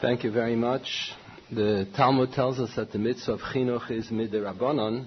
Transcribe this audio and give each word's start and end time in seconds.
Thank 0.00 0.24
you 0.24 0.30
very 0.30 0.56
much. 0.56 1.12
The 1.52 1.86
Talmud 1.94 2.32
tells 2.32 2.58
us 2.58 2.70
that 2.76 2.90
the 2.90 2.98
mitzvah 2.98 3.32
of 3.32 3.40
chinuch 3.40 3.90
is 3.90 4.06
midirabbanon, 4.06 5.06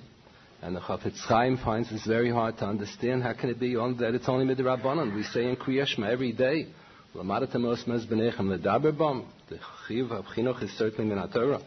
and 0.62 0.76
the 0.76 0.82
Chafetz 0.82 1.18
Chaim 1.22 1.58
finds 1.58 1.90
this 1.90 2.06
very 2.06 2.30
hard 2.30 2.60
to 2.60 2.66
understand. 2.66 3.24
How 3.24 3.34
can 3.34 3.50
it 3.50 3.60
be 3.60 3.76
on, 3.76 3.98
that 3.98 4.14
it's 4.14 4.30
only 4.30 4.46
midirabbanon? 4.46 5.16
We 5.16 5.24
say 5.24 5.50
in 5.50 5.56
Kriyashma 5.56 6.08
every 6.08 6.32
day. 6.32 6.68
The 7.12 7.24
chiv 9.88 10.12
of 10.12 10.26
chinuch 10.26 10.62
is 10.62 10.70
certainly 10.78 11.16
min 11.16 11.28
Torah, 11.30 11.62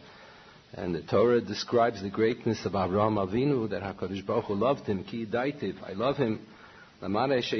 and 0.74 0.95
the 0.95 1.02
Torah 1.02 1.40
describes 1.40 2.00
the 2.02 2.11
greatness 2.11 2.64
of 2.64 2.74
Avraham 2.74 3.16
Avinu 3.16 3.68
that 3.70 3.82
Hakadosh 3.82 4.24
Baruch 4.24 4.45
Hu 4.45 4.54
loved 4.54 4.86
him. 4.86 5.02
Ki 5.02 5.27
daitiv, 5.27 5.82
I 5.82 5.95
love 5.95 6.16
him. 6.16 6.38
Because 7.00 7.50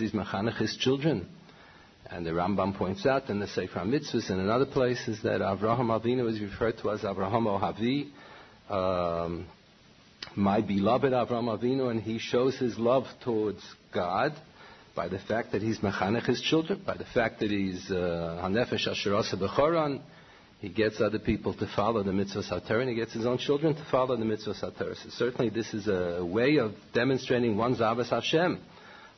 he's 0.00 0.12
mechanech 0.12 0.56
his 0.56 0.74
children. 0.78 1.28
And 2.10 2.24
the 2.24 2.30
Rambam 2.30 2.76
points 2.76 3.04
out 3.04 3.28
in 3.30 3.40
the 3.40 3.48
Sefer 3.48 3.80
Mitzvahs 3.80 4.30
and 4.30 4.40
in 4.40 4.48
other 4.48 4.66
places 4.66 5.22
that 5.22 5.40
Avraham 5.40 5.88
Avinu 5.88 6.28
is 6.30 6.40
referred 6.40 6.78
to 6.78 6.90
as 6.90 7.00
Avraham 7.00 7.46
Ohavi, 7.46 8.10
um, 8.70 9.46
my 10.36 10.60
beloved 10.60 11.12
Avraham 11.12 11.58
Avinu, 11.58 11.90
and 11.90 12.00
he 12.00 12.18
shows 12.18 12.56
his 12.58 12.78
love 12.78 13.06
towards 13.24 13.60
God 13.92 14.34
by 14.94 15.08
the 15.08 15.18
fact 15.18 15.52
that 15.52 15.62
he's 15.62 15.78
mechanech 15.80 16.26
his 16.26 16.40
children, 16.40 16.80
by 16.86 16.96
the 16.96 17.04
fact 17.04 17.40
that 17.40 17.50
he's 17.50 17.90
uh, 17.90 18.40
hanefesh 18.42 18.88
asherasa 18.88 19.34
b'choran, 19.34 20.00
he 20.60 20.68
gets 20.68 21.00
other 21.00 21.18
people 21.18 21.54
to 21.54 21.66
follow 21.76 22.02
the 22.02 22.12
mitzvah 22.12 22.42
sater, 22.42 22.80
and 22.80 22.88
he 22.88 22.94
gets 22.94 23.12
his 23.12 23.26
own 23.26 23.38
children 23.38 23.74
to 23.74 23.84
follow 23.90 24.16
the 24.16 24.24
mitzvah 24.24 24.54
sater. 24.54 24.96
So 24.96 25.10
certainly 25.10 25.50
this 25.50 25.74
is 25.74 25.86
a 25.86 26.24
way 26.24 26.56
of 26.56 26.72
demonstrating 26.94 27.56
one's 27.56 27.78
avos 27.78 28.08
Hashem. 28.08 28.60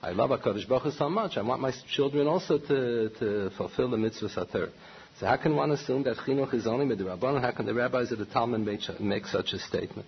I 0.01 0.13
love 0.13 0.31
HaKadosh 0.31 0.69
Baruch 0.69 0.85
Hu 0.85 0.91
so 0.93 1.09
much. 1.09 1.37
I 1.37 1.43
want 1.43 1.61
my 1.61 1.73
children 1.91 2.29
also 2.29 2.59
to, 2.59 3.11
to 3.19 3.51
fulfill 3.57 3.91
the 3.91 3.97
mitzvah 3.97 4.29
sater. 4.29 4.71
So 5.19 5.27
how 5.27 5.37
can 5.37 5.57
one 5.57 5.73
assume 5.73 6.05
that 6.05 6.19
chinuch 6.19 6.55
is 6.55 6.69
only 6.69 6.87
midrabanan? 6.87 7.41
How 7.41 7.51
can 7.51 7.67
the 7.67 7.75
rabbis 7.75 8.13
of 8.13 8.21
the 8.21 8.27
Talmud 8.27 8.61
make, 8.61 8.81
make 9.01 9.27
such 9.27 9.53
a 9.53 9.59
statement? 9.59 10.07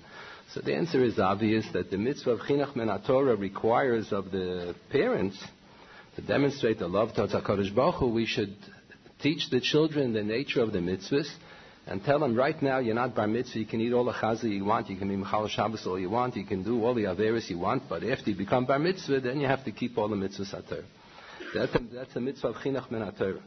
So 0.55 0.61
the 0.61 0.77
answer 0.77 1.03
is 1.03 1.19
obvious 1.19 1.67
that 1.73 1.91
the 1.91 1.99
mitzvah 1.99 2.31
of 2.31 2.41
chinuch 2.41 2.77
men 2.77 2.89
Torah 3.05 3.35
requires 3.35 4.13
of 4.13 4.31
the 4.31 4.77
parents 4.91 5.43
to 6.15 6.23
demonstrate 6.23 6.79
the 6.79 6.87
love 6.87 7.15
towards 7.15 7.33
HaKadosh 7.33 7.75
Baruch 7.75 7.97
Hu. 7.97 8.11
We 8.11 8.27
should 8.27 8.55
teach 9.21 9.51
the 9.51 9.61
children 9.61 10.13
the 10.13 10.23
nature 10.23 10.63
of 10.63 10.73
the 10.73 10.79
mitzvahs 10.79 11.29
and 11.87 12.05
tell 12.05 12.19
them 12.19 12.37
right 12.37 12.61
now 12.63 12.79
you're 12.79 12.95
not 12.95 13.15
bar 13.15 13.27
mitzvah, 13.27 13.59
you 13.59 13.67
can 13.67 13.81
eat 13.81 13.93
all 13.93 14.05
the 14.05 14.13
chaza 14.13 14.45
you 14.45 14.65
want, 14.65 14.89
you 14.89 14.97
can 14.97 15.09
be 15.09 15.17
mechal 15.17 15.49
Shabbos 15.49 15.87
all 15.87 15.99
you 15.99 16.11
want, 16.11 16.37
you 16.37 16.45
can 16.45 16.63
do 16.63 16.85
all 16.85 16.95
the 16.95 17.05
averis 17.05 17.49
you 17.49 17.59
want, 17.59 17.85
but 17.89 18.05
after 18.05 18.31
you 18.31 18.37
become 18.37 18.67
bar 18.67 18.79
mitzvah, 18.79 19.21
then 19.21 19.41
you 19.41 19.47
have 19.47 19.65
to 19.65 19.73
keep 19.73 19.97
all 19.97 20.09
the 20.09 20.17
mitzvahs 20.17 20.55
ater. 20.55 20.85
That's 21.55 21.75
a, 21.75 21.79
that's 21.93 22.15
a 22.15 22.21
mitzvah 22.21 22.49
of 22.49 22.57
chinuch 22.57 22.91
men 22.91 23.03
ater. 23.03 23.41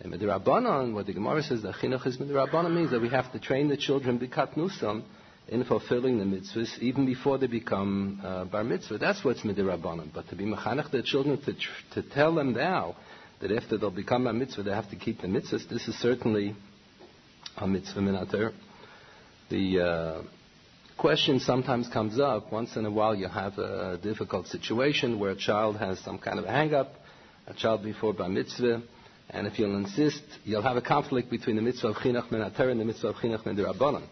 And 0.00 0.12
midrabanan, 0.12 0.92
what 0.92 1.06
the 1.06 1.12
Gemara 1.12 1.42
says 1.42 1.62
that 1.62 1.76
chinuch 1.76 2.06
is 2.06 2.16
midrabanan 2.16 2.74
means 2.74 2.90
that 2.90 3.00
we 3.00 3.10
have 3.10 3.30
to 3.32 3.38
train 3.38 3.68
the 3.68 3.76
children 3.76 4.18
bikat 4.18 4.54
nusam 4.56 5.04
in 5.46 5.62
fulfilling 5.64 6.18
the 6.18 6.24
mitzvahs 6.24 6.78
even 6.80 7.06
before 7.06 7.38
they 7.38 7.46
become 7.46 8.20
uh, 8.24 8.44
bar 8.44 8.64
mitzvah. 8.64 8.98
That's 8.98 9.24
what's 9.24 9.42
midrabanan. 9.42 10.12
But 10.12 10.28
to 10.30 10.36
be 10.36 10.44
mechanech 10.44 10.90
the 10.90 11.02
children 11.02 11.40
to, 11.42 11.52
tr- 11.52 11.94
to 11.94 12.02
tell 12.02 12.34
them 12.34 12.54
now 12.54 12.96
that 13.40 13.52
after 13.52 13.76
they'll 13.78 13.90
become 13.90 14.24
bar 14.24 14.32
mitzvah 14.32 14.62
they 14.62 14.72
have 14.72 14.90
to 14.90 14.96
keep 14.96 15.20
the 15.20 15.28
mitzvahs, 15.28 15.68
this 15.68 15.86
is 15.86 15.94
certainly 16.00 16.56
a 17.56 17.66
mitzvah 17.66 18.00
minater. 18.00 18.52
The 19.50 19.80
uh, 19.80 20.22
question 20.96 21.40
sometimes 21.40 21.88
comes 21.88 22.18
up. 22.18 22.50
Once 22.52 22.76
in 22.76 22.86
a 22.86 22.90
while, 22.90 23.14
you 23.14 23.28
have 23.28 23.58
a 23.58 23.98
difficult 24.02 24.48
situation 24.48 25.18
where 25.18 25.30
a 25.32 25.36
child 25.36 25.76
has 25.76 25.98
some 26.00 26.18
kind 26.18 26.38
of 26.38 26.44
a 26.44 26.50
hang-up, 26.50 26.92
a 27.46 27.54
child 27.54 27.82
before 27.82 28.12
bar 28.12 28.28
mitzvah, 28.28 28.82
and 29.30 29.46
if 29.46 29.58
you'll 29.58 29.76
insist, 29.76 30.22
you'll 30.44 30.62
have 30.62 30.76
a 30.76 30.82
conflict 30.82 31.30
between 31.30 31.56
the 31.56 31.62
mitzvah 31.62 31.88
of 31.88 31.96
chinuch 31.96 32.28
minater 32.30 32.70
and 32.70 32.80
the 32.80 32.84
mitzvah 32.84 33.08
of 33.08 33.16
chinuch 33.16 33.44
midirabbanan. 33.44 34.06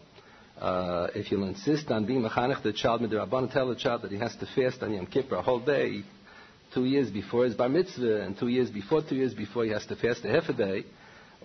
Uh, 0.59 1.07
if 1.15 1.31
you'll 1.31 1.47
insist 1.47 1.89
on 1.89 2.05
being 2.05 2.21
mechanech 2.21 2.61
the 2.63 2.73
child 2.73 3.01
midirabbanan, 3.01 3.51
tell 3.51 3.67
the 3.67 3.75
child 3.75 4.01
that 4.03 4.11
he 4.11 4.17
has 4.17 4.35
to 4.35 4.45
fast 4.55 4.81
on 4.83 4.93
Yom 4.93 5.07
Kippur 5.07 5.35
a 5.35 5.41
whole 5.41 5.59
day, 5.59 6.03
two 6.73 6.85
years 6.85 7.09
before 7.09 7.45
his 7.45 7.53
bar 7.53 7.69
mitzvah, 7.69 8.21
and 8.21 8.37
two 8.37 8.47
years 8.47 8.69
before, 8.69 9.01
two 9.01 9.15
years 9.15 9.33
before 9.33 9.65
he 9.65 9.71
has 9.71 9.85
to 9.85 9.95
fast 9.95 10.23
a 10.25 10.29
half 10.29 10.49
a 10.49 10.53
day 10.53 10.85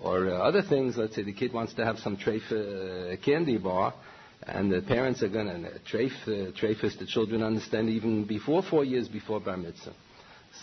or 0.03 0.29
uh, 0.29 0.33
other 0.39 0.63
things. 0.63 0.97
Let's 0.97 1.15
say 1.15 1.23
the 1.23 1.33
kid 1.33 1.53
wants 1.53 1.75
to 1.75 1.85
have 1.85 1.99
some 1.99 2.17
treif 2.17 2.43
uh, 2.53 3.17
candy 3.25 3.59
bar, 3.59 3.95
and 4.43 4.71
the 4.71 4.83
parents 4.83 5.23
are 5.23 5.29
going 5.29 5.47
to 5.47 5.69
uh, 5.69 5.79
treif 5.91 6.13
treifus 6.61 6.99
the 6.99 7.07
children 7.07 7.43
understand 7.43 7.89
even 7.89 8.25
before 8.25 8.63
four 8.63 8.85
years 8.85 9.09
before 9.09 9.41
bar 9.41 9.57
mitzvah. 9.57 9.93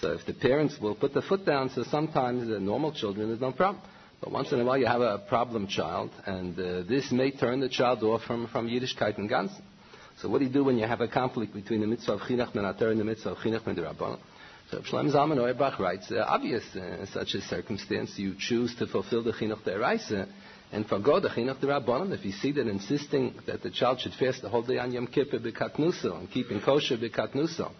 So 0.02 0.14
if 0.14 0.26
the 0.26 0.34
parents 0.34 0.80
will 0.80 0.96
put 0.96 1.14
the 1.14 1.22
foot 1.22 1.46
down, 1.46 1.70
so 1.70 1.84
sometimes 1.84 2.48
the 2.48 2.60
normal 2.60 2.92
children 2.92 3.28
there's 3.30 3.42
no 3.42 3.52
problem. 3.52 3.84
But 4.22 4.32
once 4.32 4.52
in 4.52 4.60
a 4.60 4.66
while 4.66 4.78
you 4.78 4.88
have 4.88 5.02
a 5.02 5.20
problem 5.20 5.68
child, 5.68 6.10
and 6.26 6.58
uh, 6.58 6.84
this 6.84 7.12
may 7.12 7.32
turn 7.32 7.60
the 7.60 7.70
child 7.70 8.02
off 8.04 8.24
from, 8.24 8.48
from 8.48 8.68
Yiddishkeit 8.68 9.18
and 9.18 9.30
Ganzen. 9.30 9.62
So 10.22 10.30
what 10.30 10.40
do 10.40 10.46
you 10.46 10.52
do 10.52 10.64
when 10.64 10.78
you 10.78 10.88
have 10.88 11.02
a 11.02 11.08
conflict 11.08 11.54
between 11.54 11.82
the 11.82 11.88
mitzvah 11.88 12.14
of 12.14 12.22
chinuch 12.22 12.56
menater 12.56 12.90
and 12.90 13.00
the 13.00 13.04
mitzvah 13.04 13.32
of 13.32 13.38
chinuch 13.40 13.64
medrabanan? 13.64 14.20
So 14.72 14.80
Shlomo 14.80 15.14
Zalman 15.14 15.38
Auerbach 15.38 15.80
writes, 15.80 16.12
uh, 16.12 16.26
obvious 16.28 16.64
uh, 16.76 16.82
in 16.82 17.08
such 17.08 17.36
a 17.36 17.42
circumstance, 17.42 18.18
you 18.18 18.34
choose 18.38 18.74
to 18.76 18.88
fulfill 18.88 19.24
the 19.24 19.32
chinuch 19.32 19.62
deraisa 19.64 20.28
and 20.72 20.88
forgo 20.88 21.20
the 21.20 21.30
chinuch 21.30 21.60
derabanan. 21.60 22.12
If 22.12 22.26
you 22.26 22.32
see 22.32 22.52
that 22.54 22.68
insisting 22.68 23.36
that 23.46 23.62
the 23.62 23.70
child 23.70 24.02
should 24.02 24.14
fast 24.14 24.42
the 24.42 24.50
whole 24.50 24.64
day 24.64 24.80
on 24.80 24.92
Yom 24.92 25.06
Kippur 25.06 25.38
b'katnuso 25.38 26.18
and 26.18 26.32
keeping 26.32 26.62
kosher 26.62 26.98
b'katnuso 26.98 27.72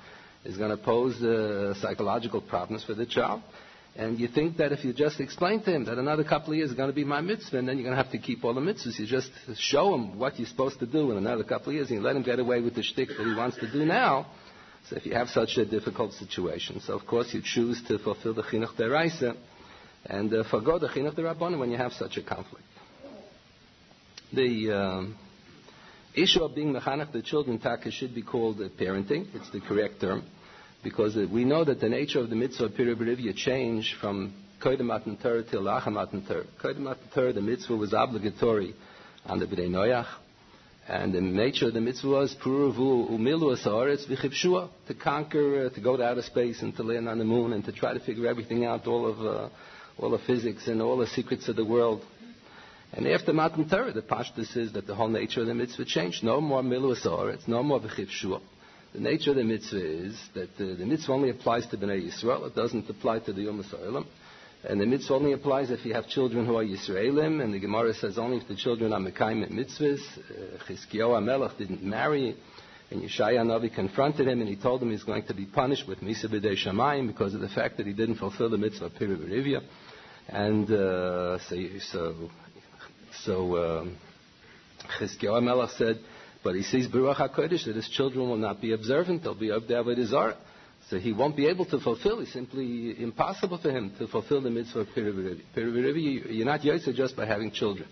is 0.44 0.58
going 0.58 0.70
to 0.70 0.78
pose 0.78 1.20
uh, 1.24 1.74
psychological 1.82 2.40
problems 2.40 2.84
for 2.84 2.94
the 2.94 3.08
child. 3.08 3.42
And 3.96 4.20
you 4.20 4.28
think 4.28 4.58
that 4.58 4.72
if 4.72 4.86
you 4.86 4.94
just 4.94 5.20
explain 5.20 5.64
to 5.64 5.72
him 5.72 5.86
that 5.86 5.98
another 5.98 6.24
couple 6.24 6.52
of 6.52 6.58
years 6.58 6.70
is 6.70 6.76
going 6.76 6.90
to 6.90 6.96
be 6.96 7.06
my 7.06 7.22
mitzvah, 7.22 7.58
and 7.58 7.68
then 7.68 7.78
you're 7.78 7.86
going 7.86 7.98
to 7.98 8.04
have 8.04 8.12
to 8.12 8.20
keep 8.20 8.44
all 8.44 8.54
the 8.54 8.62
mitzvahs, 8.62 9.00
you 9.00 9.08
just 9.08 9.32
show 9.56 9.96
him 9.96 10.20
what 10.20 10.38
you're 10.38 10.48
supposed 10.48 10.80
to 10.80 10.86
do 10.86 11.12
in 11.12 11.18
another 11.18 11.46
couple 11.46 11.70
of 11.70 11.76
years, 11.76 11.90
and 11.90 12.00
you 12.00 12.06
let 12.06 12.16
him 12.16 12.22
get 12.22 12.38
away 12.38 12.60
with 12.60 12.76
the 12.76 12.84
shtick 12.84 13.08
that 13.08 13.26
he 13.26 13.34
wants 13.34 13.58
to 13.58 13.72
do 13.72 13.86
now, 13.86 14.28
so 14.90 14.96
if 14.96 15.06
you 15.06 15.14
have 15.14 15.30
such 15.30 15.58
a 15.58 15.66
difficult 15.66 16.14
situation, 16.14 16.80
so 16.80 16.94
of 16.94 17.06
course 17.08 17.34
you 17.34 17.42
choose 17.44 17.82
to 17.88 17.98
fulfill 17.98 18.34
the 18.34 18.44
chinuch 18.44 18.76
deraisa 18.76 19.36
and 20.06 20.34
uh, 20.34 20.44
forgo 20.50 20.78
the 20.78 20.88
chinuch 20.88 21.16
derabbanim 21.16 21.60
when 21.60 21.72
you 21.72 21.78
have 21.78 21.94
such 21.94 22.18
a 22.18 22.22
conflict. 22.22 22.64
The 24.32 24.72
um, 24.72 25.16
issue 26.14 26.44
of 26.44 26.54
being 26.54 26.74
mechanech 26.74 27.12
the 27.12 27.22
children 27.22 27.58
taka 27.60 27.90
should 27.90 28.14
be 28.14 28.22
called 28.22 28.62
uh, 28.62 28.70
parenting. 28.70 29.28
It's 29.34 29.50
the 29.52 29.62
correct 29.62 30.02
term 30.02 30.24
because 30.84 31.18
uh, 31.18 31.26
we 31.32 31.46
know 31.46 31.64
that 31.64 31.80
the 31.80 31.90
nature 31.90 32.20
of 32.20 32.30
the 32.30 32.36
mitzvah 32.36 32.66
of 32.66 32.72
Piribirivya 32.74 33.36
changed 33.36 33.96
from 34.00 34.34
Kodim 34.62 34.86
Matan 34.86 35.18
Torah 35.18 35.44
till 35.44 35.64
Lachem 35.64 35.94
Matan 35.94 36.24
Torah. 36.26 36.46
Matan 36.78 37.10
Torah, 37.14 37.34
the 37.34 37.42
mitzvah 37.42 37.76
was 37.76 37.94
obligatory 37.94 38.76
on 39.26 39.40
the 39.40 39.48
B'nai 39.48 39.70
Noach, 39.70 40.06
and 40.88 41.14
the 41.14 41.22
nature 41.22 41.68
of 41.68 41.74
the 41.74 41.82
mitzvah 41.82 42.20
is 42.22 42.36
puravu 42.36 43.10
umilu 43.10 43.58
asaretz 43.58 44.06
v'chipshua 44.08 44.70
to 44.88 44.94
conquer, 44.94 45.66
uh, 45.66 45.70
to 45.70 45.82
go 45.82 45.98
to 45.98 46.04
outer 46.04 46.22
space 46.22 46.62
and 46.62 46.76
to 46.76 46.84
land 46.84 47.10
on 47.10 47.18
the 47.18 47.26
moon 47.26 47.54
and 47.54 47.66
to 47.66 47.72
try 47.72 47.94
to 47.94 48.00
figure 48.00 48.28
everything 48.28 48.66
out, 48.66 48.86
all 48.86 49.08
of 49.08 49.20
uh, 49.20 49.50
all 49.98 50.12
the 50.12 50.20
physics 50.20 50.68
and 50.68 50.82
all 50.82 50.98
the 50.98 51.08
secrets 51.08 51.48
of 51.48 51.56
the 51.56 51.66
world. 51.66 52.04
And 52.94 53.08
after 53.08 53.34
Matan 53.34 53.68
Torah, 53.68 53.94
the 53.94 54.04
pashtus 54.04 54.54
says 54.54 54.74
that 54.74 54.86
the 54.86 54.94
whole 54.94 55.10
nature 55.10 55.42
of 55.42 55.48
the 55.48 55.56
mitzvah 55.56 55.86
changed. 55.86 56.24
No 56.24 56.40
more 56.40 56.62
milu 56.62 56.96
asaretz, 56.96 57.48
no 57.48 57.64
more 57.64 57.80
v'chipshua. 57.80 58.42
The 58.94 59.00
nature 59.02 59.32
of 59.32 59.38
the 59.38 59.44
mitzvah 59.44 59.84
is 59.84 60.18
that 60.36 60.50
uh, 60.60 60.78
the 60.78 60.86
mitzvah 60.86 61.12
only 61.12 61.30
applies 61.30 61.66
to 61.68 61.78
Bnei 61.78 62.08
Yisrael. 62.08 62.48
It 62.48 62.56
doesn't 62.56 62.90
apply 62.90 63.20
to 63.20 63.34
the 63.34 63.42
Yom 63.42 63.62
Ha'olam. 63.62 64.06
And 64.68 64.82
the 64.82 64.86
mitzvah 64.88 65.14
only 65.14 65.34
applies 65.34 65.70
if 65.70 65.86
you 65.86 65.94
have 65.94 66.08
children 66.08 66.46
who 66.46 66.58
are 66.58 66.64
Yisraelim, 66.64 67.44
and 67.44 67.54
the 67.54 67.60
Gemara 67.60 67.94
says 67.94 68.18
only 68.18 68.38
if 68.38 68.48
the 68.48 68.56
children 68.56 68.94
are 68.94 69.00
Mekayim 69.00 69.48
mitzvahs. 69.52 70.02
Uh, 70.18 70.58
Chizkiyahu 70.68 71.24
Melech 71.24 71.56
didn't 71.60 71.84
marry, 71.84 72.36
and 72.90 73.04
Yeshaya 73.04 73.46
Navi 73.46 73.74
confronted 73.74 74.28
him, 74.28 74.42
and 74.42 74.50
he 74.50 74.56
told 74.56 74.82
him 74.82 74.90
he's 74.90 75.04
going 75.04 75.24
to 75.28 75.36
be 75.36 75.46
punished 75.46 75.88
with 75.88 76.00
Misa 76.00 76.26
B'dei 76.26 76.58
Shamayim 76.58 77.06
because 77.06 77.36
of 77.36 77.42
the 77.42 77.50
fact 77.50 77.78
that 77.78 77.86
he 77.86 77.94
didn't 77.94 78.16
fulfill 78.16 78.50
the 78.50 78.58
mitzvah 78.58 78.86
of 78.86 78.96
Piri 78.96 79.62
And 80.30 80.72
uh, 80.72 81.38
so, 81.40 82.30
so, 83.24 83.82
um, 83.82 83.98
Chizkiyahu 85.00 85.44
Melech 85.44 85.70
said, 85.78 86.00
but 86.44 86.56
he 86.56 86.64
sees 86.64 86.88
Baruch 86.88 87.18
HaKodesh 87.18 87.66
that 87.66 87.76
his 87.76 87.90
children 87.90 88.28
will 88.28 88.38
not 88.38 88.62
be 88.62 88.74
observant, 88.74 89.22
they'll 89.22 89.36
be 89.36 89.50
Abdavad 89.50 90.04
Zarah. 90.06 90.38
So 90.90 91.00
he 91.00 91.14
won't 91.14 91.36
be 91.36 91.48
able 91.48 91.66
to 91.66 91.80
fulfill. 91.80 92.20
It's 92.20 92.34
simply 92.34 93.02
impossible 93.02 93.58
for 93.58 93.72
him 93.72 93.94
to 93.98 94.08
fulfill 94.08 94.42
the 94.42 94.52
mitzvah 94.52 94.82
of. 94.82 94.88
Pirivirivi, 94.90 96.36
you're 96.36 96.46
not 96.46 96.62
Yotze 96.62 96.94
just 96.94 97.16
by 97.16 97.26
having 97.26 97.52
children. 97.52 97.88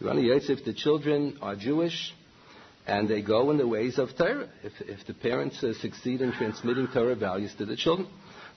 You're 0.00 0.10
only 0.10 0.24
Yotze 0.24 0.48
if 0.48 0.64
the 0.64 0.72
children 0.72 1.38
are 1.42 1.56
Jewish 1.56 2.14
and 2.86 3.06
they 3.06 3.20
go 3.20 3.50
in 3.50 3.58
the 3.58 3.68
ways 3.68 3.98
of 3.98 4.16
Torah. 4.16 4.48
If, 4.64 4.72
if 4.80 5.06
the 5.06 5.12
parents 5.12 5.62
uh, 5.62 5.74
succeed 5.74 6.22
in 6.22 6.32
transmitting 6.32 6.88
Torah 6.88 7.16
values 7.16 7.54
to 7.58 7.66
the 7.66 7.76
children. 7.76 8.08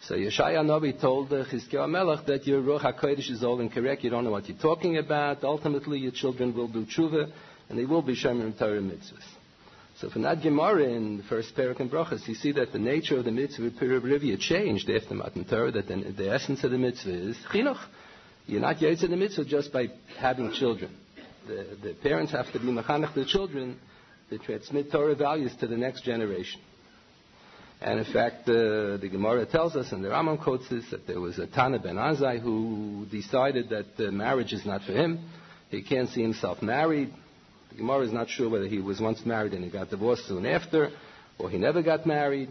So 0.04 0.16
Yeshaya 0.16 0.64
Navi 0.64 1.00
told 1.00 1.34
uh, 1.34 1.44
Chizkiah 1.46 1.90
Melech 1.90 2.26
that 2.28 2.48
your 2.48 2.62
Ruach 2.62 2.82
HaKodesh 2.82 3.30
is 3.30 3.44
all 3.44 3.60
incorrect. 3.60 4.06
You 4.06 4.10
don't 4.10 4.24
know 4.24 4.32
what 4.32 4.48
you're 4.48 4.58
talking 4.58 4.98
about. 4.98 5.44
Ultimately, 5.44 6.00
your 6.00 6.14
children 6.14 6.56
will 6.56 6.70
do 6.70 6.86
tshuva 6.86 7.30
and 7.68 7.78
they 7.78 7.86
will 7.86 8.02
be 8.02 8.16
Shemer 8.16 8.58
Torah 8.58 8.80
mitzvahs. 8.80 9.41
So 10.02 10.10
from 10.10 10.24
that 10.24 10.42
Gemara 10.42 10.86
in 10.86 11.18
the 11.18 11.24
first 11.24 11.56
parak 11.56 11.80
in 11.80 11.88
Brachas, 11.88 12.28
you 12.28 12.34
see 12.34 12.52
that 12.54 12.72
the 12.72 12.80
nature 12.80 13.20
of 13.20 13.26
the 13.26 13.32
mitzvah 13.32 13.70
Pirivrivya 13.70 14.40
changed 14.40 14.90
after 14.90 15.14
Matan 15.14 15.46
Torah, 15.46 15.72
that 15.74 15.88
the, 15.88 16.12
the, 16.18 16.34
essence 16.34 16.64
of 16.64 16.72
the 16.72 16.78
mitzvah 16.80 17.30
is 17.30 17.38
chinuch. 17.54 17.78
You're 18.48 18.62
not 18.62 18.78
Yaitz 18.78 19.04
in 19.04 19.12
the 19.12 19.18
mitzvah 19.18 19.46
just 19.46 19.72
by 19.72 19.90
having 20.18 20.54
children. 20.54 20.98
The, 21.48 21.78
the 21.84 21.94
parents 21.94 22.32
have 22.32 22.52
to 22.52 22.60
be 22.60 22.66
mechanech 22.66 23.14
the 23.14 23.26
children 23.26 23.80
to 24.32 24.40
transmit 24.40 24.92
Torah 24.92 25.14
values 25.14 25.56
to 25.60 25.68
the 25.68 25.78
next 25.78 26.04
generation. 26.04 26.62
And 27.80 28.00
in 28.00 28.12
fact, 28.12 28.50
uh, 28.50 28.98
the 28.98 29.10
Gemara 29.12 29.46
tells 29.46 29.76
us, 29.76 29.92
and 29.92 30.04
the 30.04 30.10
Rambam 30.10 30.42
quotes 30.42 30.68
this, 30.68 30.90
that 30.90 31.06
there 31.06 31.20
was 31.20 31.38
a 31.38 31.46
Tana 31.46 31.78
ben 31.78 31.98
Azai 31.98 32.40
who 32.42 33.06
decided 33.12 33.70
that 33.70 34.08
uh, 34.08 34.10
marriage 34.10 34.52
is 34.52 34.66
not 34.66 34.82
for 34.82 34.94
him. 34.94 35.30
He 35.70 35.84
can't 35.84 36.10
see 36.10 36.24
himself 36.24 36.64
married. 36.64 37.14
The 37.72 37.78
Gemara 37.78 38.02
is 38.02 38.12
not 38.12 38.30
sure 38.30 38.50
whether 38.50 38.68
he 38.68 38.80
was 38.80 39.00
once 39.00 39.26
married 39.26 39.54
and 39.54 39.64
he 39.64 39.70
got 39.70 39.90
divorced 39.90 40.28
soon 40.28 40.46
after, 40.46 40.92
or 41.40 41.50
he 41.50 41.58
never 41.58 41.82
got 41.82 42.06
married. 42.06 42.50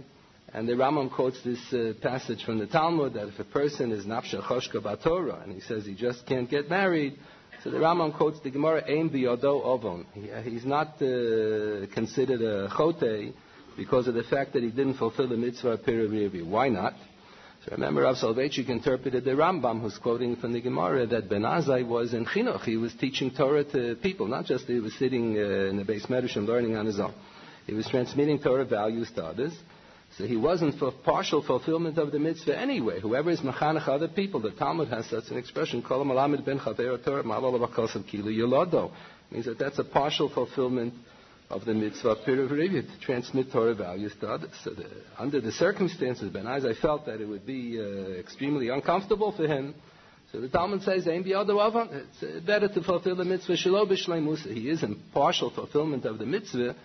And 0.53 0.69
the 0.69 0.73
Rambam 0.73 1.13
quotes 1.13 1.41
this 1.45 1.61
uh, 1.73 1.93
passage 2.03 2.43
from 2.45 2.59
the 2.59 2.67
Talmud 2.67 3.15
that 3.15 3.29
if 3.29 3.39
a 3.39 3.45
person 3.45 3.93
is 3.93 4.05
nafsha 4.05 4.43
choshka 4.43 5.03
Torah 5.03 5.41
and 5.45 5.53
he 5.53 5.61
says 5.61 5.85
he 5.85 5.95
just 5.95 6.27
can't 6.27 6.51
get 6.51 6.69
married, 6.69 7.19
so 7.63 7.71
the 7.71 7.77
Rambam 7.77 8.17
quotes 8.17 8.41
the 8.41 8.51
Gemara, 8.51 8.83
Ein 8.89 9.11
biyodo 9.11 9.63
ovon. 9.63 10.07
He, 10.15 10.31
he's 10.51 10.65
not 10.65 10.95
uh, 11.03 11.87
considered 11.95 12.41
a 12.41 12.69
chote 12.69 13.35
because 13.77 14.09
of 14.09 14.15
the 14.15 14.25
fact 14.25 14.55
that 14.55 14.63
he 14.63 14.71
didn't 14.71 14.95
fulfill 14.95 15.29
the 15.29 15.37
mitzvah 15.37 15.79
Piravivi. 15.79 16.45
Why 16.45 16.69
not? 16.69 16.95
So 17.65 17.73
remember, 17.73 18.01
Rav 18.03 18.17
Soloveitchik 18.17 18.71
interpreted 18.71 19.25
the 19.25 19.33
Rambam, 19.33 19.83
who's 19.83 19.99
quoting 19.99 20.37
from 20.37 20.55
the 20.55 20.63
Gemara, 20.63 21.07
that 21.09 21.29
Ben 21.29 21.43
Azai 21.43 21.87
was 21.87 22.15
in 22.15 22.25
Chinuch. 22.25 22.63
He 22.63 22.79
was 22.79 22.95
teaching 22.95 23.33
Torah 23.33 23.65
to 23.65 23.97
people, 23.97 24.29
not 24.29 24.47
just 24.47 24.65
he 24.65 24.81
was 24.81 24.95
sitting 24.95 25.37
uh, 25.37 25.69
in 25.69 25.77
the 25.77 25.85
base 25.85 26.07
medrash 26.07 26.37
and 26.37 26.47
learning 26.47 26.77
on 26.77 26.87
his 26.87 26.99
own. 26.99 27.13
He 27.67 27.75
was 27.75 27.87
transmitting 27.87 28.39
Torah 28.39 28.65
values 28.65 29.11
to 29.17 29.25
others. 29.25 29.53
So 30.17 30.25
he 30.25 30.37
wasn't 30.37 30.79
for 30.79 30.91
partial 30.91 31.43
fulfillment 31.43 31.99
of 31.99 32.13
the 32.13 32.19
mitzvah 32.19 32.59
anyway. 32.59 32.99
Whoever 32.99 33.31
is 33.31 33.41
machanach 33.41 33.87
other 33.89 34.09
people, 34.09 34.41
the 34.41 34.53
Talmud 34.53 34.89
has 34.89 35.07
such 35.07 35.31
an 35.31 35.37
expression, 35.37 35.83
kol 35.83 36.03
ben 36.03 36.59
Torah 36.59 37.29
kilu 37.29 38.35
yolodo. 38.35 38.91
Means 39.31 39.45
that 39.45 39.59
that's 39.59 39.79
a 39.79 39.85
partial 39.85 40.31
fulfillment 40.31 40.95
of 41.51 41.65
the 41.65 41.75
mitzvah 41.75 42.17
Pirav 42.25 42.49
to 42.49 43.01
transmit 43.01 43.51
Torah 43.51 43.75
values 43.75 44.15
to 44.21 44.29
others. 44.29 44.53
So 44.63 44.71
the, 44.71 44.87
under 45.19 45.41
the 45.41 45.51
circumstances, 45.51 46.31
Ben 46.31 46.47
I 46.47 46.61
felt 46.75 47.07
that 47.07 47.21
it 47.21 47.27
would 47.27 47.45
be 47.45 47.79
uh, 47.79 48.13
extremely 48.21 48.69
uncomfortable 48.69 49.33
for 49.33 49.47
him. 49.47 49.75
So 50.31 50.41
the 50.41 50.49
Talmud 50.49 50.83
says, 50.85 51.05
It's 51.07 52.23
uh, 52.23 52.41
better 52.47 52.69
to 52.69 52.83
fulfill 52.83 53.17
the 53.17 53.25
mitzvah 53.25 53.55
Shelo 53.55 53.85
B'Shleimusa. 53.85 54.55
He 54.55 54.71
is 54.71 54.85
in 54.85 55.03
partial 55.13 55.51
fulfillment 55.51 56.05
of 56.05 56.19
the 56.19 56.27
mitzvah 56.27 56.77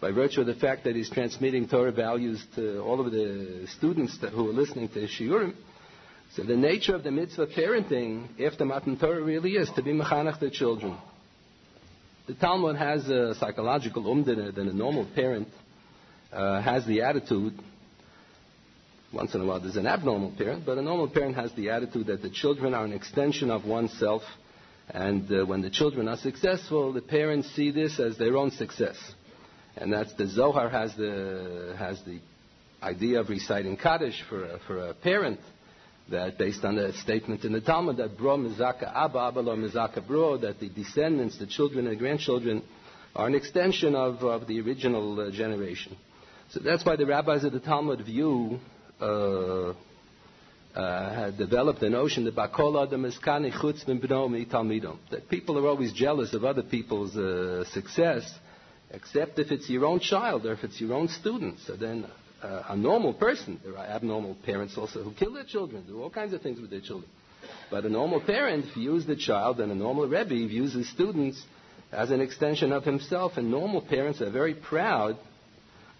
by 0.00 0.12
virtue 0.12 0.40
of 0.40 0.46
the 0.46 0.54
fact 0.54 0.84
that 0.84 0.96
he's 0.96 1.10
transmitting 1.10 1.68
Torah 1.68 1.92
values 1.92 2.42
to 2.54 2.80
all 2.80 3.00
of 3.04 3.12
the 3.12 3.66
students 3.76 4.18
that, 4.20 4.30
who 4.30 4.48
are 4.48 4.52
listening 4.52 4.88
to 4.88 5.00
his 5.00 5.10
Shiurim. 5.10 5.54
So 6.34 6.42
the 6.42 6.56
nature 6.56 6.94
of 6.94 7.04
the 7.04 7.10
mitzvah 7.10 7.48
parenting, 7.48 8.40
after 8.40 8.64
Matan 8.64 8.98
Torah, 8.98 9.22
really 9.22 9.52
is 9.52 9.70
to 9.76 9.82
be 9.82 9.92
mechanach 9.92 10.40
the 10.40 10.50
children. 10.50 10.96
The 12.26 12.34
Talmud 12.34 12.74
has 12.74 13.08
a 13.08 13.36
psychological 13.36 14.02
umdana 14.02 14.52
that 14.52 14.66
a 14.66 14.76
normal 14.76 15.06
parent 15.14 15.46
uh, 16.32 16.60
has 16.60 16.84
the 16.84 17.02
attitude. 17.02 17.56
Once 19.12 19.32
in 19.36 19.42
a 19.42 19.44
while, 19.46 19.60
there's 19.60 19.76
an 19.76 19.86
abnormal 19.86 20.32
parent, 20.36 20.66
but 20.66 20.76
a 20.76 20.82
normal 20.82 21.08
parent 21.08 21.36
has 21.36 21.52
the 21.52 21.70
attitude 21.70 22.08
that 22.08 22.22
the 22.22 22.30
children 22.30 22.74
are 22.74 22.84
an 22.84 22.92
extension 22.92 23.48
of 23.48 23.64
oneself, 23.64 24.22
and 24.88 25.30
uh, 25.30 25.46
when 25.46 25.62
the 25.62 25.70
children 25.70 26.08
are 26.08 26.16
successful, 26.16 26.92
the 26.92 27.00
parents 27.00 27.48
see 27.54 27.70
this 27.70 28.00
as 28.00 28.18
their 28.18 28.36
own 28.36 28.50
success, 28.50 28.96
and 29.76 29.92
that's 29.92 30.12
the 30.14 30.26
Zohar 30.26 30.68
has 30.68 30.96
the 30.96 31.76
has 31.78 32.02
the 32.02 32.18
idea 32.82 33.20
of 33.20 33.28
reciting 33.28 33.76
Kaddish 33.76 34.20
for 34.28 34.44
a, 34.44 34.58
for 34.66 34.88
a 34.88 34.94
parent 34.94 35.38
that 36.10 36.38
based 36.38 36.64
on 36.64 36.76
the 36.76 36.92
statement 36.92 37.44
in 37.44 37.52
the 37.52 37.60
Talmud 37.60 37.96
that 37.96 38.16
bro 38.16 38.36
mizaka 38.36 38.92
abba, 38.94 39.18
abba 39.18 39.40
lo 39.40 39.56
mizaka 39.56 40.06
bro, 40.06 40.36
that 40.38 40.60
the 40.60 40.68
descendants, 40.68 41.38
the 41.38 41.46
children 41.46 41.86
and 41.86 41.98
grandchildren, 41.98 42.62
are 43.14 43.26
an 43.26 43.34
extension 43.34 43.94
of, 43.94 44.22
of 44.22 44.46
the 44.46 44.60
original 44.60 45.20
uh, 45.20 45.30
generation. 45.30 45.96
So 46.50 46.60
that's 46.60 46.84
why 46.84 46.96
the 46.96 47.06
rabbis 47.06 47.44
of 47.44 47.52
the 47.52 47.60
Talmud 47.60 48.04
view 48.04 48.60
uh, 49.00 49.72
uh, 50.76 51.14
had 51.14 51.38
developed 51.38 51.80
the 51.80 51.90
notion 51.90 52.24
that 52.24 52.36
bakola 52.36 52.88
the 52.88 52.96
miskani 52.96 53.50
chutz 53.50 53.84
talmidom 53.84 54.98
that 55.10 55.28
people 55.28 55.58
are 55.58 55.66
always 55.66 55.92
jealous 55.92 56.34
of 56.34 56.44
other 56.44 56.62
people's 56.62 57.16
uh, 57.16 57.64
success, 57.72 58.30
except 58.90 59.38
if 59.38 59.50
it's 59.50 59.68
your 59.70 59.86
own 59.86 59.98
child 59.98 60.44
or 60.46 60.52
if 60.52 60.62
it's 60.62 60.80
your 60.80 60.92
own 60.92 61.08
student. 61.08 61.58
So 61.66 61.74
then 61.74 62.06
uh, 62.46 62.62
a 62.68 62.76
normal 62.76 63.12
person. 63.14 63.60
There 63.64 63.76
are 63.76 63.84
abnormal 63.84 64.36
parents 64.44 64.76
also 64.78 65.02
who 65.02 65.12
kill 65.12 65.32
their 65.32 65.44
children, 65.44 65.84
do 65.86 66.00
all 66.02 66.10
kinds 66.10 66.32
of 66.32 66.42
things 66.42 66.60
with 66.60 66.70
their 66.70 66.80
children. 66.80 67.10
But 67.70 67.84
a 67.84 67.88
normal 67.88 68.20
parent 68.20 68.66
views 68.74 69.06
the 69.06 69.16
child, 69.16 69.60
and 69.60 69.72
a 69.72 69.74
normal 69.74 70.06
Rebbe 70.06 70.28
views 70.48 70.74
his 70.74 70.88
students 70.90 71.42
as 71.92 72.10
an 72.10 72.20
extension 72.20 72.72
of 72.72 72.84
himself. 72.84 73.32
And 73.36 73.50
normal 73.50 73.80
parents 73.82 74.20
are 74.20 74.30
very 74.30 74.54
proud 74.54 75.16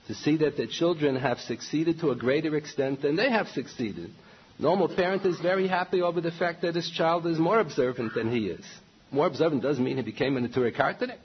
to 0.07 0.15
see 0.15 0.37
that 0.39 0.57
their 0.57 0.67
children 0.69 1.17
have 1.17 1.39
succeeded 1.41 2.01
to 2.01 2.11
a 2.11 2.17
greater 2.17 2.57
extent 2.57 3.03
than 3.03 3.17
they 3.17 3.31
have 3.31 3.49
succeeded. 3.49 4.11
Normal 4.59 4.89
parent 4.95 5.27
is 5.27 5.39
very 5.41 5.69
happy 5.69 6.01
over 6.01 6.21
the 6.21 6.31
fact 6.31 6.63
that 6.63 6.77
his 6.77 6.89
child 6.91 7.27
is 7.27 7.39
more 7.39 7.61
observant 7.61 8.15
than 8.15 8.31
he 8.31 8.47
is. 8.47 8.65
More 9.11 9.27
observant 9.27 9.63
doesn't 9.63 9.85
mean 9.85 9.97
he 9.97 10.03
became 10.03 10.37
a 10.37 10.41
Neturei 10.41 10.75
Kartanik. 10.75 11.19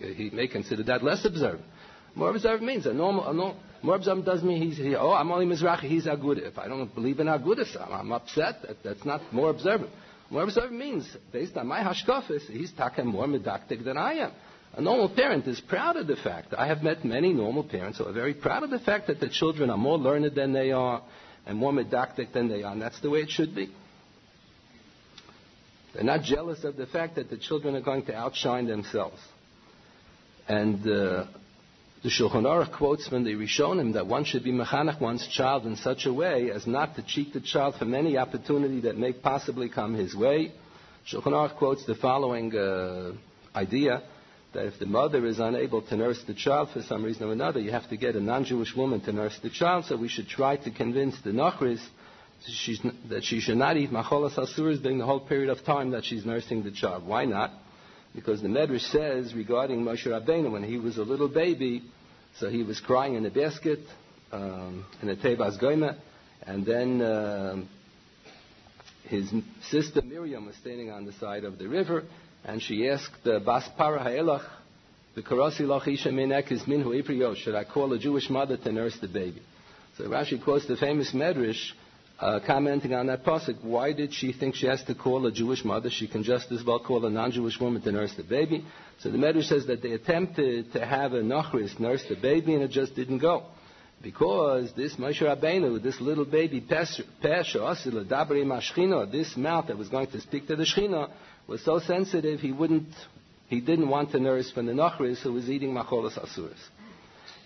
He 0.00 0.30
may 0.30 0.48
consider 0.48 0.82
that 0.84 1.02
less 1.02 1.24
observant. 1.24 1.64
More 2.14 2.30
observant 2.30 2.64
means 2.64 2.86
a 2.86 2.92
normal, 2.92 3.28
a 3.28 3.32
normal 3.32 3.56
more 3.82 3.96
observant 3.96 4.26
doesn't 4.26 4.46
mean 4.46 4.62
he's, 4.62 4.76
he, 4.76 4.94
oh, 4.94 5.12
I'm 5.12 5.30
only 5.32 5.46
Mizrahi, 5.46 5.84
he's 5.84 6.04
Aguda. 6.06 6.46
If 6.46 6.58
I 6.58 6.68
don't 6.68 6.94
believe 6.94 7.18
in 7.18 7.28
Agudas, 7.28 7.80
I'm, 7.80 7.92
I'm 7.92 8.12
upset. 8.12 8.62
That, 8.62 8.82
that's 8.82 9.04
not 9.04 9.32
more 9.32 9.50
observant. 9.50 9.90
More 10.28 10.42
observant 10.42 10.78
means, 10.78 11.08
based 11.32 11.56
on 11.56 11.66
my 11.66 11.80
hashkafis, 11.80 12.42
he's 12.50 12.72
taken 12.72 13.06
more 13.06 13.26
medactic 13.26 13.82
than 13.84 13.96
I 13.96 14.14
am. 14.14 14.32
A 14.74 14.82
normal 14.82 15.08
parent 15.08 15.46
is 15.46 15.60
proud 15.60 15.96
of 15.96 16.06
the 16.06 16.16
fact. 16.16 16.54
I 16.56 16.66
have 16.66 16.82
met 16.82 17.04
many 17.04 17.32
normal 17.32 17.64
parents 17.64 17.98
who 17.98 18.06
are 18.06 18.12
very 18.12 18.34
proud 18.34 18.62
of 18.62 18.70
the 18.70 18.78
fact 18.78 19.08
that 19.08 19.18
the 19.18 19.28
children 19.28 19.70
are 19.70 19.78
more 19.78 19.98
learned 19.98 20.34
than 20.34 20.52
they 20.52 20.70
are 20.70 21.02
and 21.46 21.58
more 21.58 21.72
medactic 21.72 22.32
than 22.32 22.48
they 22.48 22.62
are, 22.62 22.72
and 22.72 22.82
that's 22.82 23.00
the 23.00 23.10
way 23.10 23.20
it 23.20 23.30
should 23.30 23.54
be. 23.54 23.70
They're 25.94 26.04
not 26.04 26.22
jealous 26.22 26.62
of 26.62 26.76
the 26.76 26.86
fact 26.86 27.16
that 27.16 27.30
the 27.30 27.38
children 27.38 27.74
are 27.74 27.80
going 27.80 28.04
to 28.06 28.14
outshine 28.14 28.66
themselves. 28.66 29.20
And 30.46 30.86
uh, 30.86 31.24
the 32.02 32.08
Shulchan 32.08 32.44
Aruch 32.44 32.72
quotes 32.72 33.06
from 33.06 33.24
the 33.24 33.34
Rishonim 33.34 33.92
that 33.92 34.06
one 34.06 34.24
should 34.24 34.42
be 34.42 34.52
mechanech 34.52 35.00
one's 35.00 35.26
child 35.28 35.66
in 35.66 35.76
such 35.76 36.06
a 36.06 36.12
way 36.12 36.50
as 36.50 36.66
not 36.66 36.96
to 36.96 37.02
cheat 37.02 37.34
the 37.34 37.40
child 37.40 37.74
from 37.74 37.94
any 37.94 38.16
opportunity 38.16 38.80
that 38.82 38.96
may 38.96 39.12
possibly 39.12 39.68
come 39.68 39.92
his 39.94 40.14
way. 40.14 40.52
Shulchan 41.06 41.32
Aruch 41.32 41.56
quotes 41.56 41.84
the 41.84 41.94
following 41.94 42.56
uh, 42.56 43.12
idea 43.54 44.02
that 44.54 44.64
if 44.64 44.78
the 44.78 44.86
mother 44.86 45.26
is 45.26 45.38
unable 45.40 45.82
to 45.82 45.96
nurse 45.96 46.22
the 46.26 46.34
child 46.34 46.70
for 46.72 46.82
some 46.82 47.04
reason 47.04 47.24
or 47.28 47.32
another, 47.32 47.60
you 47.60 47.70
have 47.70 47.88
to 47.90 47.98
get 47.98 48.16
a 48.16 48.20
non-Jewish 48.20 48.74
woman 48.74 49.00
to 49.02 49.12
nurse 49.12 49.38
the 49.42 49.50
child. 49.50 49.84
So 49.84 49.96
we 49.96 50.08
should 50.08 50.26
try 50.26 50.56
to 50.56 50.70
convince 50.70 51.20
the 51.20 51.30
Nachris 51.30 51.80
that 53.10 53.22
she 53.22 53.40
should 53.40 53.58
not 53.58 53.76
eat 53.76 53.92
macholas 53.92 54.38
asuras 54.38 54.80
during 54.80 54.96
the 54.96 55.04
whole 55.04 55.20
period 55.20 55.50
of 55.50 55.62
time 55.64 55.90
that 55.90 56.04
she's 56.04 56.24
nursing 56.24 56.62
the 56.62 56.70
child. 56.70 57.06
Why 57.06 57.26
not? 57.26 57.52
Because 58.14 58.42
the 58.42 58.48
Medrash 58.48 58.90
says 58.90 59.34
regarding 59.34 59.82
Moshe 59.82 60.06
Rabbeinu, 60.06 60.50
when 60.50 60.62
he 60.62 60.78
was 60.78 60.98
a 60.98 61.02
little 61.02 61.28
baby, 61.28 61.82
so 62.38 62.48
he 62.48 62.62
was 62.62 62.80
crying 62.80 63.14
in 63.14 63.24
a 63.24 63.30
basket 63.30 63.80
um, 64.32 64.84
in 65.02 65.08
a 65.08 65.16
Tebas 65.16 65.60
Goima, 65.60 65.96
and 66.42 66.66
then 66.66 67.00
uh, 67.02 67.62
his 69.04 69.30
sister 69.68 70.02
Miriam 70.02 70.46
was 70.46 70.56
standing 70.56 70.90
on 70.90 71.04
the 71.04 71.12
side 71.14 71.44
of 71.44 71.58
the 71.58 71.68
river, 71.68 72.04
and 72.44 72.62
she 72.62 72.88
asked 72.88 73.26
uh, 73.26 73.38
Bas 73.40 73.68
Para 73.76 74.02
Ha'elach, 74.02 74.48
the 75.14 75.22
Karasi 75.22 75.62
Lach 75.62 75.86
Isha 75.86 76.10
Minek 76.10 76.52
is 76.52 76.62
Minhu 76.62 77.36
should 77.36 77.54
I 77.54 77.64
call 77.64 77.92
a 77.92 77.98
Jewish 77.98 78.30
mother 78.30 78.56
to 78.56 78.72
nurse 78.72 78.96
the 79.00 79.08
baby? 79.08 79.42
So 79.98 80.04
Rashi 80.04 80.42
quotes 80.42 80.66
the 80.66 80.76
famous 80.76 81.12
Medrash 81.12 81.72
uh, 82.20 82.40
commenting 82.46 82.94
on 82.94 83.06
that 83.06 83.24
pasuk, 83.24 83.64
why 83.64 83.92
did 83.92 84.12
she 84.12 84.32
think 84.32 84.54
she 84.54 84.66
has 84.66 84.82
to 84.84 84.94
call 84.94 85.26
a 85.26 85.32
Jewish 85.32 85.64
mother? 85.64 85.88
She 85.88 86.06
can 86.06 86.22
just 86.22 86.52
as 86.52 86.62
well 86.62 86.78
call 86.78 87.04
a 87.06 87.10
non-Jewish 87.10 87.58
woman 87.58 87.80
to 87.82 87.92
nurse 87.92 88.12
the 88.14 88.22
baby. 88.22 88.64
So 88.98 89.10
the 89.10 89.16
Medrash 89.16 89.44
says 89.44 89.66
that 89.66 89.82
they 89.82 89.92
attempted 89.92 90.72
to 90.74 90.84
have 90.84 91.14
a 91.14 91.22
Nachris 91.22 91.80
nurse 91.80 92.04
the 92.08 92.16
baby, 92.16 92.54
and 92.54 92.62
it 92.62 92.70
just 92.70 92.94
didn't 92.94 93.18
go. 93.18 93.44
Because 94.02 94.72
this 94.74 94.96
Moshe 94.96 95.20
Rabbeinu, 95.20 95.82
this 95.82 96.00
little 96.00 96.24
baby 96.24 96.60
this 96.60 97.00
mouth 99.36 99.66
that 99.66 99.78
was 99.78 99.88
going 99.88 100.06
to 100.08 100.20
speak 100.20 100.46
to 100.48 100.56
the 100.56 100.64
Shechina, 100.64 101.10
was 101.46 101.64
so 101.64 101.78
sensitive 101.78 102.40
he 102.40 102.52
wouldn't, 102.52 102.88
he 103.48 103.60
didn't 103.60 103.88
want 103.88 104.12
to 104.12 104.20
nurse 104.20 104.50
from 104.50 104.66
the 104.66 104.72
Nachris 104.72 105.18
who 105.18 105.32
was 105.32 105.48
eating 105.48 105.72
Macholas 105.72 106.18
Asuras. 106.18 106.58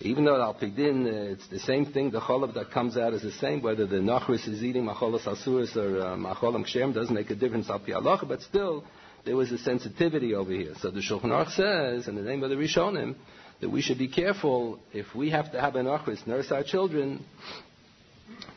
Even 0.01 0.25
though 0.25 0.41
al-pidin, 0.41 1.05
uh, 1.05 1.31
it's 1.31 1.47
the 1.47 1.59
same 1.59 1.85
thing, 1.85 2.11
the 2.11 2.19
cholov 2.19 2.53
that 2.55 2.71
comes 2.71 2.97
out 2.97 3.13
is 3.13 3.21
the 3.21 3.31
same, 3.31 3.61
whether 3.61 3.85
the 3.85 3.97
nachris 3.97 4.47
is 4.47 4.63
eating 4.63 4.83
macholos 4.83 5.23
asuris 5.23 5.75
or 5.77 6.01
uh, 6.01 6.15
macholam 6.15 6.65
kshem, 6.65 6.93
doesn't 6.93 7.15
make 7.15 7.29
a 7.29 7.35
difference 7.35 7.69
al 7.69 7.79
pi 7.79 7.93
but 8.27 8.41
still, 8.41 8.83
there 9.23 9.35
was 9.35 9.51
a 9.51 9.57
sensitivity 9.57 10.35
over 10.35 10.51
here. 10.51 10.73
So 10.79 10.91
the 10.91 10.99
Shulchan 10.99 11.25
Aruch 11.25 11.51
says, 11.51 12.07
in 12.07 12.15
the 12.15 12.21
name 12.21 12.43
of 12.43 12.49
the 12.49 12.55
Rishonim, 12.55 13.15
that 13.61 13.69
we 13.69 13.81
should 13.81 13.97
be 13.97 14.09
careful 14.09 14.79
if 14.93 15.15
we 15.15 15.29
have 15.31 15.51
to 15.53 15.61
have 15.61 15.75
an 15.75 15.85
achris 15.85 16.27
nurse 16.27 16.51
our 16.51 16.63
children, 16.63 17.23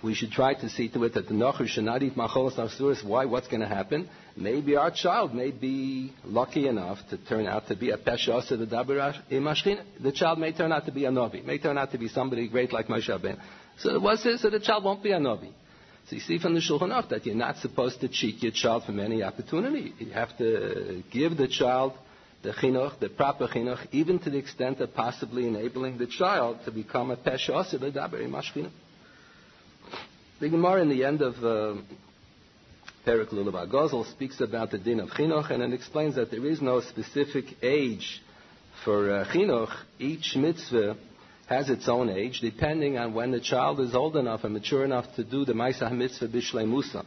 we 0.02 0.14
should 0.14 0.30
try 0.30 0.54
to 0.54 0.68
see 0.68 0.88
to 0.88 1.04
it 1.04 1.14
that 1.14 1.26
the 1.26 1.34
Nocher 1.34 1.66
should 1.66 1.84
not 1.84 2.02
eat 2.02 2.16
macholas 2.16 2.56
nafsuris. 2.56 3.04
Why? 3.04 3.24
What's 3.24 3.48
going 3.48 3.60
to 3.60 3.68
happen? 3.68 4.08
Maybe 4.36 4.76
our 4.76 4.90
child 4.90 5.34
may 5.34 5.50
be 5.50 6.12
lucky 6.24 6.68
enough 6.68 6.98
to 7.10 7.16
turn 7.16 7.46
out 7.46 7.66
to 7.68 7.76
be 7.76 7.90
a 7.90 7.98
pesha 7.98 8.46
the 8.48 8.66
dabir 8.66 9.14
The 10.00 10.12
child 10.12 10.38
may 10.38 10.52
turn 10.52 10.72
out 10.72 10.86
to 10.86 10.92
be 10.92 11.04
a 11.04 11.10
novi, 11.10 11.42
may 11.42 11.58
turn 11.58 11.76
out 11.78 11.90
to 11.92 11.98
be 11.98 12.08
somebody 12.08 12.48
great 12.48 12.72
like 12.72 12.86
Moshe 12.86 13.08
Rabbeinu. 13.08 13.40
So 13.78 13.98
what 13.98 14.20
says 14.20 14.40
so 14.40 14.50
the 14.50 14.60
child 14.60 14.84
won't 14.84 15.02
be 15.02 15.12
a 15.12 15.18
novi. 15.20 15.52
So 16.08 16.16
you 16.16 16.20
see 16.20 16.38
from 16.38 16.54
the 16.54 16.60
Shulchan 16.60 16.90
Aruch 16.90 17.10
that 17.10 17.26
you're 17.26 17.34
not 17.34 17.58
supposed 17.58 18.00
to 18.00 18.08
cheat 18.08 18.42
your 18.42 18.52
child 18.52 18.84
from 18.84 18.98
any 18.98 19.22
opportunity. 19.22 19.92
You 19.98 20.12
have 20.12 20.36
to 20.38 21.02
give 21.10 21.36
the 21.36 21.48
child 21.48 21.92
the 22.42 22.52
chinuch, 22.52 22.98
the 23.00 23.08
proper 23.08 23.48
chinuch, 23.48 23.88
even 23.90 24.20
to 24.20 24.30
the 24.30 24.38
extent 24.38 24.80
of 24.80 24.94
possibly 24.94 25.48
enabling 25.48 25.98
the 25.98 26.06
child 26.06 26.58
to 26.64 26.70
become 26.70 27.10
a 27.10 27.16
pesha 27.16 27.68
the 27.78 27.90
dabir 27.90 28.20
the 30.40 30.48
Gemara 30.48 30.82
in 30.82 30.88
the 30.88 31.04
end 31.04 31.20
of 31.20 31.34
uh, 31.44 31.80
Perik 33.04 33.30
Lulav 33.30 33.70
Gozel 33.70 34.08
speaks 34.12 34.40
about 34.40 34.70
the 34.70 34.78
din 34.78 35.00
of 35.00 35.08
chinuch 35.10 35.50
and 35.50 35.62
it 35.62 35.72
explains 35.72 36.14
that 36.14 36.30
there 36.30 36.46
is 36.46 36.62
no 36.62 36.80
specific 36.80 37.44
age 37.62 38.22
for 38.84 39.10
uh, 39.10 39.24
chinuch. 39.26 39.74
Each 39.98 40.36
mitzvah 40.36 40.96
has 41.48 41.70
its 41.70 41.88
own 41.88 42.10
age, 42.10 42.40
depending 42.40 42.98
on 42.98 43.14
when 43.14 43.32
the 43.32 43.40
child 43.40 43.80
is 43.80 43.94
old 43.94 44.16
enough 44.16 44.44
and 44.44 44.52
mature 44.52 44.84
enough 44.84 45.06
to 45.16 45.24
do 45.24 45.44
the 45.44 45.54
Maisah 45.54 45.90
mitzvah 45.90 46.28
bishlei 46.28 46.68
musa. 46.68 47.04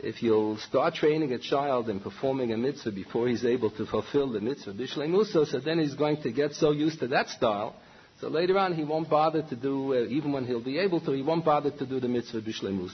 If 0.00 0.20
you'll 0.20 0.56
start 0.56 0.94
training 0.94 1.32
a 1.32 1.38
child 1.38 1.88
in 1.88 2.00
performing 2.00 2.52
a 2.52 2.56
mitzvah 2.56 2.90
before 2.90 3.28
he's 3.28 3.44
able 3.44 3.70
to 3.72 3.86
fulfill 3.86 4.32
the 4.32 4.40
mitzvah 4.40 4.72
bishlei 4.72 5.08
musa, 5.08 5.46
so 5.46 5.60
then 5.60 5.78
he's 5.78 5.94
going 5.94 6.20
to 6.22 6.32
get 6.32 6.54
so 6.54 6.72
used 6.72 6.98
to 7.00 7.08
that 7.08 7.28
style 7.28 7.76
so 8.22 8.28
later 8.28 8.56
on, 8.56 8.72
he 8.72 8.84
won't 8.84 9.10
bother 9.10 9.42
to 9.42 9.56
do, 9.56 9.94
uh, 9.94 10.06
even 10.06 10.30
when 10.30 10.46
he'll 10.46 10.62
be 10.62 10.78
able 10.78 11.00
to, 11.00 11.10
he 11.10 11.22
won't 11.22 11.44
bother 11.44 11.72
to 11.72 11.84
do 11.84 11.98
the 11.98 12.06
mitzvah 12.06 12.40
b'shleimus. 12.40 12.92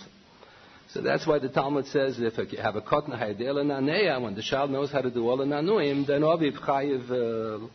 So 0.89 1.03
that's 1.03 1.27
why 1.27 1.39
the 1.39 1.51
Talmud 1.51 1.87
says 1.89 2.19
if 2.19 2.51
you 2.51 2.59
have 2.63 2.77
a 2.77 2.81
kotna 2.81 3.21
hayadel 3.21 3.57
naneya, 3.57 4.23
when 4.23 4.35
the 4.35 4.43
child 4.43 4.71
knows 4.71 4.91
how 4.91 5.03
to 5.03 5.11
do 5.11 5.29
all 5.29 5.37
the 5.37 5.45
nanuim, 5.45 6.07
then 6.07 6.23
oviv 6.23 6.59
chayiv 6.59 7.11
uh, 7.11 7.69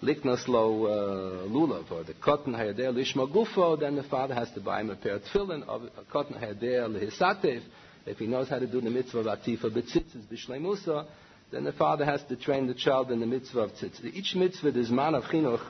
liknas 0.00 0.46
lo 0.46 0.86
uh, 0.86 1.48
lulav, 1.48 1.90
or 1.90 2.04
the 2.04 2.14
kotna 2.14 2.54
hayadel 2.54 2.94
lishma 2.94 3.28
gufo, 3.28 3.80
then 3.80 3.96
the 3.96 4.04
father 4.04 4.34
has 4.34 4.48
to 4.52 4.60
buy 4.60 4.80
him 4.80 4.90
a 4.90 4.94
pair 4.94 5.16
of 5.16 5.22
tefillin, 5.22 5.64
of 5.64 5.82
a 5.82 6.02
kotna 6.14 6.40
hayadel 6.40 7.02
hisatev. 7.02 7.62
If 8.06 8.18
he 8.18 8.28
knows 8.28 8.48
how 8.48 8.60
to 8.60 8.66
do 8.68 8.80
the 8.80 8.90
mitzvah 8.90 9.18
of 9.18 9.26
atifa 9.26 9.64
b'tzitzis 9.64 10.22
b'shleimusa, 10.30 11.06
then 11.50 11.64
the 11.64 11.72
father 11.72 12.04
has 12.04 12.22
to 12.28 12.36
train 12.36 12.68
the 12.68 12.74
child 12.74 13.10
in 13.10 13.18
the 13.18 13.26
mitzvah 13.26 13.58
of 13.58 13.72
tzitzis. 13.72 14.14
Each 14.14 14.36
mitzvah 14.36 14.78
is 14.78 14.88
man 14.88 15.16
of 15.16 15.24
chinuch, 15.24 15.66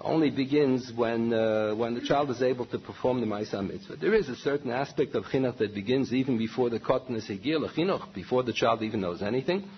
only 0.00 0.30
begins 0.30 0.92
when, 0.94 1.32
uh, 1.32 1.74
when 1.74 1.94
the 1.94 2.00
child 2.00 2.30
is 2.30 2.42
able 2.42 2.66
to 2.66 2.78
perform 2.78 3.20
the 3.20 3.26
Maisa 3.26 3.66
Mitzvah. 3.66 3.96
There 3.96 4.14
is 4.14 4.28
a 4.28 4.36
certain 4.36 4.70
aspect 4.70 5.14
of 5.14 5.24
chinuch 5.24 5.58
that 5.58 5.74
begins 5.74 6.12
even 6.12 6.38
before 6.38 6.70
the 6.70 6.80
cotton 6.80 7.16
is 7.16 7.26
higil, 7.26 7.68
chinuch, 7.74 8.14
before 8.14 8.42
the 8.42 8.52
child 8.52 8.82
even 8.82 9.00
knows 9.00 9.22
anything. 9.22 9.68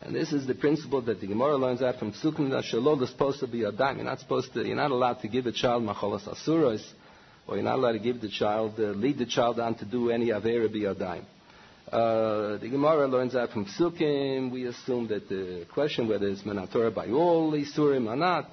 And 0.00 0.14
this 0.14 0.32
is 0.32 0.46
the 0.46 0.54
principle 0.54 1.00
that 1.02 1.20
the 1.20 1.26
Gemara 1.26 1.56
learns 1.56 1.82
out 1.82 1.98
from 1.98 2.12
Psukim 2.12 2.50
that 2.50 2.64
Shalom 2.64 3.02
is 3.02 3.10
supposed 3.10 3.40
to 3.40 3.48
be 3.48 3.64
a 3.64 3.72
dime. 3.72 3.96
You're 3.96 4.04
not 4.04 4.20
supposed 4.20 4.52
to, 4.54 4.64
you're 4.64 4.76
not 4.76 4.90
allowed 4.90 5.20
to 5.22 5.28
give 5.28 5.46
a 5.46 5.52
child 5.52 5.82
macholas 5.82 6.26
asuras, 6.28 6.84
or 7.46 7.56
you're 7.56 7.64
not 7.64 7.76
allowed 7.76 7.92
to 7.92 7.98
give 7.98 8.20
the 8.20 8.28
child, 8.28 8.74
uh, 8.78 8.90
lead 8.90 9.18
the 9.18 9.26
child 9.26 9.58
on 9.58 9.74
to 9.76 9.84
do 9.84 10.10
any 10.10 10.26
avera 10.26 10.72
be 10.72 10.84
a 10.84 10.94
dime. 10.94 11.26
Uh, 11.90 12.58
the 12.58 12.68
Gemara 12.68 13.08
learns 13.08 13.34
out 13.34 13.50
from 13.50 13.64
Psukim. 13.64 14.52
We 14.52 14.66
assume 14.66 15.08
that 15.08 15.28
the 15.28 15.66
question 15.72 16.06
whether 16.06 16.28
it's 16.28 16.42
menatora 16.42 16.94
by 16.94 17.08
all 17.08 17.52
Isurim 17.52 18.06
or 18.06 18.16
not, 18.16 18.50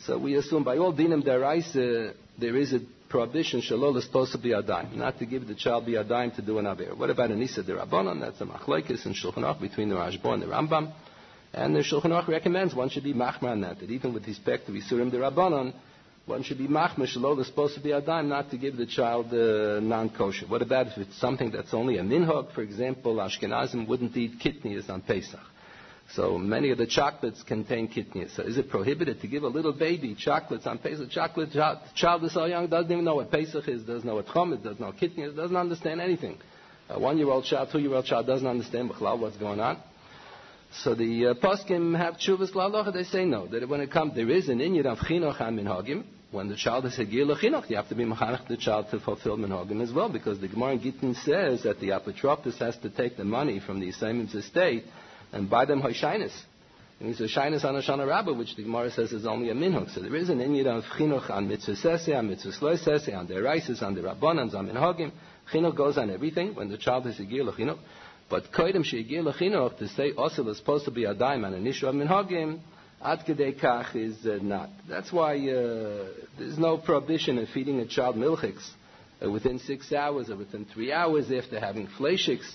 so 0.00 0.18
we 0.18 0.34
assume 0.36 0.64
by 0.64 0.78
all 0.78 0.92
dinim 0.92 1.22
deraisa 1.22 2.14
there 2.38 2.56
is 2.56 2.72
a 2.72 2.80
prohibition 3.08 3.60
shalol 3.60 3.96
is 3.96 4.04
supposed 4.04 4.32
to 4.32 4.38
be 4.38 4.52
a 4.52 4.62
dime, 4.62 4.96
not 4.96 5.18
to 5.18 5.26
give 5.26 5.46
the 5.46 5.54
child 5.54 5.86
be 5.86 5.96
a 5.96 6.04
dime 6.04 6.30
to 6.32 6.42
do 6.42 6.58
an 6.58 6.66
aver. 6.66 6.94
What 6.94 7.10
about 7.10 7.30
an 7.30 7.42
isa 7.42 7.62
derabanan? 7.62 8.20
That's 8.20 8.40
a 8.40 8.46
machlekes 8.46 9.06
in 9.06 9.14
Shulchan 9.14 9.38
Aruch 9.38 9.60
between 9.60 9.88
the 9.88 9.96
Rashba 9.96 10.32
and 10.34 10.42
the 10.42 10.46
Rambam. 10.46 10.92
And 11.52 11.74
the 11.74 11.80
Shulchan 11.80 12.10
Aruch 12.10 12.28
recommends 12.28 12.74
one 12.74 12.90
should 12.90 13.04
be 13.04 13.14
machmar 13.14 13.52
on 13.52 13.62
that, 13.62 13.80
that 13.80 13.90
even 13.90 14.12
with 14.12 14.26
respect 14.26 14.66
to 14.66 14.72
isurim 14.72 15.10
derabanan, 15.10 15.72
one 16.26 16.42
should 16.42 16.58
be 16.58 16.66
is 16.66 17.46
supposed 17.46 17.74
to 17.74 17.80
be 17.80 17.92
a 17.92 18.02
dime, 18.02 18.28
not 18.28 18.50
to 18.50 18.58
give 18.58 18.76
the 18.76 18.84
child 18.84 19.32
uh, 19.32 19.80
non-kosher. 19.80 20.46
What 20.46 20.60
about 20.60 20.88
if 20.88 20.98
it's 20.98 21.18
something 21.18 21.50
that's 21.50 21.72
only 21.72 21.96
a 21.96 22.02
minhag? 22.02 22.52
For 22.52 22.60
example, 22.60 23.14
Ashkenazim 23.14 23.88
wouldn't 23.88 24.14
eat 24.14 24.38
kidneys 24.38 24.90
on 24.90 25.00
Pesach. 25.00 25.40
So 26.14 26.38
many 26.38 26.70
of 26.70 26.78
the 26.78 26.86
chocolates 26.86 27.42
contain 27.42 27.86
kidneys. 27.86 28.32
So 28.34 28.42
is 28.42 28.56
it 28.56 28.70
prohibited 28.70 29.20
to 29.20 29.26
give 29.26 29.42
a 29.42 29.48
little 29.48 29.74
baby 29.74 30.14
chocolates 30.14 30.66
on 30.66 30.78
Pesach? 30.78 31.10
Chocolate 31.10 31.52
child, 31.52 31.78
child 31.94 32.24
is 32.24 32.32
so 32.32 32.46
young, 32.46 32.66
doesn't 32.66 32.90
even 32.90 33.04
know 33.04 33.16
what 33.16 33.30
Pesach 33.30 33.68
is, 33.68 33.82
doesn't 33.82 34.06
know 34.06 34.14
what 34.14 34.26
Chom 34.26 34.56
is, 34.56 34.60
doesn't 34.60 34.80
know 34.80 34.92
kidneys, 34.92 35.34
doesn't 35.34 35.56
understand 35.56 36.00
anything. 36.00 36.38
A 36.88 36.98
one-year-old 36.98 37.44
child, 37.44 37.68
two-year-old 37.70 38.06
child 38.06 38.26
doesn't 38.26 38.46
understand 38.46 38.90
what's 38.98 39.36
going 39.36 39.60
on. 39.60 39.82
So 40.82 40.94
the 40.94 41.28
uh, 41.28 41.34
poskim 41.34 41.96
have 41.96 42.14
chuvas 42.14 42.52
la'alocha. 42.52 42.92
They 42.92 43.04
say 43.04 43.26
no. 43.26 43.46
That 43.46 43.68
when 43.68 43.80
it 43.82 43.90
comes, 43.90 44.14
there 44.14 44.30
is 44.30 44.48
an 44.48 44.58
inyad 44.60 44.86
of 44.86 44.98
chinuch 44.98 45.40
and 45.40 45.58
minhagim. 45.58 46.04
When 46.30 46.48
the 46.48 46.56
child 46.56 46.86
is 46.86 46.96
hagir 46.96 47.26
chinuch, 47.38 47.68
you 47.68 47.76
have 47.76 47.88
to 47.88 47.94
be 47.94 48.04
mechanech 48.04 48.48
the 48.48 48.56
child 48.56 48.86
to 48.90 49.00
fulfill 49.00 49.36
minhagim 49.36 49.82
as 49.82 49.92
well, 49.92 50.08
because 50.10 50.40
the 50.40 50.48
Gemara 50.48 50.72
in 50.72 50.80
Gittin 50.80 51.14
says 51.14 51.62
that 51.64 51.80
the 51.80 51.88
apotropos 51.88 52.56
has 52.58 52.76
to 52.78 52.90
take 52.90 53.16
the 53.16 53.24
money 53.24 53.60
from 53.60 53.80
the 53.80 53.88
assignment's 53.90 54.34
estate 54.34 54.84
and 55.32 55.48
buy 55.48 55.64
them 55.64 55.82
hoshainis. 55.82 56.32
And 57.00 57.08
he's 57.08 57.20
a 57.20 57.28
shyness 57.28 57.64
on 57.64 57.76
a 57.76 57.82
shana 57.82 58.08
rabbah, 58.08 58.32
which 58.32 58.56
the 58.56 58.64
Gemara 58.64 58.90
says 58.90 59.12
is 59.12 59.24
only 59.24 59.50
a 59.50 59.54
minhag. 59.54 59.94
So 59.94 60.00
there 60.00 60.16
is 60.16 60.30
an 60.30 60.38
inyid 60.38 60.66
of 60.66 60.82
chinuch 60.84 61.30
on 61.30 61.46
mitzvah 61.46 61.76
sese, 61.76 62.16
on 62.16 62.28
mitzvah 62.28 62.52
sloy 62.52 62.76
sese, 62.76 63.16
on 63.16 63.28
their 63.28 63.42
rices, 63.42 63.82
on 63.82 63.94
the 63.94 64.00
rabbanans, 64.00 64.54
on 64.54 64.68
minhagim. 64.68 65.12
Chinuch 65.52 65.76
goes 65.76 65.96
on 65.96 66.10
everything 66.10 66.56
when 66.56 66.68
the 66.68 66.76
child 66.76 67.06
is 67.06 67.20
a 67.20 67.24
gir 67.24 67.44
chinuch. 67.44 67.78
But 68.28 68.52
koidem 68.52 68.84
she'igir 68.84 69.22
chinuch, 69.32 69.78
to 69.78 69.88
say 69.88 70.12
also 70.12 70.46
is 70.48 70.58
supposed 70.58 70.86
to 70.86 70.90
be 70.90 71.04
a 71.04 71.14
daim 71.14 71.44
on 71.44 71.54
an 71.54 71.66
issue 71.68 71.86
of 71.86 71.94
minhagim, 71.94 72.58
ad 73.00 73.20
kach 73.26 73.94
is 73.94 74.26
uh, 74.26 74.38
not. 74.42 74.70
That's 74.88 75.12
why 75.12 75.36
uh, 75.36 76.06
there's 76.36 76.58
no 76.58 76.78
prohibition 76.78 77.38
in 77.38 77.46
feeding 77.46 77.78
a 77.78 77.86
child 77.86 78.16
milchiks 78.16 78.68
uh, 79.24 79.30
within 79.30 79.60
six 79.60 79.92
hours 79.92 80.30
or 80.30 80.36
within 80.36 80.64
three 80.64 80.92
hours 80.92 81.30
after 81.30 81.60
having 81.60 81.86
fleishiks. 81.86 82.50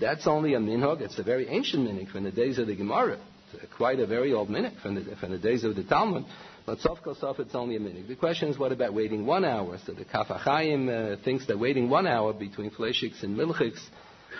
That's 0.00 0.26
only 0.26 0.54
a 0.54 0.58
minhag. 0.58 1.00
It's 1.00 1.18
a 1.18 1.22
very 1.22 1.48
ancient 1.48 1.88
minhag 1.88 2.10
from 2.10 2.24
the 2.24 2.30
days 2.30 2.58
of 2.58 2.66
the 2.66 2.76
Gemara. 2.76 3.18
It's 3.52 3.72
quite 3.74 3.98
a 3.98 4.06
very 4.06 4.32
old 4.32 4.48
minhag 4.48 4.80
from 4.80 4.94
the, 4.94 5.16
from 5.16 5.32
the 5.32 5.38
days 5.38 5.64
of 5.64 5.74
the 5.74 5.82
Talmud. 5.82 6.24
But 6.66 6.80
sof 6.80 6.98
sof, 7.18 7.40
it's 7.40 7.54
only 7.54 7.76
a 7.76 7.80
minhag. 7.80 8.06
The 8.06 8.16
question 8.16 8.48
is, 8.48 8.58
what 8.58 8.72
about 8.72 8.94
waiting 8.94 9.26
one 9.26 9.44
hour? 9.44 9.78
So 9.86 9.92
the 9.92 10.04
Kaf 10.04 10.28
HaChaim 10.28 10.88
uh, 11.18 11.22
thinks 11.24 11.46
that 11.46 11.58
waiting 11.58 11.88
one 11.88 12.06
hour 12.06 12.32
between 12.32 12.70
fleshiks 12.70 13.22
and 13.22 13.36
milchiks 13.36 13.80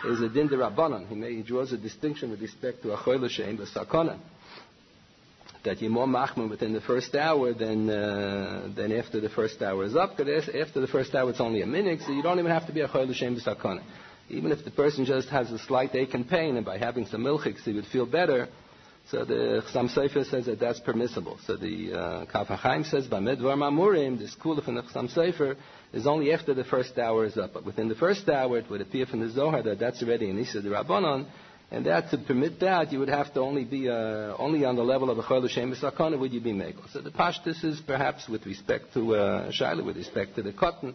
is 0.04 0.20
a 0.20 0.28
din 0.28 0.48
rabbanon. 0.48 1.08
He, 1.08 1.14
may, 1.14 1.34
he 1.36 1.42
draws 1.42 1.72
a 1.72 1.78
distinction 1.78 2.30
with 2.30 2.40
respect 2.40 2.82
to 2.82 2.92
a 2.92 2.96
choyle 2.98 3.28
shein 3.28 3.58
sakona. 3.74 4.18
That 5.64 5.82
you're 5.82 5.90
more 5.90 6.06
machman 6.06 6.50
within 6.50 6.72
the 6.72 6.80
first 6.80 7.14
hour 7.16 7.52
than 7.52 7.90
uh, 7.90 8.68
than 8.76 8.92
after 8.92 9.20
the 9.20 9.28
first 9.28 9.60
hour 9.60 9.84
is 9.84 9.96
up. 9.96 10.16
Because 10.16 10.48
after 10.48 10.80
the 10.80 10.86
first 10.86 11.14
hour, 11.14 11.30
it's 11.30 11.40
only 11.40 11.62
a 11.62 11.66
minute, 11.66 12.00
so 12.06 12.12
you 12.12 12.22
don't 12.22 12.38
even 12.38 12.52
have 12.52 12.66
to 12.68 12.72
be 12.72 12.80
a 12.80 12.88
choyle 12.88 13.08
shein 13.08 13.36
sakona 13.42 13.82
even 14.28 14.52
if 14.52 14.64
the 14.64 14.70
person 14.70 15.04
just 15.04 15.28
has 15.28 15.50
a 15.50 15.58
slight 15.58 15.94
ache 15.94 16.14
and 16.14 16.28
pain, 16.28 16.56
and 16.56 16.64
by 16.64 16.78
having 16.78 17.06
some 17.06 17.22
milchiks 17.22 17.62
he 17.62 17.72
would 17.72 17.86
feel 17.86 18.06
better, 18.06 18.48
so 19.10 19.24
the 19.24 19.62
Chassam 19.72 19.88
Sofer 19.88 20.28
says 20.28 20.46
that 20.46 20.60
that's 20.60 20.80
permissible. 20.80 21.38
So 21.46 21.56
the 21.56 21.94
uh, 21.94 22.26
Kaf 22.26 22.48
HaChaim 22.48 22.84
says, 22.84 23.06
by 23.06 23.20
Medvar 23.20 23.56
Mamurim, 23.56 24.18
the 24.18 24.28
school 24.28 24.58
of 24.58 24.66
the 24.66 24.72
Chassam 24.72 25.08
Sofer 25.14 25.56
is 25.94 26.06
only 26.06 26.32
after 26.32 26.52
the 26.52 26.64
first 26.64 26.98
hour 26.98 27.24
is 27.24 27.38
up. 27.38 27.54
But 27.54 27.64
within 27.64 27.88
the 27.88 27.94
first 27.94 28.28
hour, 28.28 28.58
it 28.58 28.68
would 28.68 28.82
appear 28.82 29.06
from 29.06 29.20
the 29.20 29.30
Zohar 29.30 29.62
that 29.62 29.78
that's 29.78 30.02
already 30.02 30.28
an 30.28 30.38
Isa 30.38 30.60
de 30.60 30.68
Rabbanon, 30.68 31.26
and 31.70 31.86
that 31.86 32.10
to 32.10 32.18
permit 32.18 32.60
that, 32.60 32.92
you 32.92 32.98
would 32.98 33.08
have 33.08 33.32
to 33.34 33.40
only 33.40 33.64
be 33.64 33.88
uh, 33.88 34.36
only 34.38 34.66
on 34.66 34.76
the 34.76 34.82
level 34.82 35.10
of 35.10 35.18
a 35.18 35.22
Chol 35.22 35.42
Hashem 35.42 36.20
would 36.20 36.32
you 36.32 36.40
be 36.40 36.52
Megel. 36.52 36.90
So 36.92 37.00
the 37.00 37.10
Pashtus 37.10 37.64
is 37.64 37.80
perhaps 37.80 38.28
with 38.28 38.44
respect 38.44 38.92
to 38.94 39.14
uh, 39.14 39.82
with 39.84 39.96
respect 39.96 40.36
to 40.36 40.42
the 40.42 40.52
cotton, 40.52 40.94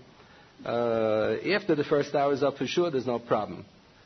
uh, 0.66 1.36
after 1.54 1.76
the 1.76 1.84
first 1.84 2.16
hour 2.16 2.34
is 2.34 2.44
up 2.44 2.58
for 2.58 2.68
sure, 2.68 2.90
there's 2.92 3.08
no 3.08 3.20
problem. 3.20 3.66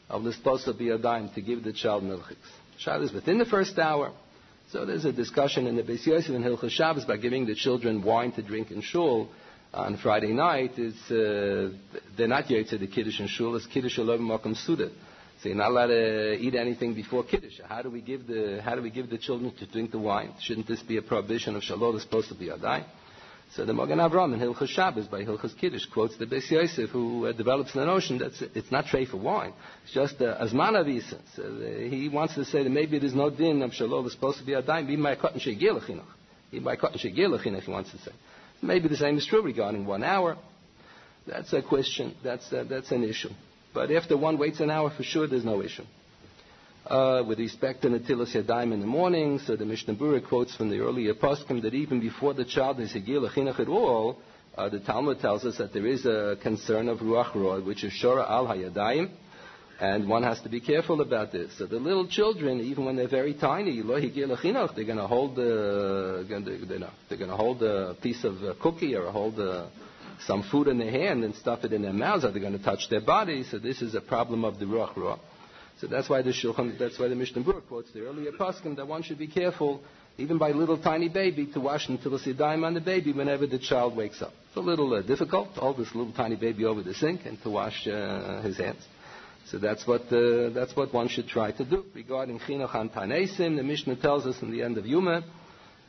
Of 0.09 0.23
the 0.23 0.31
supposed 0.33 0.77
be 0.77 0.89
a 0.89 0.97
dime 0.97 1.29
to 1.35 1.41
give 1.41 1.63
the 1.63 1.73
child 1.73 2.03
milchiks. 2.03 2.35
Child 2.79 3.03
is 3.03 3.11
within 3.11 3.37
the 3.37 3.45
first 3.45 3.77
hour. 3.77 4.11
So 4.71 4.85
there's 4.85 5.05
a 5.05 5.11
discussion 5.13 5.67
in 5.67 5.75
the 5.75 5.83
Beis 5.83 6.05
Yosef 6.05 6.29
and 6.33 6.43
Hilchas 6.43 6.71
Shabbos 6.71 7.05
by 7.05 7.17
giving 7.17 7.45
the 7.45 7.55
children 7.55 8.03
wine 8.03 8.31
to 8.33 8.41
drink 8.41 8.71
in 8.71 8.81
shul 8.81 9.29
on 9.73 9.97
Friday 9.97 10.33
night. 10.33 10.71
It's, 10.77 11.09
uh, 11.11 11.71
they're 12.17 12.27
not 12.27 12.49
yet 12.49 12.67
to 12.69 12.77
the 12.77 12.87
Kiddush 12.87 13.19
in 13.19 13.27
shul. 13.27 13.55
It's 13.55 13.65
Kiddush 13.65 13.97
Elov 13.99 14.19
Makam 14.19 14.55
Suda. 14.55 14.89
So 15.41 15.49
you're 15.49 15.57
not 15.57 15.69
allowed 15.71 15.87
to 15.87 16.33
eat 16.39 16.55
anything 16.55 16.95
before 16.95 17.23
Kiddush. 17.23 17.59
How 17.67 17.81
do 17.81 17.89
we 17.89 18.01
give 18.01 18.27
the, 18.27 18.59
how 18.63 18.75
do 18.75 18.81
we 18.81 18.89
give 18.89 19.09
the 19.09 19.17
children 19.17 19.53
to 19.59 19.65
drink 19.67 19.91
the 19.91 19.99
wine? 19.99 20.33
Shouldn't 20.41 20.67
this 20.67 20.81
be 20.81 20.97
a 20.97 21.01
prohibition 21.01 21.55
of 21.55 21.63
Shalom? 21.63 21.95
It's 21.95 22.03
supposed 22.03 22.29
to 22.29 22.35
be 22.35 22.49
a 22.49 22.57
dime. 22.57 22.85
So 23.55 23.65
the 23.65 23.73
Magen 23.73 23.99
Avram 23.99 24.33
in 24.33 24.39
Hilchas 24.39 24.67
Shabbos 24.67 25.07
by 25.07 25.23
Hilchas 25.23 25.57
Kiddush 25.57 25.85
quotes 25.87 26.17
the 26.17 26.25
Beis 26.25 26.49
Yosef 26.51 26.89
who 26.89 27.27
uh, 27.27 27.31
develops 27.31 27.73
the 27.73 27.85
notion 27.85 28.17
that 28.19 28.33
it's 28.53 28.71
not 28.71 28.85
tray 28.87 29.05
for 29.05 29.17
wine. 29.17 29.53
It's 29.83 29.93
just 29.93 30.21
uh, 30.21 30.37
azman 30.43 30.73
avisa. 30.73 31.17
So 31.35 31.43
uh, 31.43 31.89
he 31.89 32.09
wants 32.09 32.35
to 32.35 32.45
say 32.45 32.63
that 32.63 32.69
maybe 32.69 32.99
there's 32.99 33.15
no 33.15 33.29
din 33.29 33.61
of 33.61 33.73
shalom 33.73 34.05
is 34.05 34.11
supposed 34.11 34.39
to 34.39 34.45
be 34.45 34.53
a 34.53 34.61
dime. 34.61 34.89
Even 34.89 35.03
by 35.03 35.15
cotton 35.15 35.39
shegil 35.39 35.81
Even 36.51 36.63
by 36.63 36.75
cotton 36.75 36.99
shegil 36.99 37.39
he 37.63 37.71
wants 37.71 37.91
to 37.91 37.97
say. 37.99 38.11
Maybe 38.61 38.89
the 38.89 38.97
same 38.97 39.17
is 39.17 39.25
true 39.25 39.41
regarding 39.41 39.85
one 39.85 40.03
hour. 40.03 40.37
That's 41.25 41.51
a 41.53 41.61
question. 41.61 42.15
That's, 42.23 42.51
a, 42.51 42.63
that's 42.63 42.91
an 42.91 43.03
issue. 43.03 43.29
But 43.73 43.91
after 43.91 44.17
one 44.17 44.37
waits 44.37 44.59
an 44.59 44.71
hour, 44.71 44.89
for 44.89 45.03
sure, 45.03 45.27
there's 45.27 45.45
no 45.45 45.61
issue. 45.61 45.83
Uh, 46.89 47.21
with 47.27 47.37
respect 47.37 47.81
to 47.81 47.89
Natilas 47.89 48.33
Yadayim 48.33 48.71
in 48.71 48.79
the 48.79 48.87
morning, 48.87 49.39
so 49.39 49.57
the 49.57 49.65
Mishnah 49.65 49.95
Berurah 49.95 50.25
quotes 50.25 50.55
from 50.55 50.69
the 50.69 50.79
earlier 50.79 51.13
poskim 51.13 51.61
that 51.63 51.73
even 51.73 51.99
before 51.99 52.33
the 52.33 52.45
child 52.45 52.79
is 52.79 52.93
Higil 52.93 53.29
Chinuch 53.29 53.59
at 53.59 53.67
all, 53.67 54.17
uh, 54.57 54.69
the 54.69 54.79
Talmud 54.79 55.19
tells 55.19 55.43
us 55.43 55.57
that 55.57 55.73
there 55.73 55.85
is 55.85 56.05
a 56.05 56.37
concern 56.41 56.87
of 56.87 56.99
Ruach 56.99 57.35
Roa, 57.35 57.61
which 57.61 57.83
is 57.83 57.91
Shora 57.91 58.29
Al 58.29 58.47
Hayadayim, 58.47 59.09
and 59.81 60.07
one 60.07 60.23
has 60.23 60.39
to 60.43 60.49
be 60.49 60.61
careful 60.61 61.01
about 61.01 61.33
this. 61.33 61.57
So 61.57 61.65
the 61.65 61.75
little 61.75 62.07
children, 62.07 62.61
even 62.61 62.85
when 62.85 62.95
they're 62.95 63.09
very 63.09 63.33
tiny, 63.33 63.81
they're 63.81 63.83
going 63.83 64.29
to 64.29 65.07
hold 65.07 65.35
the, 65.35 66.25
they're 67.09 67.17
going 67.17 67.29
to 67.29 67.35
hold 67.35 67.63
a 67.63 67.97
piece 68.01 68.23
of 68.23 68.41
a 68.43 68.55
cookie 68.55 68.95
or 68.95 69.11
hold 69.11 69.37
a, 69.39 69.69
some 70.21 70.41
food 70.49 70.69
in 70.69 70.77
their 70.77 70.91
hand 70.91 71.25
and 71.25 71.35
stuff 71.35 71.65
it 71.65 71.73
in 71.73 71.81
their 71.81 71.91
mouths. 71.91 72.23
Are 72.23 72.31
they 72.31 72.39
going 72.39 72.57
to 72.57 72.63
touch 72.63 72.89
their 72.89 73.01
body? 73.01 73.43
So 73.43 73.59
this 73.59 73.81
is 73.81 73.93
a 73.93 73.99
problem 73.99 74.45
of 74.45 74.57
the 74.57 74.65
ruach 74.65 74.93
ruach. 74.93 75.19
So 75.79 75.87
that's 75.87 76.09
why 76.09 76.23
the 76.23 76.31
Shulchan, 76.31 76.77
that's 76.79 76.97
why 76.97 77.07
the 77.07 77.15
Mishnah 77.15 77.43
Berurah 77.43 77.67
quotes 77.67 77.91
the 77.91 78.01
earlier 78.01 78.31
paskim 78.31 78.75
that 78.77 78.87
one 78.87 79.03
should 79.03 79.19
be 79.19 79.27
careful, 79.27 79.81
even 80.17 80.39
by 80.39 80.51
little 80.51 80.77
tiny 80.77 81.07
baby, 81.07 81.45
to 81.53 81.59
wash 81.59 81.87
until 81.87 82.11
the 82.11 82.17
sidaim 82.17 82.65
on 82.65 82.73
the 82.73 82.81
baby 82.81 83.13
whenever 83.13 83.45
the 83.45 83.59
child 83.59 83.95
wakes 83.95 84.21
up. 84.21 84.33
It's 84.47 84.57
a 84.57 84.59
little 84.59 84.91
uh, 84.93 85.03
difficult, 85.03 85.49
all 85.57 85.73
this 85.75 85.93
little 85.93 86.13
tiny 86.13 86.35
baby 86.35 86.65
over 86.65 86.81
the 86.81 86.95
sink 86.95 87.21
and 87.25 87.41
to 87.43 87.49
wash 87.51 87.87
uh, 87.87 88.41
his 88.41 88.57
hands. 88.57 88.81
So 89.51 89.59
that's 89.59 89.87
what, 89.87 90.01
uh, 90.11 90.49
that's 90.49 90.75
what 90.75 90.93
one 90.93 91.07
should 91.07 91.27
try 91.27 91.51
to 91.51 91.63
do. 91.63 91.85
Regarding 91.93 92.39
Chinuch 92.39 93.39
and 93.39 93.57
the 93.57 93.63
Mishnah 93.63 93.95
tells 93.97 94.25
us 94.25 94.41
in 94.41 94.51
the 94.51 94.63
end 94.63 94.77
of 94.77 94.85
Yuma, 94.85 95.23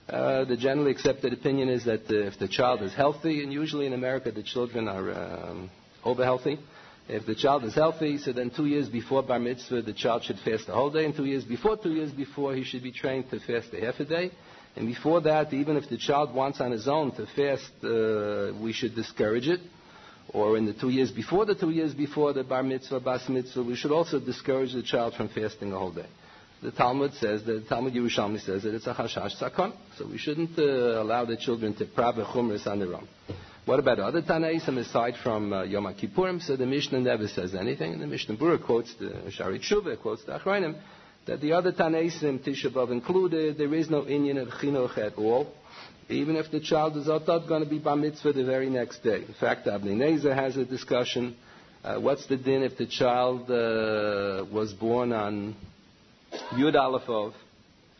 uh, 0.09 0.45
the 0.45 0.57
generally 0.57 0.91
accepted 0.91 1.33
opinion 1.33 1.69
is 1.69 1.85
that 1.85 2.03
uh, 2.11 2.27
if 2.27 2.39
the 2.39 2.47
child 2.49 2.83
is 2.83 2.95
healthy, 2.95 3.43
and 3.43 3.53
usually 3.53 3.87
in 3.87 3.95
America 3.95 4.31
the 4.31 4.43
children 4.43 4.87
are 4.87 5.13
um, 5.13 5.71
over 6.05 6.25
healthy, 6.25 6.59
if 7.09 7.27
the 7.27 7.35
child 7.35 7.65
is 7.65 7.75
healthy, 7.75 8.19
so 8.19 8.33
then 8.33 8.51
two 8.51 8.67
years 8.67 8.89
before 8.89 9.23
bar 9.23 9.39
mitzvah, 9.39 9.83
the 9.83 9.93
child 9.93 10.25
should 10.25 10.39
fast 10.39 10.67
the 10.67 10.75
whole 10.75 10.91
day, 10.91 11.05
and 11.05 11.17
two 11.17 11.25
years 11.25 11.45
before, 11.45 11.77
two 11.77 11.93
years 11.93 12.13
before, 12.13 12.55
he 12.55 12.65
should 12.65 12.83
be 12.83 12.93
trained 12.93 13.31
to 13.31 13.41
fast 13.41 13.73
a 13.73 13.81
half 13.81 13.99
a 14.01 14.05
day. 14.05 14.31
And 14.77 14.87
before 14.87 15.21
that, 15.23 15.53
even 15.53 15.77
if 15.77 15.89
the 15.89 15.97
child 15.97 16.35
wants 16.35 16.61
on 16.61 16.71
his 16.71 16.87
own 16.87 17.13
to 17.17 17.27
fast, 17.27 17.73
uh, 17.83 18.57
we 18.63 18.73
should 18.73 18.95
discourage 18.95 19.49
it 19.49 19.61
or 20.35 20.57
in 20.59 20.67
the 20.67 20.75
two 20.75 20.91
years 20.91 21.11
before 21.11 21.45
the 21.47 21.55
two 21.55 21.71
years 21.71 21.95
before 21.95 22.33
the 22.33 22.45
bar 22.45 22.63
mitzvah, 22.63 23.01
bas 23.01 23.29
mitzvah, 23.29 23.63
we 23.63 23.75
should 23.75 23.93
also 23.93 24.21
discourage 24.21 24.73
the 24.73 24.83
child 24.83 25.15
from 25.15 25.29
fasting 25.29 25.73
a 25.73 25.79
whole 25.79 25.93
day. 25.93 26.07
The 26.63 26.73
Talmud 26.73 27.15
says, 27.15 27.45
that 27.45 27.53
the 27.53 27.69
Talmud 27.69 27.95
Yerushalmi 27.95 28.41
says 28.41 28.65
that 28.65 28.75
it's 28.75 28.87
a 28.87 28.95
chashash 28.95 29.39
sakon, 29.39 29.73
so 29.97 30.07
we 30.07 30.19
shouldn't 30.19 30.59
uh, 30.59 31.01
allow 31.01 31.25
the 31.25 31.37
children 31.37 31.75
to 31.77 31.87
prave 31.87 32.17
chumras 32.17 32.67
on 32.67 32.81
their 32.81 32.95
own. 32.95 33.09
What 33.69 33.81
about 33.81 34.01
other 34.01 34.23
Tanaisim 34.23 34.79
aside 34.79 35.17
from 35.23 35.53
uh, 35.53 35.65
Yom 35.65 35.85
Kippurim? 35.93 36.41
So 36.41 36.57
the 36.57 36.65
Mishnah 36.65 37.01
never 37.01 37.29
says 37.29 37.55
anything, 37.55 37.93
and 37.93 38.01
the 38.01 38.07
Mishnah 38.07 38.37
Berurah 38.37 38.65
quotes 38.65 38.95
the 38.95 39.31
Shari 39.31 39.59
Tshuva, 39.59 40.01
quotes 40.01 40.25
the 40.25 40.39
Achrayim, 40.39 40.81
that 41.27 41.43
the 41.43 41.53
other 41.53 41.71
Tanaisim, 41.71 42.39
Tisha 42.39 42.73
B'Av 42.73 42.91
included, 42.91 43.59
there 43.59 43.75
is 43.75 43.91
no 43.91 44.05
Inyan 44.05 44.41
of 44.41 44.49
chinuch 44.49 44.97
at 44.97 45.19
all 45.19 45.53
even 46.09 46.37
if 46.37 46.51
the 46.51 46.61
child 46.61 46.97
is 46.97 47.07
not 47.09 47.27
going 47.27 47.63
to 47.63 47.69
be 47.69 47.79
bar 47.79 47.95
mitzvah 47.95 48.33
the 48.33 48.43
very 48.43 48.71
next 48.71 49.01
day. 49.01 49.25
In 49.29 49.35
fact, 49.39 49.67
Nezer 49.67 50.35
has 50.35 50.57
a 50.57 50.65
discussion. 50.65 51.37
Uh, 51.85 52.01
what's 52.01 52.27
the 52.29 52.39
din 52.39 52.63
if 52.63 52.79
the 52.79 52.87
child 52.87 53.43
uh, 53.51 54.47
was 54.51 54.73
born 54.73 55.13
on 55.13 55.55
Yud 56.53 56.75
Aleph 56.75 57.35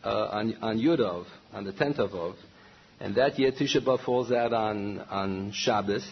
uh, 0.03 0.09
on, 0.09 0.55
on 0.63 0.79
Yudov, 0.79 1.25
on 1.53 1.65
the 1.65 1.71
10th 1.71 1.99
of 1.99 2.15
Ov, 2.15 2.35
and 2.99 3.15
that 3.15 3.39
year 3.39 3.51
Tisha 3.51 3.81
B'Av 3.81 4.03
falls 4.03 4.31
out 4.31 4.53
on, 4.53 4.99
on 4.99 5.51
Shabbos, 5.53 6.07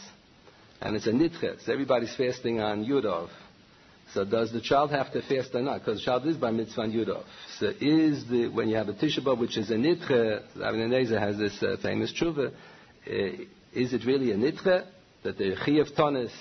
and 0.81 0.95
it's 0.95 1.07
a 1.07 1.11
nitche, 1.11 1.63
so 1.63 1.71
everybody's 1.71 2.15
fasting 2.15 2.61
on 2.61 2.85
Yudov. 2.85 3.29
So 4.13 4.23
does 4.23 4.53
the 4.53 4.61
child 4.61 4.91
have 4.91 5.11
to 5.13 5.21
fast 5.21 5.53
or 5.53 5.61
not? 5.61 5.79
Because 5.79 5.99
the 5.99 6.05
child 6.05 6.25
is 6.27 6.37
by 6.37 6.51
mitzvah 6.51 6.81
and 6.81 6.93
yudov. 6.93 7.23
So 7.59 7.73
is 7.79 8.25
the 8.27 8.47
when 8.47 8.69
you 8.69 8.77
have 8.77 8.87
a 8.87 8.93
tisha 8.93 9.37
which 9.37 9.57
is 9.57 9.69
a 9.69 9.75
nitche, 9.75 10.43
Rabbi 10.55 11.19
has 11.19 11.37
this 11.37 11.61
uh, 11.61 11.75
famous 11.81 12.13
tshuva. 12.13 12.47
Uh, 12.47 13.11
is 13.73 13.93
it 13.93 14.05
really 14.05 14.31
a 14.31 14.35
nitche 14.35 14.85
that 15.23 15.37
the 15.37 15.55
chiyuv 15.55 15.93
tonis? 15.93 16.31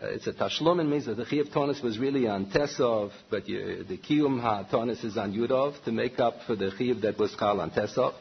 Uh, 0.00 0.06
it's 0.06 0.28
a 0.28 0.32
tashlum, 0.32 0.88
means 0.88 1.06
that 1.06 1.16
the 1.16 1.24
chiyuv 1.24 1.52
tonis 1.52 1.82
was 1.82 1.98
really 1.98 2.28
on 2.28 2.46
tesov, 2.46 3.10
but 3.28 3.48
you, 3.48 3.84
the 3.84 3.98
kiyum 3.98 4.40
ha 4.40 4.64
tonis 4.70 5.04
is 5.04 5.16
on 5.16 5.32
yudov 5.32 5.82
to 5.84 5.90
make 5.90 6.20
up 6.20 6.34
for 6.46 6.54
the 6.54 6.70
chiyuv 6.70 7.02
that 7.02 7.18
was 7.18 7.34
called 7.34 7.58
on 7.58 7.70
tesov. 7.72 8.14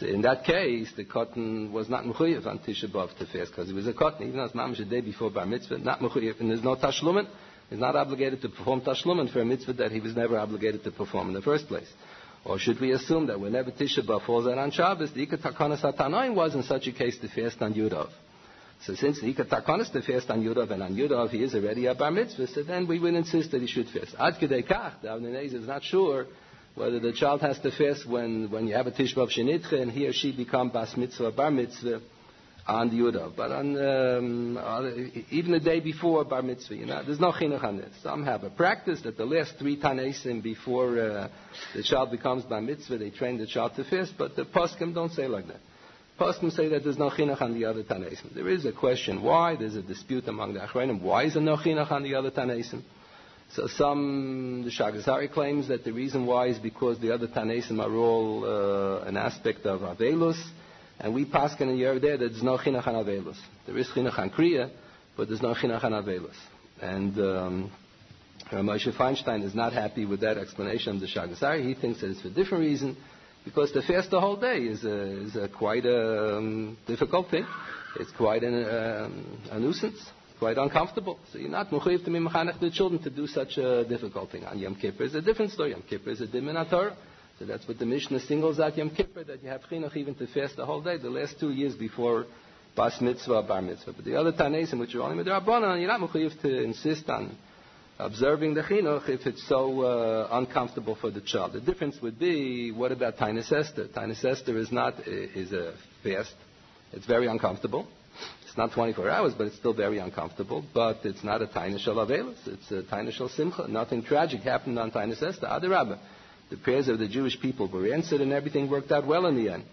So 0.00 0.06
in 0.06 0.22
that 0.22 0.44
case, 0.44 0.92
the 0.96 1.04
cotton 1.04 1.72
was 1.72 1.88
not 1.88 2.04
mechuyev 2.04 2.46
on 2.46 2.58
Tisha 2.58 2.90
B'av 2.90 3.16
to 3.18 3.26
fast 3.26 3.52
because 3.52 3.70
it 3.70 3.74
was 3.74 3.86
a 3.86 3.92
cotton, 3.92 4.26
even 4.26 4.38
though 4.38 4.44
it's 4.44 4.54
mamish 4.54 4.80
a 4.80 4.84
day 4.84 5.00
before 5.00 5.30
bar 5.30 5.46
mitzvah, 5.46 5.78
not 5.78 6.00
mechuyev, 6.00 6.40
and 6.40 6.50
there's 6.50 6.64
no 6.64 6.74
tashlumin. 6.74 7.28
He's 7.70 7.78
not 7.78 7.94
obligated 7.94 8.42
to 8.42 8.48
perform 8.48 8.80
tashlumin 8.80 9.32
for 9.32 9.40
a 9.40 9.44
mitzvah 9.44 9.74
that 9.74 9.92
he 9.92 10.00
was 10.00 10.16
never 10.16 10.36
obligated 10.36 10.82
to 10.84 10.90
perform 10.90 11.28
in 11.28 11.34
the 11.34 11.42
first 11.42 11.68
place. 11.68 11.90
Or 12.44 12.58
should 12.58 12.80
we 12.80 12.90
assume 12.90 13.28
that 13.28 13.38
whenever 13.40 13.70
Tisha 13.70 14.00
B'Av 14.04 14.26
falls 14.26 14.46
out 14.48 14.58
on 14.58 14.72
Shabbos, 14.72 15.12
the 15.12 15.26
Ikat 15.26 15.38
Takanas 15.42 15.82
Atanoim 15.82 16.34
was 16.34 16.54
in 16.56 16.64
such 16.64 16.88
a 16.88 16.92
case 16.92 17.16
to 17.18 17.28
fast 17.28 17.62
on 17.62 17.72
Yudov? 17.72 18.10
So 18.82 18.94
since 18.96 19.20
the 19.20 19.32
Ikat 19.32 19.46
Takanas 19.46 19.92
to 19.92 20.02
fast 20.02 20.28
on 20.28 20.42
Yudov, 20.42 20.72
and 20.72 20.82
on 20.82 20.96
Yudov 20.96 21.30
he 21.30 21.42
is 21.42 21.54
already 21.54 21.86
a 21.86 21.94
bar 21.94 22.10
mitzvah, 22.10 22.48
so 22.48 22.64
then 22.64 22.88
we 22.88 22.98
would 22.98 23.14
insist 23.14 23.52
that 23.52 23.60
he 23.60 23.68
should 23.68 23.88
fast. 23.88 24.16
Ad 24.18 24.34
Kedei 24.34 24.66
Kach, 24.68 25.00
the 25.02 25.08
Avnei 25.08 25.54
is 25.54 25.66
not 25.66 25.84
sure 25.84 26.26
whether 26.74 26.98
the 26.98 27.12
child 27.12 27.40
has 27.40 27.58
to 27.60 27.70
fast 27.70 28.08
when, 28.08 28.50
when 28.50 28.66
you 28.66 28.74
have 28.74 28.86
a 28.86 28.90
Tisha 28.90 29.14
B'Av 29.14 29.30
Shenitche 29.30 29.80
and 29.80 29.90
he 29.90 30.06
or 30.06 30.12
she 30.12 30.32
become 30.32 30.70
bas 30.70 30.96
mitzvah, 30.96 31.30
bar 31.30 31.50
mitzvah, 31.50 32.00
on 32.66 32.88
the 32.88 32.96
Yudav. 32.96 33.36
But 33.36 33.52
on, 33.52 33.76
um, 33.76 35.24
even 35.30 35.52
the 35.52 35.60
day 35.60 35.80
before 35.80 36.24
Bar 36.24 36.42
Mitzvah, 36.42 36.76
you 36.76 36.86
know, 36.86 37.02
there's 37.04 37.20
no 37.20 37.32
chinuch 37.32 37.62
on 37.62 37.76
this. 37.76 37.90
Some 38.02 38.24
have 38.24 38.44
a 38.44 38.50
practice 38.50 39.02
that 39.02 39.16
the 39.16 39.24
last 39.24 39.54
three 39.58 39.78
Tanesim 39.78 40.42
before 40.42 40.98
uh, 40.98 41.28
the 41.74 41.82
child 41.82 42.10
becomes 42.10 42.44
Bar 42.44 42.60
Mitzvah, 42.60 42.98
they 42.98 43.10
train 43.10 43.38
the 43.38 43.46
child 43.46 43.74
to 43.76 43.84
fast, 43.84 44.14
but 44.16 44.36
the 44.36 44.44
Poskim 44.44 44.94
don't 44.94 45.12
say 45.12 45.26
like 45.26 45.46
that. 45.48 45.60
Poskim 46.18 46.52
say 46.52 46.68
that 46.68 46.84
there's 46.84 46.98
no 46.98 47.10
chinuch 47.10 47.42
on 47.42 47.54
the 47.54 47.64
other 47.64 47.82
Tanesim. 47.82 48.34
There 48.34 48.48
is 48.48 48.64
a 48.64 48.72
question 48.72 49.22
why, 49.22 49.56
there's 49.56 49.76
a 49.76 49.82
dispute 49.82 50.28
among 50.28 50.54
the 50.54 50.60
Achronim, 50.60 51.02
why 51.02 51.24
is 51.24 51.34
there 51.34 51.42
no 51.42 51.56
chinuch 51.56 51.90
on 51.90 52.02
the 52.02 52.14
other 52.14 52.30
Tanesim? 52.30 52.82
So 53.54 53.68
some, 53.68 54.64
the 54.64 54.70
Sha'ar 54.70 54.92
HaZarih 55.00 55.32
claims 55.32 55.68
that 55.68 55.84
the 55.84 55.92
reason 55.92 56.26
why 56.26 56.48
is 56.48 56.58
because 56.58 56.98
the 56.98 57.14
other 57.14 57.28
Tanesim 57.28 57.78
are 57.80 57.94
all 57.94 58.44
uh, 58.44 59.04
an 59.04 59.16
aspect 59.16 59.64
of 59.64 59.82
Avelus, 59.82 60.42
and 60.98 61.14
we 61.14 61.24
pass 61.24 61.60
in 61.60 61.68
a 61.68 61.72
year 61.72 62.00
there 62.00 62.16
that 62.16 62.30
there's 62.30 62.42
no 62.42 62.58
chinuch 62.58 62.86
on 62.86 62.94
avelus. 62.94 63.36
There 63.66 63.78
is 63.78 63.86
chinuch 63.88 64.18
on 64.18 64.30
kriya, 64.30 64.70
but 65.16 65.28
there's 65.28 65.42
no 65.42 65.54
chinuch 65.54 65.84
on 65.84 65.92
avelus. 65.92 66.34
And 66.80 67.16
um, 67.18 67.72
Moshe 68.50 68.92
Feinstein 68.92 69.44
is 69.44 69.54
not 69.54 69.72
happy 69.72 70.04
with 70.04 70.20
that 70.20 70.36
explanation 70.36 70.96
of 70.96 71.00
the 71.00 71.06
Sha'ar 71.06 71.28
HaZarih. 71.28 71.64
He 71.64 71.74
thinks 71.74 72.00
that 72.00 72.10
it's 72.10 72.22
for 72.22 72.28
a 72.28 72.32
different 72.32 72.64
reason, 72.64 72.96
because 73.44 73.70
to 73.72 73.82
fast 73.82 74.10
the 74.10 74.20
whole 74.20 74.36
day 74.36 74.58
is 74.58 74.84
a, 74.84 75.22
is 75.22 75.36
a 75.36 75.48
quite 75.48 75.86
a 75.86 76.38
um, 76.38 76.76
difficult 76.88 77.30
thing. 77.30 77.46
It's 78.00 78.10
quite 78.10 78.42
an, 78.42 78.54
um, 78.54 79.40
a 79.52 79.60
nuisance, 79.60 80.04
quite 80.38 80.58
uncomfortable. 80.58 81.18
So 81.32 81.38
you're 81.38 81.50
not 81.50 81.70
mechuyev 81.70 82.04
to 82.04 82.10
be 82.10 82.18
mechanech 82.18 82.60
the 82.60 82.70
children 82.70 83.02
to 83.02 83.10
do 83.10 83.26
such 83.26 83.58
a 83.58 83.84
difficult 83.84 84.30
thing. 84.30 84.44
On 84.44 84.58
Yom 84.58 84.74
Kippur 84.74 85.04
is 85.04 85.14
a 85.14 85.22
different 85.22 85.52
story. 85.52 85.70
Yom 85.70 85.82
Kippur 85.88 86.10
is 86.10 86.20
a 86.20 86.26
dimin 86.26 86.68
Torah. 86.68 86.96
So 87.38 87.44
that's 87.46 87.66
what 87.66 87.78
the 87.78 87.86
Mishnah 87.86 88.20
singles 88.20 88.60
out 88.60 88.76
Yom 88.76 88.90
Kippur, 88.90 89.24
that 89.24 89.42
you 89.42 89.48
have 89.48 89.62
chinuch 89.62 89.96
even 89.96 90.14
to 90.16 90.26
fast 90.28 90.56
the 90.56 90.66
whole 90.66 90.82
day, 90.82 90.98
the 90.98 91.10
last 91.10 91.40
two 91.40 91.50
years 91.50 91.74
before 91.74 92.26
Bas 92.76 93.00
Mitzvah, 93.00 93.42
Bar 93.42 93.62
Mitzvah. 93.62 93.92
But 93.92 94.04
the 94.04 94.16
other 94.16 94.32
Tanesim, 94.32 94.78
which 94.78 94.94
are 94.94 95.02
only 95.02 95.22
Midrabanan, 95.22 95.80
you're 95.80 95.88
not 95.88 96.00
mechuyev 96.00 96.40
to 96.42 96.62
insist 96.62 97.08
on 97.08 97.36
observing 97.98 98.54
the 98.54 98.62
chinuch 98.62 99.08
if 99.08 99.26
it's 99.26 99.46
so 99.48 99.82
uh, 99.82 100.28
uncomfortable 100.32 100.96
for 100.96 101.10
the 101.10 101.20
child. 101.20 101.52
The 101.52 101.60
difference 101.60 102.00
would 102.02 102.18
be, 102.18 102.72
what 102.72 102.92
about 102.92 103.16
Tainus 103.16 103.52
Esther? 103.52 103.86
Tainus 103.86 104.24
Esther 104.24 104.58
is 104.58 104.72
not 104.72 105.06
is 105.06 105.52
a 105.52 105.74
fast. 106.02 106.34
It's 106.92 107.06
very 107.06 107.26
uncomfortable. 107.26 107.86
It's 108.54 108.58
not 108.58 108.70
24 108.70 109.10
hours, 109.10 109.34
but 109.34 109.48
it's 109.48 109.56
still 109.56 109.74
very 109.74 109.98
uncomfortable. 109.98 110.64
But 110.72 110.98
it's 111.02 111.24
not 111.24 111.42
a 111.42 111.46
Tainus 111.46 111.80
Shal 111.80 112.00
It's 112.08 112.70
a 112.70 112.84
Tainus 112.84 113.14
Shal 113.14 113.28
Simcha. 113.28 113.66
Nothing 113.66 114.04
tragic 114.04 114.42
happened 114.42 114.78
on 114.78 114.92
Tainus 114.92 115.20
Esther. 115.20 115.48
Adarabah 115.48 115.98
the 116.50 116.56
prayers 116.58 116.86
of 116.86 117.00
the 117.00 117.08
Jewish 117.08 117.40
people 117.40 117.66
were 117.66 117.92
answered 117.92 118.20
and 118.20 118.32
everything 118.32 118.70
worked 118.70 118.92
out 118.92 119.08
well 119.08 119.26
in 119.26 119.34
the 119.34 119.50
end. 119.52 119.64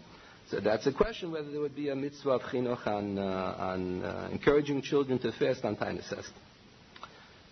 So 0.49 0.59
that's 0.59 0.87
a 0.87 0.91
question 0.91 1.31
whether 1.31 1.51
there 1.51 1.61
would 1.61 1.75
be 1.75 1.89
a 1.89 1.95
mitzvah 1.95 2.31
of 2.31 2.41
chinuch 2.41 2.87
on, 2.87 3.19
uh, 3.19 3.55
on 3.59 4.03
uh, 4.03 4.29
encouraging 4.31 4.81
children 4.81 5.19
to 5.19 5.31
fast 5.31 5.63
on 5.63 5.75
Tainus 5.75 6.11
Esther. 6.11 6.33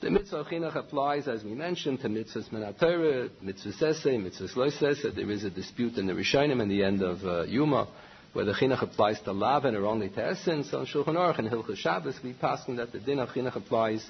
The 0.01 0.09
mitzvah 0.09 0.37
of 0.37 0.47
chinuch 0.47 0.75
applies, 0.75 1.27
as 1.27 1.43
we 1.43 1.53
mentioned, 1.53 2.01
to 2.01 2.09
mitzvahs 2.09 2.49
menatera, 2.49 3.29
mitzvah 3.39 3.73
sese, 3.73 4.17
mitzvahs 4.17 4.55
lo 4.55 4.69
sese. 4.71 5.13
There 5.13 5.29
is 5.29 5.43
a 5.43 5.51
dispute 5.51 5.97
in 5.97 6.07
the 6.07 6.13
Rishonim 6.13 6.59
in 6.59 6.69
the 6.69 6.83
end 6.83 7.03
of 7.03 7.23
uh, 7.23 7.43
Yuma 7.43 7.87
whether 8.33 8.53
chinuch 8.53 8.81
applies 8.81 9.19
to 9.21 9.31
lavin 9.31 9.75
or 9.75 9.85
only 9.85 10.09
to 10.09 10.23
essence. 10.23 10.73
On 10.73 10.85
Shulchan 10.85 11.15
Aruch 11.15 11.39
and 11.39 11.49
Hilchah 11.49 11.75
Shabbos, 11.75 12.19
we 12.23 12.33
pass 12.33 12.61
that 12.67 12.91
the 12.91 12.99
din 12.99 13.19
of 13.19 13.29
chinuch 13.29 13.55
applies 13.55 14.07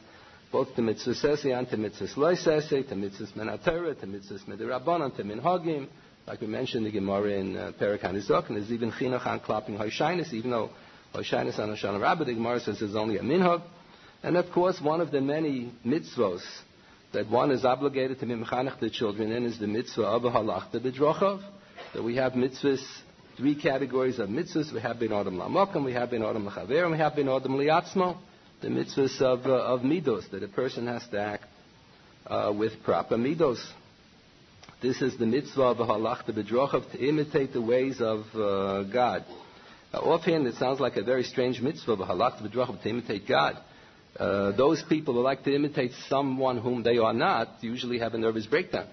both 0.52 0.76
to 0.76 0.82
mitzvah 0.82 1.12
sesi 1.12 1.58
and 1.58 1.70
to 1.70 1.78
mitzvah 1.78 2.20
loy 2.20 2.36
sesi, 2.36 2.88
to 2.88 2.96
mitzvah 2.96 3.28
menatera, 3.38 4.00
to 4.00 4.08
mitzvah 4.08 4.40
midirabanan, 4.48 5.16
to 5.16 5.24
minhagim. 5.24 5.88
Like 6.28 6.42
we 6.42 6.48
mentioned 6.48 6.86
the 6.86 6.92
Gemara 6.92 7.32
in 7.32 7.58
uh, 7.58 7.72
Perak 7.78 8.02
Hanizok, 8.02 8.48
and 8.48 8.58
there's 8.58 8.72
even 8.72 8.92
chinuch 8.92 9.26
on 9.26 9.40
clapping 9.40 9.78
hoshainis, 9.78 10.34
even 10.34 10.52
though 10.52 10.70
hoshainis 11.14 11.58
on 11.60 11.70
Hoshana 11.70 12.02
Rabbah, 12.02 12.26
the 12.26 12.34
Gemara 12.34 12.60
says 12.60 12.80
there's 12.80 12.96
only 12.96 13.18
a 13.18 13.22
minhag. 13.22 13.64
And 14.22 14.36
of 14.36 14.52
course, 14.52 14.82
one 14.82 15.02
of 15.02 15.12
the 15.12 15.22
many 15.22 15.72
mitzvos 15.86 16.42
that 17.14 17.30
one 17.30 17.52
is 17.52 17.66
obligated 17.66 18.20
to 18.20 18.26
be 18.26 18.34
mechanech 18.34 18.80
the 18.80 18.90
children 18.90 19.32
in 19.32 19.46
is 19.46 19.60
the 19.60 19.68
mitzvah 19.68 20.04
of 20.04 20.26
a 20.26 20.30
halachta 20.30 20.80
b'drochav. 20.80 21.42
That 21.94 22.04
we 22.04 22.18
have 22.18 22.34
mitzvahs, 22.34 22.84
three 23.40 23.56
categories 23.56 24.20
of 24.20 24.28
mitzvahs. 24.28 24.74
We 24.74 24.82
have 24.82 25.00
bin 25.00 25.14
adam 25.14 25.38
lamokim, 25.38 25.86
we 25.86 25.94
have 25.94 26.12
bin 26.12 26.24
adam 26.24 26.46
lachaver, 26.46 26.84
and 26.84 26.92
we 26.92 26.98
have 26.98 27.16
bin 27.16 27.30
adam 27.30 27.54
liatzmo. 27.54 28.18
The 28.62 28.68
mitzvahs 28.68 29.22
of, 29.22 29.46
uh, 29.46 29.54
of 29.54 29.80
midos, 29.80 30.30
that 30.32 30.44
a 30.44 30.50
person 30.50 30.88
has 30.88 31.08
to 31.12 31.22
act 31.22 31.46
uh, 32.28 32.54
with 32.54 32.84
proper 32.84 33.16
midos. 33.16 33.66
This 34.82 35.02
is 35.02 35.18
the 35.18 35.26
mitzvah 35.26 35.62
of 35.62 35.80
a 35.80 35.86
halachta 35.86 36.32
b'drochav, 36.32 36.92
to 36.92 37.00
imitate 37.00 37.54
the 37.54 37.62
ways 37.62 38.02
of 38.02 38.26
uh, 38.36 38.84
God. 38.84 39.24
Uh, 39.94 40.00
offhand, 40.00 40.46
it 40.46 40.56
sounds 40.56 40.82
like 40.82 40.98
a 40.98 41.04
very 41.04 41.24
strange 41.24 41.62
mitzvah 41.62 41.94
of 41.94 42.02
a 42.02 42.06
halachta 42.06 42.42
b'drochav, 42.42 42.84
to 42.84 42.90
imitate 42.90 43.26
God. 43.26 43.58
Uh, 44.18 44.52
those 44.52 44.84
people 44.84 45.14
who 45.14 45.22
like 45.22 45.46
to 45.46 45.56
imitate 45.56 45.92
someone 46.10 46.58
whom 46.58 46.84
they 46.84 46.98
are 46.98 47.14
not 47.14 47.48
usually 47.62 48.00
have 48.00 48.14
a 48.14 48.18
nervous 48.18 48.46
breakdown. 48.48 48.88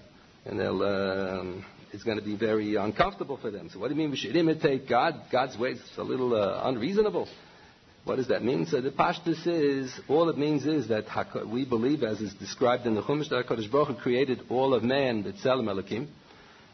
And 0.45 0.57
they'll, 0.57 0.83
um, 0.83 1.65
it's 1.93 2.03
going 2.03 2.17
to 2.17 2.23
be 2.23 2.35
very 2.35 2.75
uncomfortable 2.75 3.37
for 3.37 3.51
them. 3.51 3.69
So 3.69 3.79
what 3.79 3.87
do 3.87 3.93
you 3.93 3.99
mean 3.99 4.11
we 4.11 4.17
should 4.17 4.35
imitate 4.35 4.87
God? 4.87 5.15
God's 5.31 5.57
ways 5.57 5.77
is 5.77 5.97
a 5.97 6.03
little 6.03 6.33
uh, 6.35 6.61
unreasonable. 6.63 7.27
What 8.03 8.15
does 8.15 8.29
that 8.29 8.43
mean? 8.43 8.65
So 8.67 8.79
the 8.79 8.89
pashtus 8.91 9.45
is, 9.45 9.99
all 10.07 10.29
it 10.29 10.37
means 10.37 10.65
is 10.65 10.87
that 10.87 11.05
we 11.45 11.65
believe, 11.65 12.03
as 12.03 12.21
is 12.21 12.33
described 12.35 12.85
in 12.85 12.95
the 12.95 13.01
Chumash, 13.01 13.29
that 13.29 13.45
HaKadosh 13.45 13.69
Baruch 13.69 13.87
Hu 13.89 13.95
created 13.95 14.43
all 14.49 14.73
of 14.73 14.81
man, 14.83 15.23
the 15.23 15.33
Tzelem 15.33 15.67
Elohim, 15.67 16.07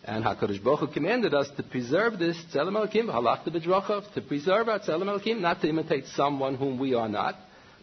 and 0.04 0.23
HaKadosh 0.23 0.63
Baruch 0.63 0.82
Hu 0.82 0.88
commanded 0.88 1.34
us 1.34 1.49
to 1.58 1.63
preserve 1.63 2.19
this 2.19 2.38
Tzelem 2.54 2.76
Elohim, 2.76 3.08
halachta 3.08 3.47
b'drochav, 3.47 4.13
to 4.13 4.21
preserve 4.21 4.69
our 4.69 4.80
Tzelem 4.80 5.08
Elohim, 5.08 5.41
not 5.41 5.60
to 5.62 5.69
imitate 5.69 6.06
someone 6.08 6.54
whom 6.54 6.78
we 6.78 6.93
are 6.93 7.10
not, 7.10 7.36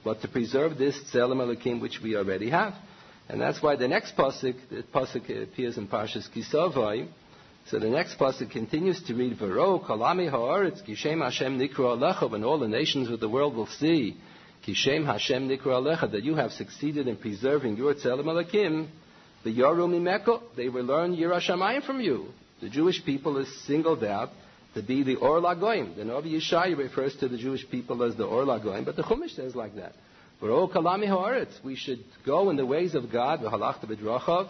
but 0.04 0.22
to 0.22 0.28
preserve 0.28 0.78
this 0.78 0.96
Tzelem 1.12 1.40
Elohim 1.40 1.80
which 1.80 2.00
we 2.00 2.16
already 2.16 2.50
have. 2.50 2.74
And 3.28 3.40
that's 3.40 3.62
why 3.62 3.76
the 3.76 3.88
next 3.88 4.16
pasuk, 4.16 4.56
the 4.70 4.82
pasuk 4.94 5.42
appears 5.42 5.78
in 5.78 5.86
Parshas 5.86 6.28
Kisavai. 6.28 7.08
So 7.70 7.78
the 7.78 7.88
next 7.88 8.18
pasuk 8.18 8.50
continues 8.50 9.00
to 9.04 9.14
read, 9.14 9.38
"V'ro 9.38 9.80
kalami 9.86 10.28
haaretz 10.28 10.84
kishem 10.84 11.22
Hashem 11.22 11.56
nikra 11.56 11.96
alecha," 11.96 12.28
when 12.28 12.42
all 12.42 12.58
the 12.58 12.66
nations 12.66 13.08
of 13.08 13.20
the 13.20 13.28
world 13.28 13.54
will 13.54 13.68
see, 13.68 14.16
"Kishem 14.66 15.06
Hashem 15.06 15.48
nikra 15.48 15.80
alecha," 15.80 16.10
that 16.10 16.24
you 16.24 16.34
have 16.34 16.52
succeeded 16.52 17.06
in 17.06 17.14
preserving 17.14 17.76
your 17.76 17.94
Tzelem 17.94 18.26
Elohim. 18.26 18.88
The 19.44 19.54
Yarum 19.54 19.94
Imeko, 19.94 20.42
they 20.56 20.68
will 20.68 20.82
learn 20.82 21.16
Yerushalayim 21.16 21.84
from 21.84 22.00
you. 22.00 22.34
The 22.60 22.68
Jewish 22.68 23.04
people 23.04 23.36
is 23.38 23.46
singled 23.62 24.02
out 24.02 24.30
to 24.74 24.82
be 24.82 25.04
the 25.04 25.14
Or 25.14 25.40
Lagoim. 25.40 25.94
The 25.94 26.02
Navi 26.02 26.32
Yeshaya 26.32 26.76
refers 26.76 27.14
to 27.18 27.28
the 27.28 27.38
Jewish 27.38 27.70
people 27.70 28.02
as 28.02 28.16
the 28.16 28.24
Or 28.24 28.44
Lagoim, 28.44 28.84
but 28.84 28.96
the 28.96 29.04
Chumash 29.04 29.36
says 29.36 29.54
like 29.54 29.76
that. 29.76 29.94
We 31.62 31.76
should 31.76 32.02
go 32.26 32.50
in 32.50 32.56
the 32.56 32.66
ways 32.66 32.96
of 32.96 33.12
God, 33.12 33.42
v'halachta 33.42 33.84
b'drachav, 33.84 34.48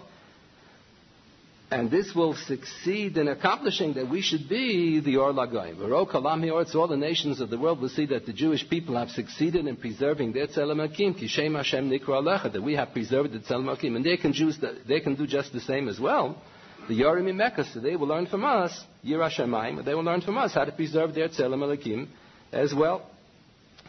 and 1.70 1.88
this 1.88 2.12
will 2.14 2.34
succeed 2.34 3.16
in 3.16 3.28
accomplishing 3.28 3.94
that 3.94 4.08
we 4.08 4.22
should 4.22 4.48
be 4.48 4.98
the 4.98 5.16
Or 5.18 5.32
kalami 5.32 6.50
haaretz. 6.50 6.74
All 6.74 6.88
the 6.88 6.96
nations 6.96 7.40
of 7.40 7.48
the 7.48 7.58
world 7.58 7.80
will 7.80 7.88
see 7.88 8.06
that 8.06 8.26
the 8.26 8.32
Jewish 8.32 8.68
people 8.68 8.96
have 8.96 9.10
succeeded 9.10 9.66
in 9.66 9.76
preserving 9.76 10.32
their 10.32 10.48
Tzelem 10.48 10.80
Kishem 10.88 11.54
Hashem 11.56 11.88
Nikra 11.88 12.22
Alecha, 12.22 12.52
that 12.52 12.62
we 12.62 12.74
have 12.74 12.92
preserved 12.92 13.32
the 13.32 13.38
Tzelem 13.38 13.96
and 13.96 14.04
they 14.04 14.16
can, 14.16 14.32
Jews, 14.32 14.58
they 14.88 14.98
can 15.00 15.14
do 15.14 15.28
just 15.28 15.52
the 15.52 15.60
same 15.60 15.88
as 15.88 16.00
well. 16.00 16.42
The 16.88 17.00
Yorim 17.00 17.28
in 17.28 17.36
Mecca, 17.36 17.64
so 17.64 17.78
they 17.78 17.94
will 17.94 18.08
learn 18.08 18.26
from 18.26 18.44
us, 18.44 18.84
Yerushalayim, 19.04 19.84
they 19.84 19.94
will 19.94 20.02
learn 20.02 20.22
from 20.22 20.38
us 20.38 20.54
how 20.54 20.64
to 20.64 20.72
preserve 20.72 21.14
their 21.14 21.28
Tzelem 21.28 22.08
as 22.50 22.74
well. 22.74 23.08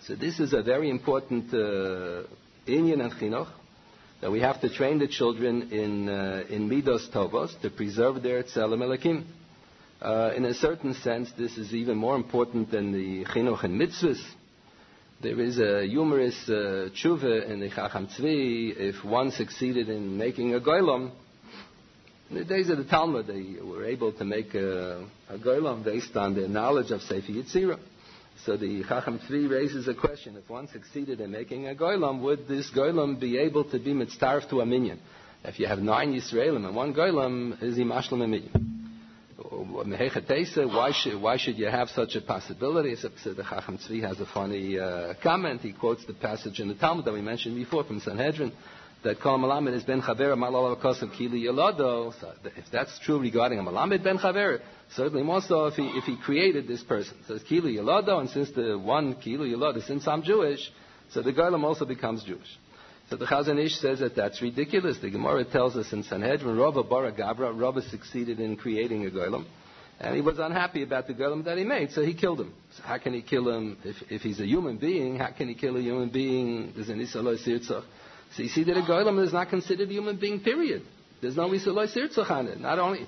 So 0.03 0.15
this 0.15 0.39
is 0.39 0.53
a 0.53 0.61
very 0.61 0.89
important 0.89 1.51
uh, 1.51 2.27
Inyan 2.67 3.01
and 3.01 3.11
Chinuch, 3.13 3.47
that 4.21 4.31
we 4.31 4.39
have 4.39 4.61
to 4.61 4.69
train 4.69 4.99
the 4.99 5.07
children 5.07 5.71
in, 5.71 6.07
uh, 6.07 6.43
in 6.49 6.69
Midos 6.69 7.09
Tovos 7.11 7.59
to 7.61 7.71
preserve 7.71 8.21
their 8.21 8.43
Tzelem 8.43 8.83
Elohim. 8.83 9.25
Uh, 9.99 10.31
in 10.35 10.45
a 10.45 10.53
certain 10.53 10.93
sense, 10.93 11.31
this 11.37 11.57
is 11.57 11.73
even 11.73 11.97
more 11.97 12.15
important 12.15 12.71
than 12.71 12.91
the 12.91 13.25
Chinuch 13.25 13.63
and 13.63 13.81
Mitzvahs. 13.81 14.21
There 15.21 15.39
is 15.39 15.59
a 15.59 15.87
humorous 15.87 16.35
uh, 16.47 16.89
tshuva 16.95 17.49
in 17.49 17.59
the 17.59 17.69
Chacham 17.69 18.07
Tzvi, 18.07 18.75
if 18.77 19.03
one 19.03 19.31
succeeded 19.31 19.89
in 19.89 20.17
making 20.17 20.55
a 20.55 20.59
goylom, 20.59 21.11
in 22.29 22.37
the 22.37 22.45
days 22.45 22.69
of 22.69 22.77
the 22.77 22.85
Talmud, 22.85 23.27
they 23.27 23.61
were 23.61 23.85
able 23.85 24.13
to 24.13 24.23
make 24.23 24.55
a, 24.55 25.05
a 25.29 25.37
goylam 25.37 25.83
based 25.83 26.15
on 26.15 26.33
their 26.33 26.47
knowledge 26.47 26.91
of 26.91 27.01
Sefer 27.01 27.31
Yetzirah. 27.31 27.77
So 28.45 28.57
the 28.57 28.83
Chacham 28.83 29.19
Tzvi 29.19 29.49
raises 29.49 29.87
a 29.87 29.93
question: 29.93 30.35
If 30.35 30.49
one 30.49 30.67
succeeded 30.67 31.21
in 31.21 31.31
making 31.31 31.67
a 31.67 31.75
goylam, 31.75 32.21
would 32.21 32.47
this 32.47 32.71
goylam 32.71 33.19
be 33.19 33.37
able 33.37 33.65
to 33.65 33.77
be 33.77 33.93
mitzaref 33.93 34.49
to 34.49 34.61
a 34.61 34.65
minyan? 34.65 34.99
If 35.43 35.59
you 35.59 35.67
have 35.67 35.79
nine 35.79 36.13
Yisraelim 36.13 36.65
and 36.65 36.75
one 36.75 36.93
goylam, 36.93 37.61
is 37.61 37.77
he 37.77 37.83
mashlam 37.83 38.23
a 38.23 38.27
minyan? 38.27 38.71
Why 39.37 40.91
should, 40.91 41.21
why 41.21 41.37
should 41.37 41.57
you 41.57 41.67
have 41.67 41.89
such 41.89 42.15
a 42.15 42.21
possibility? 42.21 42.95
So 42.95 43.09
the 43.33 43.43
Chacham 43.43 43.77
Tzvi 43.77 44.01
has 44.07 44.19
a 44.19 44.25
funny 44.25 44.79
uh, 44.79 45.13
comment. 45.21 45.61
He 45.61 45.73
quotes 45.73 46.05
the 46.05 46.13
passage 46.13 46.59
in 46.59 46.67
the 46.67 46.75
Talmud 46.75 47.05
that 47.05 47.13
we 47.13 47.21
mentioned 47.21 47.55
before 47.55 47.83
from 47.83 47.99
Sanhedrin 47.99 48.51
that 49.03 49.19
Kol 49.19 49.39
Malamed 49.39 49.73
is 49.73 49.83
Ben 49.83 50.01
Chaver 50.01 50.37
Malal 50.37 50.79
Kosav 50.79 51.15
Kili 51.15 51.43
Yolado. 51.43 52.13
So 52.19 52.33
if 52.55 52.65
that's 52.71 52.99
true 52.99 53.19
regarding 53.19 53.59
a 53.59 53.63
Malamed 53.63 54.03
Ben 54.03 54.17
Chaver, 54.17 54.59
certainly 54.95 55.23
more 55.23 55.41
so 55.41 55.65
if 55.65 55.75
he, 55.75 55.83
if 55.83 56.03
he 56.03 56.17
created 56.17 56.67
this 56.67 56.83
person. 56.83 57.17
So 57.27 57.35
it's 57.35 57.43
Kili 57.45 57.75
Yolado, 57.77 58.19
and 58.19 58.29
since 58.29 58.51
the 58.51 58.77
one 58.77 59.15
Kili 59.15 59.53
Yolado, 59.53 59.81
since 59.85 60.07
I'm 60.07 60.21
Jewish, 60.21 60.71
so 61.11 61.21
the 61.21 61.33
Golam 61.33 61.63
also 61.63 61.85
becomes 61.85 62.23
Jewish. 62.23 62.57
So 63.09 63.17
the 63.17 63.25
Chazon 63.25 63.63
Ish 63.63 63.75
says 63.79 63.99
that 63.99 64.15
that's 64.15 64.41
ridiculous. 64.41 64.97
The 64.99 65.09
Gemara 65.09 65.43
tells 65.43 65.75
us 65.75 65.91
in 65.91 66.03
Sanhedrin, 66.03 66.57
Rabba 66.57 66.83
Bara 66.83 67.11
Gabra, 67.11 67.57
Rabba 67.57 67.81
succeeded 67.81 68.39
in 68.39 68.55
creating 68.55 69.05
a 69.05 69.09
Golam. 69.09 69.45
And 69.99 70.15
he 70.15 70.21
was 70.21 70.39
unhappy 70.39 70.81
about 70.83 71.07
the 71.07 71.13
Golam 71.13 71.43
that 71.45 71.57
he 71.57 71.63
made, 71.63 71.91
so 71.91 72.01
he 72.01 72.13
killed 72.13 72.39
him. 72.39 72.53
So 72.77 72.83
how 72.83 72.97
can 72.97 73.13
he 73.13 73.21
kill 73.21 73.49
him 73.49 73.77
if, 73.83 73.97
if 74.09 74.21
he's 74.21 74.39
a 74.39 74.47
human 74.47 74.77
being? 74.77 75.17
How 75.17 75.31
can 75.31 75.47
he 75.47 75.55
kill 75.55 75.75
a 75.75 75.81
human 75.81 76.09
being? 76.09 76.71
There's 76.73 76.89
an 76.89 76.99
Isaloi 76.99 77.37
Sirtzach. 77.45 77.83
So 78.35 78.43
you 78.43 78.49
see 78.49 78.63
that 78.63 78.77
a 78.77 78.81
Goylam 78.81 79.23
is 79.25 79.33
not 79.33 79.49
considered 79.49 79.89
a 79.89 79.93
human 79.93 80.17
being, 80.17 80.39
period. 80.39 80.83
There's 81.21 81.35
no 81.35 81.49
Isaloi 81.49 81.93
Sirtzach 81.93 82.29
on 82.31 82.47
it. 82.47 82.59
Not 82.59 82.79
only, 82.79 83.05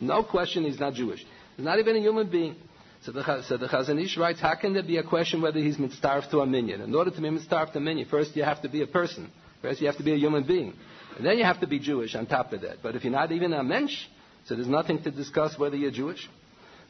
no 0.00 0.22
question 0.22 0.64
he's 0.64 0.78
not 0.78 0.94
Jewish. 0.94 1.24
He's 1.56 1.64
not 1.64 1.78
even 1.78 1.96
a 1.96 2.00
human 2.00 2.30
being. 2.30 2.56
So 3.02 3.12
the, 3.12 3.42
so 3.48 3.56
the 3.56 3.66
Chazon 3.66 4.02
Ish 4.02 4.18
writes, 4.18 4.40
how 4.40 4.54
can 4.54 4.74
there 4.74 4.82
be 4.82 4.98
a 4.98 5.02
question 5.02 5.40
whether 5.40 5.58
he's 5.58 5.78
mitzvah 5.78 6.26
to 6.30 6.40
a 6.40 6.46
minyan? 6.46 6.82
In 6.82 6.94
order 6.94 7.10
to 7.10 7.20
be 7.20 7.30
mitzvah 7.30 7.70
to 7.72 7.78
a 7.78 7.80
minyan, 7.80 8.06
first 8.06 8.36
you 8.36 8.44
have 8.44 8.60
to 8.62 8.68
be 8.68 8.82
a 8.82 8.86
person. 8.86 9.30
First 9.62 9.80
you 9.80 9.86
have 9.86 9.96
to 9.96 10.02
be 10.02 10.12
a 10.12 10.16
human 10.16 10.46
being. 10.46 10.74
And 11.16 11.26
then 11.26 11.38
you 11.38 11.44
have 11.44 11.60
to 11.60 11.66
be 11.66 11.78
Jewish 11.78 12.14
on 12.14 12.26
top 12.26 12.52
of 12.52 12.60
that. 12.60 12.82
But 12.82 12.96
if 12.96 13.04
you're 13.04 13.12
not 13.12 13.32
even 13.32 13.54
a 13.54 13.64
mensch, 13.64 14.06
so 14.44 14.54
there's 14.54 14.68
nothing 14.68 15.02
to 15.02 15.10
discuss 15.10 15.58
whether 15.58 15.76
you're 15.76 15.90
Jewish. 15.90 16.28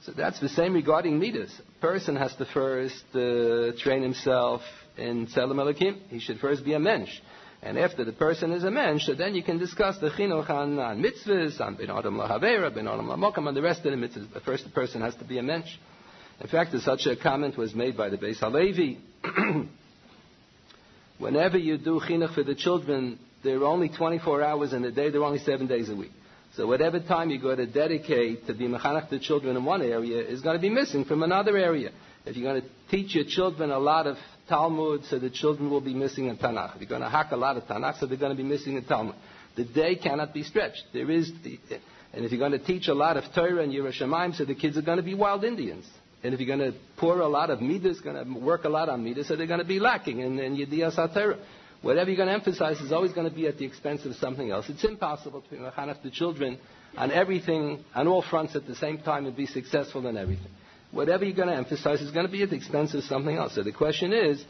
So 0.02 0.12
that's 0.12 0.40
the 0.40 0.48
same 0.48 0.72
regarding 0.72 1.18
midas. 1.18 1.52
A 1.58 1.80
person 1.80 2.16
has 2.16 2.34
to 2.36 2.46
first 2.46 3.04
uh, 3.14 3.72
train 3.78 4.02
himself 4.02 4.62
in 4.96 5.26
Tzelem 5.26 5.60
Elohim. 5.60 6.00
He 6.08 6.20
should 6.20 6.40
first 6.40 6.64
be 6.64 6.72
a 6.74 6.78
mensch. 6.78 7.10
And 7.62 7.78
after 7.78 8.04
the 8.04 8.12
person 8.12 8.52
is 8.52 8.64
a 8.64 8.70
mensch, 8.70 9.04
so 9.04 9.14
then 9.14 9.34
you 9.34 9.42
can 9.42 9.58
discuss 9.58 9.98
the 9.98 10.08
chinuch 10.08 10.48
on, 10.48 10.78
on 10.78 11.02
mitzvahs, 11.02 11.60
on 11.60 11.74
ben 11.74 11.90
adam 11.90 12.16
lahavera, 12.16 12.74
ben 12.74 12.88
adam 12.88 13.06
lamokam, 13.06 13.48
and 13.48 13.56
the 13.56 13.62
rest 13.62 13.84
of 13.84 13.92
the 13.92 13.98
mitzvahs. 13.98 14.28
But 14.32 14.44
first 14.44 14.64
the 14.64 14.70
person 14.70 15.02
has 15.02 15.14
to 15.16 15.24
be 15.24 15.38
a 15.38 15.42
mensch. 15.42 15.68
In 16.40 16.48
fact, 16.48 16.74
such 16.80 17.06
a 17.06 17.16
comment 17.16 17.58
was 17.58 17.74
made 17.74 17.98
by 17.98 18.08
the 18.08 18.16
Beis 18.16 18.38
Halevi. 18.38 18.98
Whenever 21.18 21.58
you 21.58 21.76
do 21.76 22.00
chinuch 22.00 22.34
for 22.34 22.42
the 22.42 22.54
children, 22.54 23.18
there 23.44 23.58
are 23.58 23.64
only 23.64 23.90
24 23.90 24.42
hours 24.42 24.72
in 24.72 24.82
a 24.84 24.90
day, 24.90 25.10
there 25.10 25.20
are 25.20 25.24
only 25.24 25.40
seven 25.40 25.66
days 25.66 25.90
a 25.90 25.94
week. 25.94 26.12
So 26.56 26.66
whatever 26.66 26.98
time 26.98 27.28
you 27.28 27.38
go 27.38 27.54
to 27.54 27.66
dedicate 27.66 28.46
to 28.46 28.54
be 28.54 28.66
mechanach 28.66 29.10
the 29.10 29.18
children 29.18 29.56
in 29.56 29.64
one 29.64 29.82
area 29.82 30.20
is 30.26 30.40
going 30.40 30.56
to 30.56 30.60
be 30.60 30.70
missing 30.70 31.04
from 31.04 31.22
another 31.22 31.56
area. 31.58 31.90
If 32.24 32.36
you're 32.36 32.50
going 32.50 32.62
to 32.62 32.68
teach 32.90 33.14
your 33.14 33.24
children 33.24 33.70
a 33.70 33.78
lot 33.78 34.06
of 34.06 34.16
Talmud, 34.50 35.04
so 35.04 35.18
the 35.18 35.30
children 35.30 35.70
will 35.70 35.80
be 35.80 35.94
missing 35.94 36.26
in 36.26 36.36
Tanakh. 36.36 36.78
You're 36.78 36.88
going 36.88 37.00
to 37.02 37.08
hack 37.08 37.28
a 37.30 37.36
lot 37.36 37.56
of 37.56 37.62
Tanakh, 37.64 37.98
so 38.00 38.06
they're 38.06 38.18
going 38.18 38.36
to 38.36 38.42
be 38.42 38.46
missing 38.46 38.76
in 38.76 38.84
Talmud. 38.84 39.14
The 39.56 39.64
day 39.64 39.94
cannot 39.94 40.34
be 40.34 40.42
stretched. 40.42 40.82
There 40.92 41.10
is, 41.10 41.32
the, 41.44 41.58
and 42.12 42.24
if 42.24 42.32
you're 42.32 42.40
going 42.40 42.52
to 42.52 42.58
teach 42.58 42.88
a 42.88 42.94
lot 42.94 43.16
of 43.16 43.24
Torah 43.32 43.62
and 43.62 43.72
Yerushalayim, 43.72 44.34
so 44.34 44.44
the 44.44 44.56
kids 44.56 44.76
are 44.76 44.82
going 44.82 44.98
to 44.98 45.04
be 45.04 45.14
wild 45.14 45.44
Indians. 45.44 45.86
And 46.22 46.34
if 46.34 46.40
you're 46.40 46.54
going 46.54 46.72
to 46.72 46.76
pour 46.98 47.20
a 47.20 47.28
lot 47.28 47.48
of 47.50 47.62
midas, 47.62 48.00
going 48.00 48.22
to 48.22 48.38
work 48.38 48.64
a 48.64 48.68
lot 48.68 48.88
on 48.88 49.04
midas, 49.04 49.28
so 49.28 49.36
they're 49.36 49.46
going 49.46 49.60
to 49.60 49.66
be 49.66 49.78
lacking 49.78 50.18
in, 50.18 50.38
in 50.38 50.56
Yediyah 50.56 50.94
Satira. 50.94 51.38
Whatever 51.82 52.10
you're 52.10 52.16
going 52.16 52.28
to 52.28 52.34
emphasize 52.34 52.78
is 52.80 52.92
always 52.92 53.12
going 53.12 53.28
to 53.28 53.34
be 53.34 53.46
at 53.46 53.56
the 53.56 53.64
expense 53.64 54.04
of 54.04 54.14
something 54.16 54.50
else. 54.50 54.68
It's 54.68 54.84
impossible 54.84 55.40
to 55.42 55.50
be 55.50 55.56
the 55.56 56.10
children 56.10 56.58
on 56.96 57.12
everything, 57.12 57.84
on 57.94 58.08
all 58.08 58.20
fronts 58.20 58.54
at 58.56 58.66
the 58.66 58.74
same 58.74 58.98
time 58.98 59.24
and 59.24 59.34
be 59.34 59.46
successful 59.46 60.06
in 60.06 60.16
everything 60.16 60.50
whatever 60.92 61.24
you're 61.24 61.36
going 61.36 61.48
to 61.48 61.56
emphasize 61.56 62.00
is 62.00 62.10
going 62.10 62.26
to 62.26 62.32
be 62.32 62.42
at 62.42 62.50
the 62.50 62.56
expense 62.56 62.94
of 62.94 63.04
something 63.04 63.36
else. 63.36 63.54
So 63.54 63.62
the 63.62 63.72
question 63.72 64.12
is, 64.12 64.44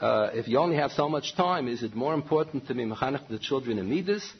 uh, 0.00 0.30
if 0.32 0.46
you 0.48 0.58
only 0.58 0.76
have 0.76 0.92
so 0.92 1.08
much 1.08 1.34
time, 1.36 1.68
is 1.68 1.82
it 1.82 1.94
more 1.94 2.14
important 2.14 2.66
to 2.68 2.74
be 2.74 2.84
mechanech 2.84 3.28
the 3.28 3.38
children 3.38 3.78
in 3.78 3.88
Midas, 3.88 4.30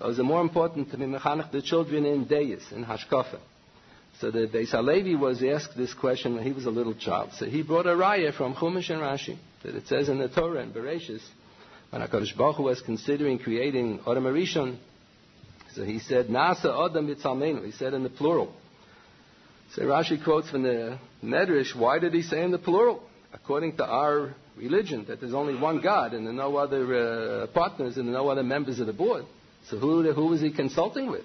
or 0.00 0.10
is 0.10 0.18
it 0.18 0.24
more 0.24 0.40
important 0.40 0.90
to 0.90 0.98
be 0.98 1.04
mechanech 1.04 1.52
the 1.52 1.62
children 1.62 2.04
in 2.04 2.26
Deis, 2.26 2.72
in 2.72 2.84
Hashkafa? 2.84 3.38
So 4.20 4.30
the 4.30 4.48
Beis 4.48 4.70
Halevi 4.70 5.14
was 5.14 5.42
asked 5.42 5.76
this 5.76 5.92
question 5.92 6.34
when 6.34 6.44
he 6.44 6.52
was 6.52 6.64
a 6.64 6.70
little 6.70 6.94
child. 6.94 7.30
So 7.34 7.46
he 7.46 7.62
brought 7.62 7.86
a 7.86 7.90
raya 7.90 8.34
from 8.34 8.54
Chumash 8.54 8.90
and 8.90 9.02
Rashi 9.02 9.36
that 9.62 9.74
it 9.74 9.86
says 9.86 10.08
in 10.08 10.18
the 10.18 10.28
Torah 10.28 10.62
in 10.62 10.72
Bereshis, 10.72 11.22
when 11.90 12.02
HaKadosh 12.02 12.36
Baruch 12.36 12.56
Hu 12.56 12.62
was 12.64 12.80
considering 12.80 13.38
creating 13.38 14.00
Adam 14.06 14.24
Arishon, 14.24 14.78
so 15.74 15.84
he 15.84 15.98
said, 15.98 16.28
Nasa 16.28 16.88
Adam 16.88 17.14
Yitzalmenu. 17.14 17.66
He 17.66 17.72
said 17.72 17.92
in 17.92 18.02
the 18.02 18.08
plural. 18.08 18.52
So 19.74 19.82
Rashi 19.82 20.22
quotes 20.22 20.50
from 20.50 20.62
the 20.62 20.98
Medrash, 21.22 21.74
why 21.76 21.98
did 21.98 22.14
he 22.14 22.22
say 22.22 22.42
in 22.42 22.50
the 22.50 22.58
plural? 22.58 23.02
According 23.32 23.76
to 23.76 23.84
our 23.84 24.34
religion, 24.56 25.04
that 25.08 25.20
there's 25.20 25.34
only 25.34 25.54
one 25.60 25.82
God 25.82 26.14
and 26.14 26.26
there 26.26 26.32
are 26.32 26.36
no 26.36 26.56
other 26.56 27.42
uh, 27.42 27.46
partners 27.48 27.96
and 27.96 28.10
no 28.12 28.28
other 28.28 28.42
members 28.42 28.80
of 28.80 28.86
the 28.86 28.92
board. 28.92 29.24
So 29.68 29.78
who, 29.78 30.10
who 30.12 30.26
was 30.26 30.40
he 30.40 30.52
consulting 30.52 31.10
with? 31.10 31.24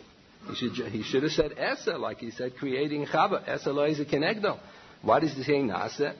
He 0.49 0.55
should, 0.55 0.87
he 0.87 1.03
should 1.03 1.23
have 1.23 1.31
said 1.31 1.51
Esa, 1.57 1.97
like 1.97 2.17
he 2.17 2.31
said, 2.31 2.57
creating 2.57 3.05
Chava. 3.05 3.47
Esa 3.47 3.71
lo 3.71 3.87
kenegdo. 3.87 4.59
Why 5.03 5.19
does 5.19 5.33
he 5.33 5.43
say 5.43 5.53
Nasa? 5.53 6.15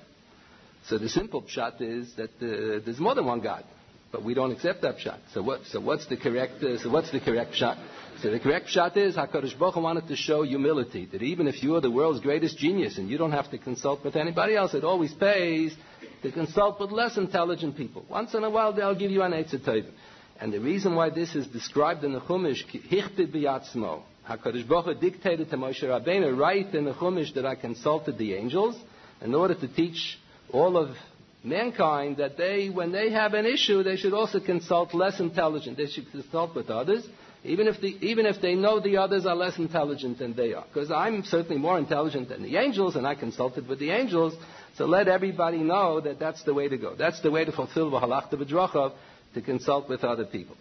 So 0.88 0.97
the 0.97 1.10
simple 1.10 1.43
pshat 1.43 1.81
is 1.81 2.13
that 2.15 2.29
uh, 2.41 2.84
there's 2.84 2.99
more 2.99 3.15
than 3.15 3.25
one 3.25 3.41
God, 3.41 3.63
but 4.12 4.23
we 4.23 4.34
don't 4.34 4.51
accept 4.51 4.81
that 4.81 4.97
pshat. 4.97 5.19
So 5.34 5.41
what? 5.41 5.62
So 5.71 5.79
what's 5.79 6.07
the 6.07 6.17
correct? 6.17 6.63
Uh, 6.63 6.79
so 6.79 6.89
what's 6.89 7.12
the 7.12 7.19
correct 7.19 7.53
pshat? 7.53 7.77
The 8.23 8.39
correct 8.39 8.69
shot 8.69 8.95
is 8.97 9.15
Hakadosh 9.15 9.57
Baruch 9.57 9.73
Hu 9.73 9.81
wanted 9.81 10.07
to 10.07 10.15
show 10.15 10.43
humility 10.43 11.07
that 11.12 11.23
even 11.23 11.47
if 11.47 11.63
you 11.63 11.75
are 11.75 11.81
the 11.81 11.89
world's 11.89 12.19
greatest 12.19 12.55
genius 12.55 12.99
and 12.99 13.10
you 13.10 13.17
don't 13.17 13.31
have 13.31 13.49
to 13.49 13.57
consult 13.57 14.03
with 14.03 14.15
anybody 14.15 14.55
else, 14.55 14.75
it 14.75 14.84
always 14.84 15.12
pays 15.12 15.75
to 16.21 16.31
consult 16.31 16.79
with 16.79 16.91
less 16.91 17.17
intelligent 17.17 17.75
people. 17.75 18.05
Once 18.07 18.36
in 18.36 18.43
a 18.43 18.49
while, 18.49 18.73
they'll 18.73 18.93
give 18.93 19.10
you 19.10 19.23
an 19.23 19.31
Eitzah 19.31 19.86
And 20.39 20.53
the 20.53 20.60
reason 20.60 20.93
why 20.93 21.10
this 21.10 21.34
is 21.34 21.47
described 21.47 22.03
in 22.03 22.13
the 22.13 22.21
Chumash, 22.21 22.63
Hichtid 22.89 23.34
biyatzmo, 23.34 24.03
Hakadosh 24.29 24.67
Baruch 24.67 24.86
Hu 24.86 24.93
dictated 25.10 25.49
to 25.49 25.57
Moshe 25.57 25.81
Rabbeinu, 25.81 26.38
right 26.38 26.71
in 26.75 26.86
the 26.86 26.93
Chumash 26.93 27.34
that 27.34 27.47
I 27.47 27.55
consulted 27.55 28.19
the 28.19 28.36
angels 28.36 28.75
in 29.21 29.34
order 29.34 29.55
to 29.55 29.67
teach 29.67 30.19
all 30.53 30.77
of 30.77 30.95
mankind 31.43 32.17
that 32.17 32.38
they, 32.38 32.69
when 32.69 32.91
they 32.91 33.10
have 33.10 33.34
an 33.34 33.47
issue, 33.47 33.81
they 33.81 33.95
should 33.95 34.13
also 34.13 34.39
consult 34.39 34.93
less 34.93 35.19
intelligent. 35.19 35.75
They 35.75 35.88
should 35.88 36.12
consult 36.12 36.53
with 36.53 36.69
others 36.69 37.03
even 37.43 37.67
if, 37.67 37.82
the, 37.82 37.88
even 38.01 38.25
if 38.25 38.39
they 38.39 38.54
know 38.54 38.80
the 38.80 38.97
others 38.97 39.25
are 39.25 39.36
less 39.36 39.58
intelligent 39.58 40.19
than 40.19 40.36
they 40.36 40.54
are. 40.54 40.65
Because 40.71 40.91
I'm 40.91 41.23
certainly 41.23 41.58
more 41.58 41.80
intelligent 41.80 42.30
than 42.30 42.43
the 42.43 42.58
angels, 42.58 42.95
and 42.95 43.08
I 43.08 43.15
consulted 43.15 43.67
with 43.67 43.80
the 43.80 43.89
angels, 43.89 44.34
so 44.77 44.86
let 44.86 45.08
everybody 45.08 45.58
know 45.58 45.99
that 46.01 46.19
that's 46.19 46.43
the 46.43 46.54
way 46.54 46.69
to 46.69 46.77
go. 46.77 46.95
That's 46.95 47.19
the 47.21 47.32
way 47.32 47.43
to 47.43 47.51
fulfill 47.51 47.89
the 47.89 47.99
halachta 47.99 48.34
b'drachav, 48.34 48.93
to 49.34 49.41
consult 49.41 49.89
with 49.89 50.04
other 50.04 50.25
people. 50.25 50.56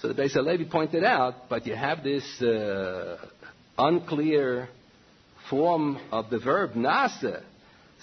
So 0.00 0.08
the 0.08 0.14
Beis 0.14 0.32
Halevi 0.32 0.64
pointed 0.64 1.04
out, 1.04 1.48
but 1.50 1.66
you 1.66 1.76
have 1.76 2.02
this 2.02 2.24
uh, 2.40 3.18
unclear 3.76 4.68
form 5.50 5.98
of 6.10 6.30
the 6.30 6.38
verb 6.38 6.72
nasa. 6.72 7.42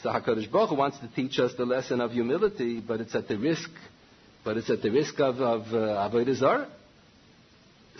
So 0.04 0.10
Hakadosh 0.10 0.50
Baruch 0.52 0.70
Hu 0.70 0.76
wants 0.76 1.00
to 1.00 1.08
teach 1.14 1.40
us 1.40 1.54
the 1.58 1.66
lesson 1.66 2.00
of 2.00 2.12
humility, 2.12 2.80
but 2.80 3.02
it's 3.02 3.16
at 3.16 3.28
the 3.28 3.38
risk, 3.38 3.70
but 4.46 4.56
it's 4.56 4.70
at 4.70 4.82
the 4.82 4.92
risk 4.92 5.20
of 5.20 5.42
of 5.42 5.62
uh, 5.74 6.10
avodah 6.10 6.36
zarah. 6.36 6.68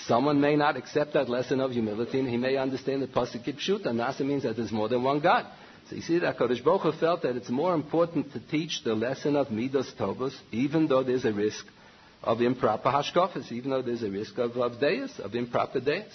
Someone 0.06 0.40
may 0.40 0.56
not 0.56 0.78
accept 0.78 1.14
that 1.14 1.30
lesson 1.30 1.60
of 1.60 1.72
humility, 1.72 2.20
and 2.20 2.30
he 2.30 2.38
may 2.38 2.56
understand 2.56 3.02
the 3.02 3.08
pasuk 3.08 3.44
kipshuta. 3.44 3.88
Nasa 3.88 4.22
means 4.22 4.44
that 4.44 4.56
there's 4.56 4.72
more 4.72 4.88
than 4.88 5.04
one 5.04 5.20
God. 5.20 5.46
So 5.90 5.96
you 5.96 6.02
see 6.02 6.20
that 6.20 6.38
Kodesh 6.38 6.64
Baruch 6.64 7.00
felt 7.00 7.24
that 7.24 7.36
it's 7.36 7.50
more 7.50 7.74
important 7.74 8.32
to 8.34 8.40
teach 8.40 8.84
the 8.84 8.94
lesson 8.94 9.36
of 9.36 9.48
midos 9.48 9.92
tovos, 9.98 10.34
even 10.52 10.88
though 10.88 11.04
there's 11.04 11.26
a 11.26 11.34
risk 11.34 11.66
of 12.24 12.42
improper 12.42 12.90
hashkafas, 12.90 13.52
even 13.52 13.72
though 13.72 13.82
there's 13.82 14.04
a 14.04 14.10
risk 14.10 14.38
of, 14.38 14.56
of 14.58 14.74
deis, 14.80 15.20
of 15.20 15.34
improper 15.36 15.80
deis. 15.80 16.12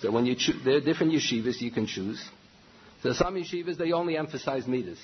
So 0.00 0.10
when 0.10 0.26
you 0.26 0.36
choose, 0.36 0.64
there 0.64 0.76
are 0.76 0.80
different 0.80 1.12
yeshivas 1.12 1.60
you 1.60 1.70
can 1.70 1.86
choose. 1.86 2.22
So 3.02 3.12
some 3.12 3.34
yeshivas 3.34 3.76
they 3.76 3.92
only 3.92 4.16
emphasize 4.16 4.66
midas, 4.66 5.00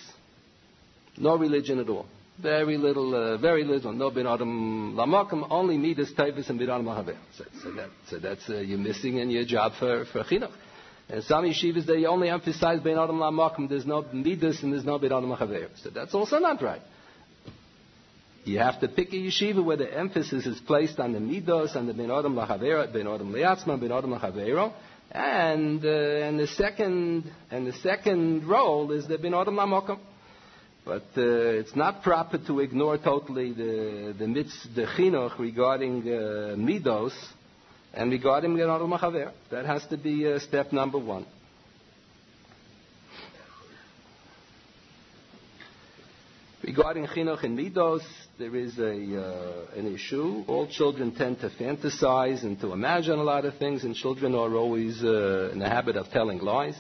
no 1.17 1.37
religion 1.37 1.81
at 1.81 1.89
all. 1.89 2.07
Very 2.43 2.79
little, 2.79 3.15
uh, 3.15 3.37
very 3.39 3.65
little. 3.65 3.93
No 3.93 4.11
bin 4.11 4.27
adam 4.27 4.95
lamakam, 4.95 5.47
only 5.51 5.77
midas 5.77 6.13
tavis 6.13 6.49
and 6.49 6.59
bin 6.59 6.71
adam 6.71 6.87
so, 7.37 7.45
so, 7.63 7.71
that, 7.73 7.91
so 8.09 8.19
that's 8.19 8.49
uh, 8.49 8.57
you're 8.57 8.79
missing 8.79 9.19
in 9.19 9.31
your 9.31 9.45
job 9.45 9.73
for, 9.79 10.05
for 10.07 10.23
chinuch. 10.23 10.51
And 11.09 11.23
some 11.25 11.45
yeshivas, 11.45 11.87
they 11.87 12.07
only 12.07 12.31
emphasize 12.31 12.81
bin 12.81 12.97
adam 12.99 13.19
lamakam, 13.19 13.69
there's 13.69 13.85
no 13.85 14.05
midas 14.13 14.63
and 14.63 14.73
there's 14.73 14.85
no 14.85 14.99
bin 14.99 15.13
adam 15.13 15.37
So 15.77 15.91
that's 15.91 16.15
also 16.15 16.39
not 16.39 16.63
right. 16.63 16.81
You 18.45 18.59
have 18.59 18.81
to 18.81 18.89
pick 18.89 19.13
a 19.13 19.17
yeshiva 19.17 19.63
where 19.63 19.77
the 19.77 19.93
emphasis 19.93 20.47
is 20.47 20.59
placed 20.61 20.99
on 20.99 21.13
the 21.13 21.19
midos 21.19 21.77
and 21.77 21.89
the 21.89 21.95
bin 21.95 22.11
adam 22.11 22.35
lachavera, 22.35 22.91
bin 22.93 23.07
adam 23.07 23.33
liatzma, 23.33 23.79
bin 23.79 23.93
adam 23.93 24.11
lachavero. 24.19 24.73
And, 25.11 25.85
uh, 25.85 25.89
and 25.89 26.39
the 26.39 26.47
second 26.47 27.31
and 27.51 27.67
the 27.67 27.73
second 27.73 28.47
role 28.49 28.93
is 28.93 29.09
the 29.09 29.19
bin 29.19 29.35
adam 29.35 29.57
lamakam. 29.57 29.99
But 30.85 31.05
uh, 31.17 31.61
it's 31.61 31.77
not 31.77 32.03
proper 32.03 32.39
to 32.39 32.61
ignore 32.61 32.97
totally 32.99 33.53
the 33.53 34.15
the 34.19 34.25
mitz, 34.25 34.53
the 34.75 34.87
chinuch 34.87 35.39
regarding 35.39 36.03
uh, 36.03 36.57
midos 36.57 37.13
and 37.93 38.11
regarding 38.11 38.57
Genadol 38.57 38.89
Machaver. 38.89 39.33
That 39.51 39.67
has 39.67 39.85
to 39.89 39.97
be 39.97 40.27
uh, 40.27 40.39
step 40.39 40.73
number 40.73 40.99
one. 40.99 41.27
Regarding 46.63 47.07
chinuch 47.07 47.43
and 47.43 47.59
midos, 47.59 48.03
there 48.39 48.55
is 48.55 48.79
a, 48.79 48.93
uh, 48.93 49.79
an 49.79 49.93
issue. 49.95 50.45
All 50.47 50.67
children 50.67 51.15
tend 51.15 51.41
to 51.41 51.51
fantasize 51.51 52.43
and 52.43 52.61
to 52.61 52.73
imagine 52.73 53.19
a 53.19 53.23
lot 53.23 53.45
of 53.45 53.57
things, 53.59 53.85
and 53.85 53.95
children 53.95 54.35
are 54.35 54.55
always 54.55 55.03
uh, 55.03 55.51
in 55.53 55.59
the 55.59 55.69
habit 55.69 55.97
of 55.97 56.11
telling 56.11 56.39
lies. 56.39 56.77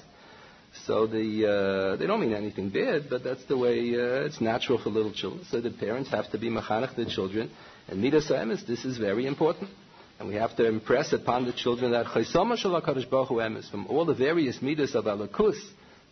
So 0.87 1.07
the, 1.07 1.95
uh, 1.95 1.97
they 1.97 2.07
don't 2.07 2.21
mean 2.21 2.33
anything 2.33 2.71
bad, 2.71 3.11
but 3.11 3.25
that's 3.25 3.45
the 3.45 3.57
way 3.57 3.95
uh, 3.95 4.27
it's 4.27 4.41
natural 4.41 4.79
for 4.79 4.91
little 4.91 5.13
children. 5.13 5.45
So 5.51 5.61
the 5.61 5.71
parents 5.71 6.11
have 6.11 6.31
to 6.31 6.39
be 6.39 6.49
machanech 6.49 6.95
the 6.95 7.07
children. 7.07 7.51
And 7.89 8.01
midas 8.01 8.31
emes, 8.31 8.67
this 8.67 8.85
is 8.85 8.97
very 8.97 9.27
important. 9.27 9.71
And 10.19 10.29
we 10.29 10.35
have 10.37 10.55
to 10.57 10.67
impress 10.67 11.13
upon 11.13 11.47
the 11.47 11.53
children 11.53 11.93
that 11.93 12.07
chaysama 12.07 12.57
shel 12.57 12.81
HaKadosh 12.81 13.11
Baruch 13.11 13.31
emes, 13.31 13.71
from 13.71 13.87
all 13.89 14.05
the 14.05 14.15
various 14.15 14.63
midas 14.63 14.95
of 14.95 15.05
alakus 15.07 15.59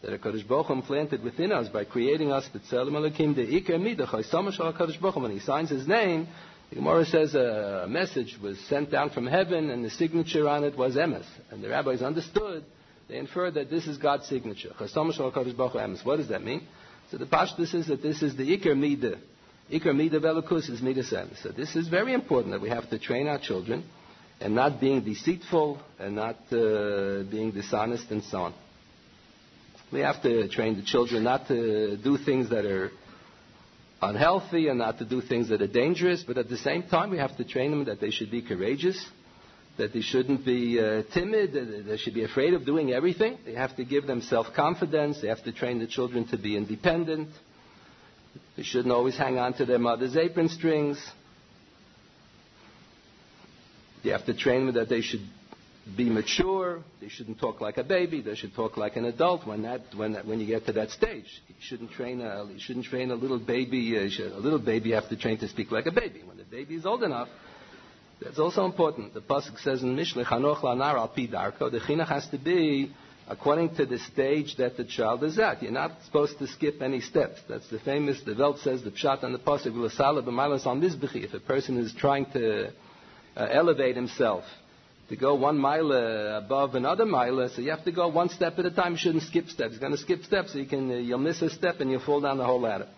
that 0.03 0.21
HaKadosh 0.21 0.47
Baruch 0.49 0.67
Hu 0.67 0.73
implanted 0.75 1.23
within 1.23 1.53
us 1.53 1.69
by 1.69 1.85
creating 1.85 2.33
us, 2.33 2.49
b'tzelem 2.49 2.93
alakim, 2.93 3.37
the 3.37 3.47
ikar 3.47 3.79
midah, 3.79 4.09
chaysama 4.09 4.53
shel 4.53 4.73
HaKadosh 4.73 5.01
Baruch 5.01 5.17
when 5.17 5.31
he 5.31 5.41
signs 5.41 5.71
his 5.71 5.87
name, 5.87 6.27
the 6.71 6.77
Gemara 6.77 7.07
says 7.07 7.35
a 7.35 7.87
message 7.89 8.39
was 8.43 8.59
sent 8.69 8.91
down 8.91 9.11
from 9.11 9.27
heaven 9.27 9.71
and 9.71 9.85
the 9.85 9.91
signature 9.91 10.47
on 10.49 10.65
it 10.65 10.77
was 10.77 10.97
emes. 10.97 11.25
And 11.51 11.65
the 11.65 11.69
rabbis 11.69 12.03
understood 12.03 12.65
they 13.09 13.17
infer 13.17 13.51
that 13.51 13.71
this 13.71 13.87
is 13.87 13.97
God's 13.97 14.27
signature. 14.29 14.71
What 14.79 16.17
does 16.17 16.29
that 16.29 16.43
mean? 16.45 16.67
So 17.11 17.17
the 17.17 17.25
pashtus 17.27 17.75
is 17.75 17.87
that 17.87 18.03
this 18.03 18.23
is 18.23 18.37
the 18.37 18.45
Iker 18.45 18.75
Midah. 18.75 19.19
Iker 19.73 19.95
Midah 19.95 20.21
Velakus 20.21 20.69
is 20.69 20.81
Midah 20.81 21.05
Sem. 21.05 21.31
So 21.43 21.51
this 21.51 21.75
is 21.75 21.89
very 21.89 22.13
important 22.13 22.53
that 22.53 22.61
we 22.61 22.69
have 22.69 22.89
to 22.91 22.99
train 22.99 23.27
our 23.27 23.39
children 23.39 23.85
and 24.41 24.55
not 24.55 24.79
being 24.79 25.03
deceitful 25.03 25.81
and 25.99 26.17
not 26.17 26.37
uh, 26.53 27.23
being 27.31 27.51
dishonest 27.53 28.11
and 28.11 28.23
so 28.25 28.39
on. 28.39 28.55
We 29.91 30.01
have 30.01 30.23
to 30.23 30.49
train 30.49 30.77
the 30.77 30.83
children 30.83 31.25
not 31.25 31.49
to 31.49 31.97
do 31.97 32.19
things 32.19 32.51
that 32.51 32.67
are 32.67 32.91
unhealthy 34.03 34.69
and 34.69 34.79
not 34.79 34.99
to 34.99 35.07
do 35.07 35.23
things 35.23 35.49
that 35.49 35.63
are 35.63 35.67
dangerous, 35.67 36.23
but 36.23 36.37
at 36.37 36.51
the 36.51 36.59
same 36.59 36.83
time 36.83 37.11
we 37.11 37.19
have 37.19 37.37
to 37.39 37.45
train 37.45 37.71
them 37.71 37.87
that 37.87 38.01
they 38.01 38.11
should 38.11 38.31
be 38.31 38.43
courageous 38.43 39.09
that 39.79 39.93
they 39.93 40.01
shouldn't 40.01 40.45
be 40.45 40.79
uh, 40.79 41.03
timid, 41.15 41.87
they 41.87 41.97
should 41.97 42.15
be 42.15 42.25
afraid 42.25 42.53
of 42.53 42.67
doing 42.67 42.93
everything. 42.93 43.39
They 43.47 43.55
have 43.55 43.75
to 43.77 43.85
give 43.85 44.07
them 44.07 44.21
self 44.21 44.49
confidence, 44.55 45.21
they 45.21 45.29
have 45.29 45.43
to 45.45 45.53
train 45.53 45.79
the 45.79 45.87
children 45.87 46.27
to 46.29 46.37
be 46.37 46.57
independent. 46.57 47.29
They 48.57 48.65
shouldn't 48.65 48.93
always 48.93 49.17
hang 49.17 49.39
on 49.39 49.55
to 49.55 49.65
their 49.65 49.79
mother's 49.79 50.17
apron 50.17 50.49
strings. 50.49 50.99
You 54.03 54.13
have 54.13 54.27
to 54.27 54.35
train 54.35 54.67
them 54.67 54.75
that 54.75 54.89
they 54.89 55.01
should 55.01 55.23
be 55.97 56.11
mature. 56.11 56.83
They 57.01 57.09
shouldn't 57.09 57.41
talk 57.41 57.61
like 57.61 57.79
a 57.79 57.85
baby. 57.85 58.21
They 58.21 58.35
should 58.35 58.55
talk 58.55 58.77
like 58.77 58.97
an 58.97 59.05
adult. 59.05 59.47
When 59.47 59.63
that, 59.63 59.81
when 59.97 60.13
that, 60.13 60.27
when 60.27 60.41
you 60.41 60.47
get 60.47 60.67
to 60.67 60.73
that 60.75 60.91
stage, 60.91 61.27
you 61.49 61.55
shouldn't 61.61 61.93
train 61.93 62.21
a, 62.21 62.45
you 62.45 62.59
shouldn't 62.59 62.87
train 62.87 63.11
a 63.11 63.15
little 63.15 63.39
baby. 63.39 63.99
Uh, 63.99 64.09
should, 64.11 64.33
a 64.33 64.39
little 64.39 64.59
baby 64.59 64.91
you 64.91 64.95
have 64.97 65.09
to 65.09 65.17
train 65.17 65.39
to 65.39 65.49
speak 65.49 65.71
like 65.71 65.87
a 65.87 65.93
baby. 65.93 66.23
When 66.25 66.37
the 66.37 66.45
baby 66.45 66.75
is 66.75 66.85
old 66.87 67.03
enough, 67.03 67.29
that's 68.21 68.39
also 68.39 68.65
important. 68.65 69.15
The 69.15 69.21
pasuk 69.21 69.59
says 69.61 69.83
in 69.83 69.97
Mishle, 69.97 70.25
"Chanoch 70.25 70.61
lanar 70.61 70.95
al 70.95 71.09
pidarko." 71.09 71.71
The 71.71 71.81
chinuch 71.81 72.09
has 72.09 72.29
to 72.29 72.39
be 72.39 72.91
according 73.29 73.77
to 73.77 73.87
the 73.87 73.99
stage 73.99 74.57
that 74.57 74.77
the 74.77 74.85
child 74.85 75.23
is 75.23 75.39
at. 75.39 75.63
You're 75.63 75.71
not 75.71 75.93
supposed 76.05 76.39
to 76.39 76.47
skip 76.47 76.81
any 76.83 77.01
steps. 77.01 77.41
That's 77.49 77.69
the 77.69 77.79
famous. 77.79 78.21
The 78.23 78.35
Welt 78.35 78.59
says 78.59 78.83
the 78.83 78.91
pshat 78.91 79.23
and 79.23 79.35
the 79.35 79.39
pasuk 79.39 79.73
v'lasala 79.73 80.25
b'malas 80.25 80.67
al 80.67 80.77
mizbechi. 80.77 81.25
If 81.25 81.35
a 81.35 81.41
person 81.41 81.77
is 81.79 81.95
trying 81.95 82.27
to 82.33 82.69
uh, 83.37 83.47
elevate 83.51 83.95
himself 83.95 84.45
to 85.11 85.17
go 85.17 85.35
one 85.35 85.59
mile 85.59 85.93
above 86.39 86.75
another 86.75 87.07
mile, 87.07 87.49
so 87.49 87.63
you 87.63 87.71
have 87.71 87.85
to 87.85 87.93
go 87.93 88.09
one 88.09 88.31
step 88.31 88.59
at 88.59 88.67
a 88.67 88.71
time. 88.71 88.93
You 88.93 88.99
shouldn't 88.99 89.25
skip 89.25 89.49
steps. 89.49 89.73
You're 89.73 89.81
going 89.81 89.93
to 89.93 89.99
skip 89.99 90.25
steps, 90.25 90.53
so 90.53 90.59
you 90.59 90.67
can 90.67 90.91
uh, 90.91 90.95
you'll 90.95 91.19
miss 91.19 91.41
a 91.43 91.51
step 91.51 91.81
and 91.81 91.91
you'll 91.91 92.01
fall 92.01 92.21
down 92.21 92.39
the 92.39 92.45
whole 92.45 92.61
ladder. 92.61 92.89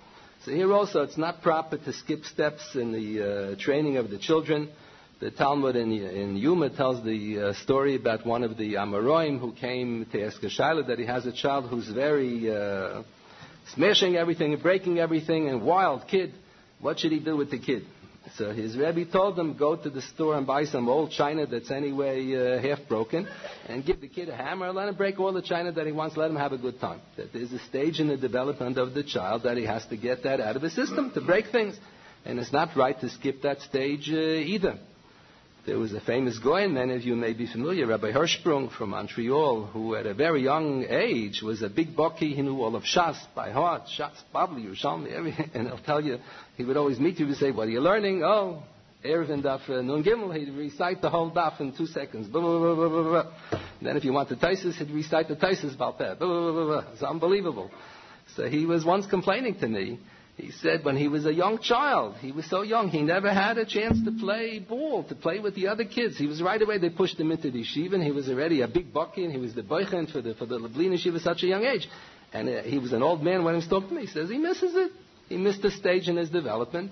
So 0.45 0.53
here 0.53 0.73
also, 0.73 1.03
it's 1.03 1.19
not 1.19 1.43
proper 1.43 1.77
to 1.77 1.93
skip 1.93 2.25
steps 2.25 2.75
in 2.75 2.93
the 2.93 3.53
uh, 3.53 3.57
training 3.63 3.99
of 3.99 4.09
the 4.09 4.17
children. 4.17 4.71
The 5.21 5.31
Talmud 5.31 5.77
in, 5.77 5.93
in 5.93 6.37
Yuma 6.39 6.71
tells 6.71 7.05
the 7.05 7.41
uh, 7.41 7.53
story 7.53 7.95
about 7.95 8.25
one 8.25 8.43
of 8.43 8.57
the 8.57 8.77
Amoraim 8.77 9.39
who 9.39 9.53
came 9.53 10.07
to 10.13 10.25
ask 10.25 10.43
a 10.43 10.49
Shiloh 10.49 10.85
that 10.85 10.99
he 10.99 11.05
has 11.05 11.27
a 11.27 11.33
child 11.33 11.69
who's 11.69 11.87
very 11.89 12.51
uh, 12.51 13.03
smashing 13.75 14.17
everything 14.17 14.57
breaking 14.57 14.99
everything 14.99 15.51
and 15.51 15.61
wild 15.61 16.09
kid. 16.09 16.33
What 16.81 17.01
should 17.01 17.13
he 17.13 17.21
do 17.21 17.37
with 17.37 17.51
the 17.51 17.59
kid? 17.59 17.85
So 18.37 18.53
his 18.53 18.79
Rebbe 18.79 19.05
told 19.05 19.39
him, 19.39 19.59
go 19.59 19.77
to 19.77 19.91
the 19.91 20.01
store 20.01 20.39
and 20.39 20.47
buy 20.47 20.65
some 20.65 20.89
old 20.89 21.11
china 21.11 21.45
that's 21.47 21.71
anyway 21.71 22.35
uh, 22.35 22.63
half 22.63 22.89
broken, 22.89 23.29
and 23.69 23.85
give 23.85 24.01
the 24.01 24.09
kid 24.09 24.31
a 24.31 24.35
hammer, 24.35 24.69
and 24.69 24.75
let 24.75 24.89
him 24.89 24.95
break 24.95 25.21
all 25.21 25.35
the 25.35 25.43
china 25.43 25.71
that 25.71 25.85
he 25.85 25.93
wants, 25.93 26.17
let 26.17 26.31
him 26.31 26.37
have 26.37 26.53
a 26.53 26.59
good 26.59 26.81
time. 26.81 27.01
That 27.19 27.35
there's 27.35 27.53
a 27.53 27.59
stage 27.59 28.01
in 28.01 28.09
the 28.09 28.17
development 28.17 28.79
of 28.79 28.95
the 28.95 29.03
child 29.03 29.43
that 29.43 29.59
he 29.59 29.67
has 29.67 29.85
to 29.89 29.99
get 29.99 30.23
that 30.23 30.41
out 30.41 30.57
of 30.57 30.63
his 30.63 30.75
system 30.75 31.11
to 31.13 31.21
break 31.21 31.49
things. 31.49 31.79
And 32.25 32.39
it's 32.39 32.53
not 32.53 32.75
right 32.75 32.99
to 33.01 33.11
skip 33.11 33.43
that 33.43 33.61
stage 33.61 34.11
uh, 34.11 34.17
either. 34.17 34.79
There 35.67 35.79
was 35.79 35.93
a 35.93 36.01
famous 36.01 36.39
guy, 36.39 36.67
many 36.69 36.95
of 36.95 37.03
you 37.03 37.15
may 37.15 37.35
be 37.35 37.47
familiar, 37.47 37.87
Rabbi 37.87 38.13
Hirschprung 38.13 38.73
from 38.73 38.91
Montreal, 38.91 39.67
who 39.67 39.95
at 39.95 40.07
a 40.07 40.15
very 40.15 40.43
young 40.43 40.87
age 40.89 41.43
was 41.43 41.61
a 41.61 41.69
big 41.69 41.95
bucky. 41.95 42.35
He 42.35 42.41
knew 42.41 42.63
all 42.63 42.75
of 42.77 42.85
Shas 42.85 43.19
by 43.35 43.51
heart, 43.51 43.83
Shas, 43.95 44.15
Babli, 44.35 44.65
Yerushalmi, 44.65 45.13
everything. 45.13 45.51
And 45.55 45.69
I'll 45.69 45.77
tell 45.77 46.03
you, 46.03 46.19
he 46.57 46.65
would 46.65 46.79
always 46.79 46.99
meet 46.99 47.19
you 47.19 47.27
and 47.27 47.37
say, 47.37 47.51
what 47.51 47.69
are 47.69 47.71
you 47.71 47.81
learning? 47.81 48.23
Oh, 48.25 48.63
Eruvin 49.05 49.43
Daf 49.43 49.69
uh, 49.69 49.83
Nun 49.83 50.03
Gimel. 50.03 50.35
He'd 50.35 50.51
recite 50.55 51.03
the 51.03 51.11
whole 51.11 51.31
Daf 51.31 51.61
in 51.61 51.77
two 51.77 51.87
seconds. 51.87 52.29
Blah, 52.29 52.41
blah, 52.41 52.89
blah, 52.89 53.25
then 53.83 53.99
if 53.99 54.05
you 54.05 54.15
want 54.15 54.31
the 54.31 54.37
Taisis, 54.37 54.77
he'd 54.77 54.91
recite 54.91 55.29
the 55.29 55.37
Taisis 55.37 55.75
about 55.75 55.99
that. 55.99 56.17
It's 56.95 57.03
unbelievable. 57.03 57.71
So 58.35 58.49
he 58.49 58.65
was 58.65 58.83
once 58.83 59.07
complaining 59.07 59.57
to 59.57 59.69
me 59.69 59.99
he 60.41 60.51
said 60.51 60.85
when 60.85 60.97
he 60.97 61.09
was 61.09 61.27
a 61.27 61.33
young 61.33 61.59
child, 61.59 62.17
he 62.17 62.33
was 62.33 62.49
so 62.49 62.63
young, 62.63 62.89
he 62.89 63.03
never 63.03 63.33
had 63.33 63.59
a 63.59 63.65
chance 63.65 64.03
to 64.05 64.13
play 64.13 64.59
ball, 64.59 65.05
to 65.05 65.15
play 65.15 65.39
with 65.39 65.55
the 65.55 65.69
other 65.69 65.85
kids. 65.85 66.19
He 66.19 66.27
was 66.27 66.43
right 66.43 66.61
away, 66.61 66.79
they 66.79 66.91
pushed 66.91 67.19
him 67.19 67.31
into 67.31 67.51
the 67.51 67.63
yeshiva, 67.63 67.95
and 67.95 68.03
he 68.03 68.13
was 68.13 68.29
already 68.29 68.63
a 68.63 68.69
big 68.69 68.93
bucky, 68.93 69.25
and 69.25 69.33
he 69.33 69.39
was 69.39 69.55
the 69.55 69.63
boychen 69.63 70.11
for 70.11 70.21
the, 70.21 70.35
for 70.35 70.47
the 70.47 70.59
Lublin 70.59 70.93
yeshiva 70.93 71.17
at 71.17 71.23
such 71.23 71.43
a 71.43 71.47
young 71.47 71.65
age. 71.65 71.89
And 72.33 72.49
uh, 72.49 72.63
he 72.63 72.79
was 72.79 72.93
an 72.93 73.03
old 73.03 73.23
man 73.23 73.45
when 73.45 73.61
he 73.61 73.69
talking 73.69 73.89
to 73.89 73.95
me. 73.95 74.01
He 74.03 74.07
says 74.07 74.29
he 74.29 74.39
misses 74.39 74.75
it. 74.75 74.93
He 75.29 75.37
missed 75.37 75.65
a 75.65 75.71
stage 75.71 76.09
in 76.09 76.17
his 76.17 76.31
development, 76.31 76.91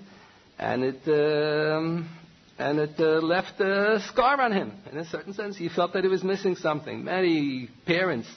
and 0.57 0.83
it, 0.83 1.01
um, 1.07 2.09
and 2.57 2.79
it 2.79 2.99
uh, 2.99 3.21
left 3.21 3.59
a 3.59 4.01
scar 4.07 4.39
on 4.41 4.51
him. 4.51 4.73
In 4.91 4.97
a 4.97 5.05
certain 5.05 5.33
sense, 5.33 5.57
he 5.57 5.69
felt 5.69 5.93
that 5.93 6.03
he 6.03 6.09
was 6.09 6.23
missing 6.23 6.55
something. 6.55 7.03
Many 7.03 7.69
parents 7.85 8.27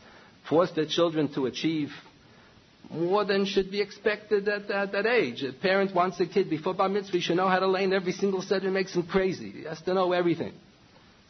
force 0.48 0.70
their 0.72 0.86
children 0.86 1.32
to 1.34 1.46
achieve 1.46 1.90
more 2.92 3.24
than 3.24 3.44
should 3.46 3.70
be 3.70 3.80
expected 3.80 4.48
at, 4.48 4.70
at 4.70 4.92
that 4.92 5.06
age. 5.06 5.42
A 5.42 5.52
parent 5.52 5.94
wants 5.94 6.20
a 6.20 6.26
kid 6.26 6.50
before 6.50 6.74
bar 6.74 6.88
mitzvah, 6.88 7.12
he 7.16 7.20
should 7.20 7.36
know 7.36 7.48
how 7.48 7.58
to 7.58 7.66
lay 7.66 7.84
in 7.84 7.92
every 7.92 8.12
single 8.12 8.42
set. 8.42 8.64
It 8.64 8.70
makes 8.70 8.94
him 8.94 9.04
crazy. 9.04 9.50
He 9.50 9.62
has 9.64 9.80
to 9.82 9.94
know 9.94 10.12
everything. 10.12 10.52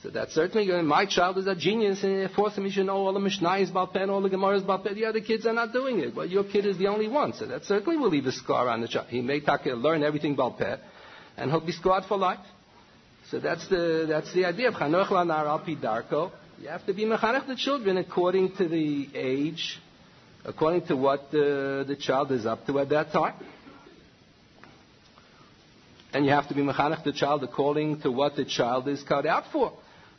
So 0.03 0.11
that's 0.11 0.35
certainly, 0.35 0.70
uh, 0.72 0.83
my 0.83 1.07
child 1.07 1.38
is 1.38 1.46
a 1.46 1.55
genius, 1.55 2.03
and 2.03 2.29
force 2.33 2.57
him, 2.57 2.64
he 2.64 2.72
should 2.72 2.87
know 2.87 2.96
all 3.07 3.12
the 3.12 3.20
Mishnahs 3.20 3.70
about 3.70 3.92
pen, 3.92 4.11
all 4.11 4.20
the 4.20 4.29
Gemaras 4.31 4.64
about 4.64 4.83
pen. 4.83 4.96
The 4.96 5.05
other 5.05 5.20
kids 5.20 5.46
are 5.46 5.53
not 5.53 5.72
doing 5.72 6.01
it. 6.01 6.16
Well, 6.16 6.27
your 6.27 6.42
kid 6.42 6.66
is 6.66 6.77
the 6.77 6.88
only 6.88 7.07
one. 7.07 7.35
So 7.35 7.46
that 7.46 7.64
certainly 7.64 7.96
will 7.96 8.09
leave 8.09 8.27
a 8.27 8.33
scar 8.33 8.68
on 8.68 8.81
the 8.81 8.88
child. 8.88 9.07
He 9.11 9.20
may 9.20 9.40
learn 9.40 10.03
everything 10.03 10.35
about 10.35 10.59
pen, 10.59 10.81
and 11.37 11.51
he'll 11.53 11.61
be 11.61 11.70
scarred 11.70 12.05
for 12.07 12.18
life. 12.18 12.40
So 13.31 13.38
that's 13.38 13.68
the, 13.68 14.07
that's 14.09 14.33
the 14.35 14.44
idea 14.44 14.68
of 14.68 14.75
Chanoch 14.75 15.07
Lanar 15.07 15.46
Al 15.46 15.61
Darko. 15.61 16.33
You 16.61 16.68
have 16.68 16.85
to 16.87 16.92
be 16.92 17.05
mechanech 17.05 17.46
the 17.46 17.57
children 17.57 17.96
according 17.96 18.57
to 18.57 18.68
the 18.68 19.09
age 19.14 19.79
according 20.44 20.87
to 20.87 20.96
what 20.96 21.20
uh, 21.28 21.85
the 21.85 21.96
child 21.98 22.33
is 22.33 22.46
up 22.46 22.66
to 22.66 22.78
at 22.78 22.88
that 22.90 23.12
time. 23.12 23.35
And 26.12 26.26
you 26.26 26.31
have 26.33 26.48
to 26.48 26.55
be 26.55 26.61
mechanech 26.61 27.05
the 27.05 27.12
child 27.12 27.42
according 27.42 28.00
to 28.02 28.11
what 28.11 28.37
the 28.37 28.44
child 28.44 28.87
is 28.88 29.02
cut 29.02 29.26
out 29.26 29.44
for. 29.50 29.72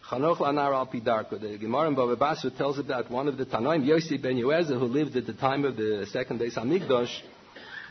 Chanoch 0.10 0.38
lanar 0.38 0.74
al 0.74 0.88
pidarko. 0.88 1.40
The 1.40 1.58
Gemara 1.58 1.88
in 1.88 1.96
Bava 1.96 2.18
Basra 2.18 2.52
tells 2.52 2.80
about 2.80 3.10
one 3.12 3.28
of 3.28 3.38
the 3.38 3.46
Tanoim, 3.46 3.86
Yossi 3.86 4.22
ben 4.22 4.36
Yoezer, 4.36 4.80
who 4.80 4.86
lived 4.86 5.16
at 5.16 5.26
the 5.26 5.34
time 5.34 5.66
of 5.66 5.78
the 5.78 6.08
second 6.12 6.40
day 6.40 6.50
Hamikdash, 6.50 7.22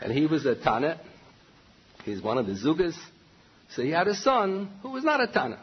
and 0.01 0.11
he 0.11 0.25
was 0.25 0.45
a 0.45 0.55
Tana. 0.55 0.99
He's 2.03 2.21
one 2.21 2.37
of 2.37 2.45
the 2.45 2.53
Zugas. 2.53 2.95
So 3.69 3.81
he 3.81 3.89
had 3.89 4.07
a 4.07 4.15
son 4.15 4.69
who 4.81 4.91
was 4.91 5.03
not 5.03 5.21
a 5.21 5.27
Tana. 5.27 5.59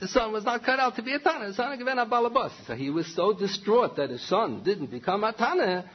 The 0.00 0.08
son 0.08 0.32
was 0.32 0.44
not 0.44 0.62
cut 0.64 0.78
out 0.78 0.96
to 0.96 1.02
be 1.02 1.14
a 1.14 1.18
Tana. 1.18 1.48
The 1.48 1.54
son 1.54 1.78
given 1.78 1.98
a 1.98 2.06
balabas. 2.06 2.52
So 2.66 2.74
he 2.74 2.90
was 2.90 3.12
so 3.14 3.32
distraught 3.32 3.96
that 3.96 4.10
his 4.10 4.26
son 4.28 4.62
didn't 4.62 4.90
become 4.90 5.24
a 5.24 5.32
Tana. 5.32 5.90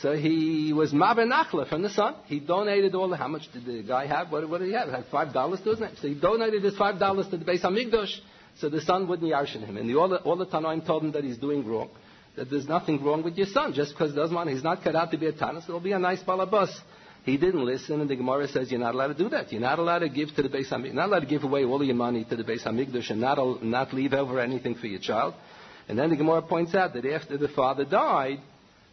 So 0.00 0.14
he 0.14 0.72
was 0.72 0.92
Mabenachla 0.92 1.68
from 1.68 1.82
the 1.82 1.90
son. 1.90 2.14
He 2.26 2.38
donated 2.38 2.94
all 2.94 3.08
the, 3.08 3.16
how 3.16 3.28
much 3.28 3.50
did 3.52 3.64
the 3.64 3.82
guy 3.82 4.06
have? 4.06 4.30
What, 4.30 4.48
what 4.48 4.58
did 4.60 4.68
he 4.68 4.74
have? 4.74 4.88
He 4.88 4.94
had 4.94 5.06
five 5.06 5.32
dollars 5.32 5.60
to 5.62 5.70
his 5.70 5.80
name. 5.80 5.90
So 6.00 6.08
he 6.08 6.14
donated 6.14 6.62
his 6.62 6.76
five 6.76 6.98
dollars 6.98 7.28
to 7.28 7.38
the 7.38 7.44
Beis 7.44 7.62
Hamikdash 7.62 8.14
so 8.58 8.68
the 8.68 8.80
son 8.82 9.08
wouldn't 9.08 9.30
yarshin 9.30 9.64
him. 9.64 9.76
And 9.76 9.88
the, 9.88 9.96
all 9.98 10.08
the, 10.08 10.18
all 10.18 10.36
the 10.36 10.46
Tanoim 10.46 10.86
told 10.86 11.02
him 11.02 11.12
that 11.12 11.24
he's 11.24 11.38
doing 11.38 11.66
wrong. 11.66 11.90
That 12.36 12.50
there's 12.50 12.68
nothing 12.68 13.02
wrong 13.02 13.22
with 13.24 13.36
your 13.36 13.46
son. 13.46 13.72
Just 13.72 13.92
because 13.92 14.10
he 14.10 14.16
does 14.16 14.30
money, 14.30 14.52
he's 14.52 14.62
not 14.62 14.84
cut 14.84 14.94
out 14.94 15.10
to 15.10 15.18
be 15.18 15.26
a 15.26 15.32
Tana, 15.32 15.60
so 15.60 15.68
he'll 15.68 15.80
be 15.80 15.92
a 15.92 15.98
nice 15.98 16.22
balabas. 16.22 16.70
He 17.24 17.36
didn't 17.36 17.64
listen, 17.64 18.00
and 18.00 18.08
the 18.08 18.16
Gemara 18.16 18.48
says 18.48 18.70
you're 18.70 18.80
not 18.80 18.94
allowed 18.94 19.08
to 19.08 19.14
do 19.14 19.28
that. 19.28 19.52
You're 19.52 19.60
not 19.60 19.78
allowed 19.78 19.98
to 19.98 20.08
give 20.08 20.34
to 20.36 20.42
the 20.42 20.48
Beis 20.48 20.68
Hamikdash. 20.70 20.94
Not 20.94 21.08
allowed 21.08 21.20
to 21.20 21.26
give 21.26 21.44
away 21.44 21.64
all 21.64 21.82
your 21.84 21.94
money 21.94 22.24
to 22.24 22.36
the 22.36 22.44
Beis 22.44 22.62
Hamikdash 22.62 23.10
and 23.10 23.20
not, 23.20 23.62
not 23.62 23.92
leave 23.92 24.14
over 24.14 24.40
anything 24.40 24.74
for 24.74 24.86
your 24.86 25.00
child. 25.00 25.34
And 25.88 25.98
then 25.98 26.10
the 26.10 26.16
Gemara 26.16 26.42
points 26.42 26.74
out 26.74 26.94
that 26.94 27.04
after 27.04 27.36
the 27.36 27.48
father 27.48 27.84
died, 27.84 28.38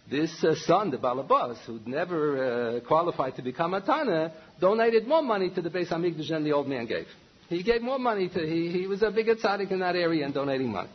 this 0.10 0.44
uh, 0.44 0.56
son, 0.56 0.92
the 0.92 0.98
Balabas, 0.98 1.58
who'd 1.66 1.88
never 1.88 2.78
uh, 2.78 2.80
qualified 2.88 3.36
to 3.38 3.42
become 3.42 3.74
a 3.74 3.82
Tana, 3.82 4.34
donated 4.60 5.08
more 5.08 5.22
money 5.22 5.50
to 5.52 5.62
the 5.62 5.70
Beis 5.70 5.88
Hamikdash 5.88 6.30
than 6.30 6.44
the 6.44 6.52
old 6.52 6.68
man 6.68 6.86
gave. 6.86 7.08
He 7.50 7.64
gave 7.64 7.82
more 7.82 8.00
money 8.00 8.28
to, 8.28 8.40
he, 8.40 8.72
he 8.72 8.88
was 8.88 9.02
a 9.04 9.12
bigger 9.12 9.36
tzaddik 9.36 9.72
in 9.72 9.80
that 9.80 9.96
area 9.96 10.26
and 10.26 10.34
donating 10.34 10.70
money. 10.70 10.90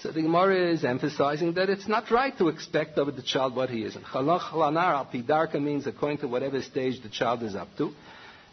So 0.00 0.10
the 0.10 0.22
Gemara 0.22 0.72
is 0.72 0.84
emphasizing 0.84 1.54
that 1.54 1.70
it's 1.70 1.88
not 1.88 2.10
right 2.10 2.36
to 2.38 2.48
expect 2.48 2.98
of 2.98 3.14
the 3.14 3.22
child 3.22 3.54
what 3.56 3.70
he 3.70 3.82
is. 3.82 3.94
Chanoch 3.94 4.50
lanar 4.52 4.94
al 4.94 5.06
pidarko 5.06 5.62
means 5.62 5.86
according 5.86 6.18
to 6.18 6.28
whatever 6.28 6.60
stage 6.60 7.02
the 7.02 7.08
child 7.08 7.42
is 7.42 7.54
up 7.54 7.68
to, 7.78 7.92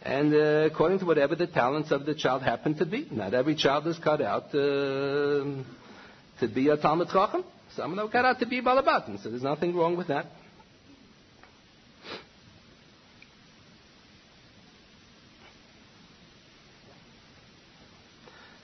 and 0.02 0.34
uh, 0.34 0.70
according 0.72 1.00
to 1.00 1.06
whatever 1.06 1.36
the 1.36 1.48
talents 1.48 1.92
of 1.92 2.06
the 2.06 2.16
child 2.16 2.42
happen 2.44 2.76
to 2.76 2.86
be. 2.86 3.08
Not 3.12 3.34
every 3.34 3.56
child 3.56 3.88
is 3.88 3.98
cut 3.98 4.22
out 4.22 4.46
uh, 4.56 5.64
to 6.40 6.48
be 6.54 6.70
a 6.70 6.78
Talmud 6.78 7.10
Chacham. 7.10 7.44
Some 7.76 7.98
of 7.98 8.06
are 8.06 8.12
cut 8.12 8.26
out 8.26 8.40
to 8.40 8.46
be 8.46 8.60
a 8.60 8.62
Balabatim, 8.62 9.22
so 9.22 9.30
there's 9.30 9.44
nothing 9.44 9.76
wrong 9.76 9.98
with 9.98 10.08
that. 10.08 10.28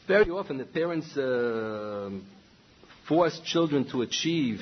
Very 0.07 0.29
often 0.29 0.57
the 0.57 0.63
parents 0.63 1.17
uh, 1.17 2.09
force 3.07 3.39
children 3.45 3.89
to 3.91 4.01
achieve 4.01 4.61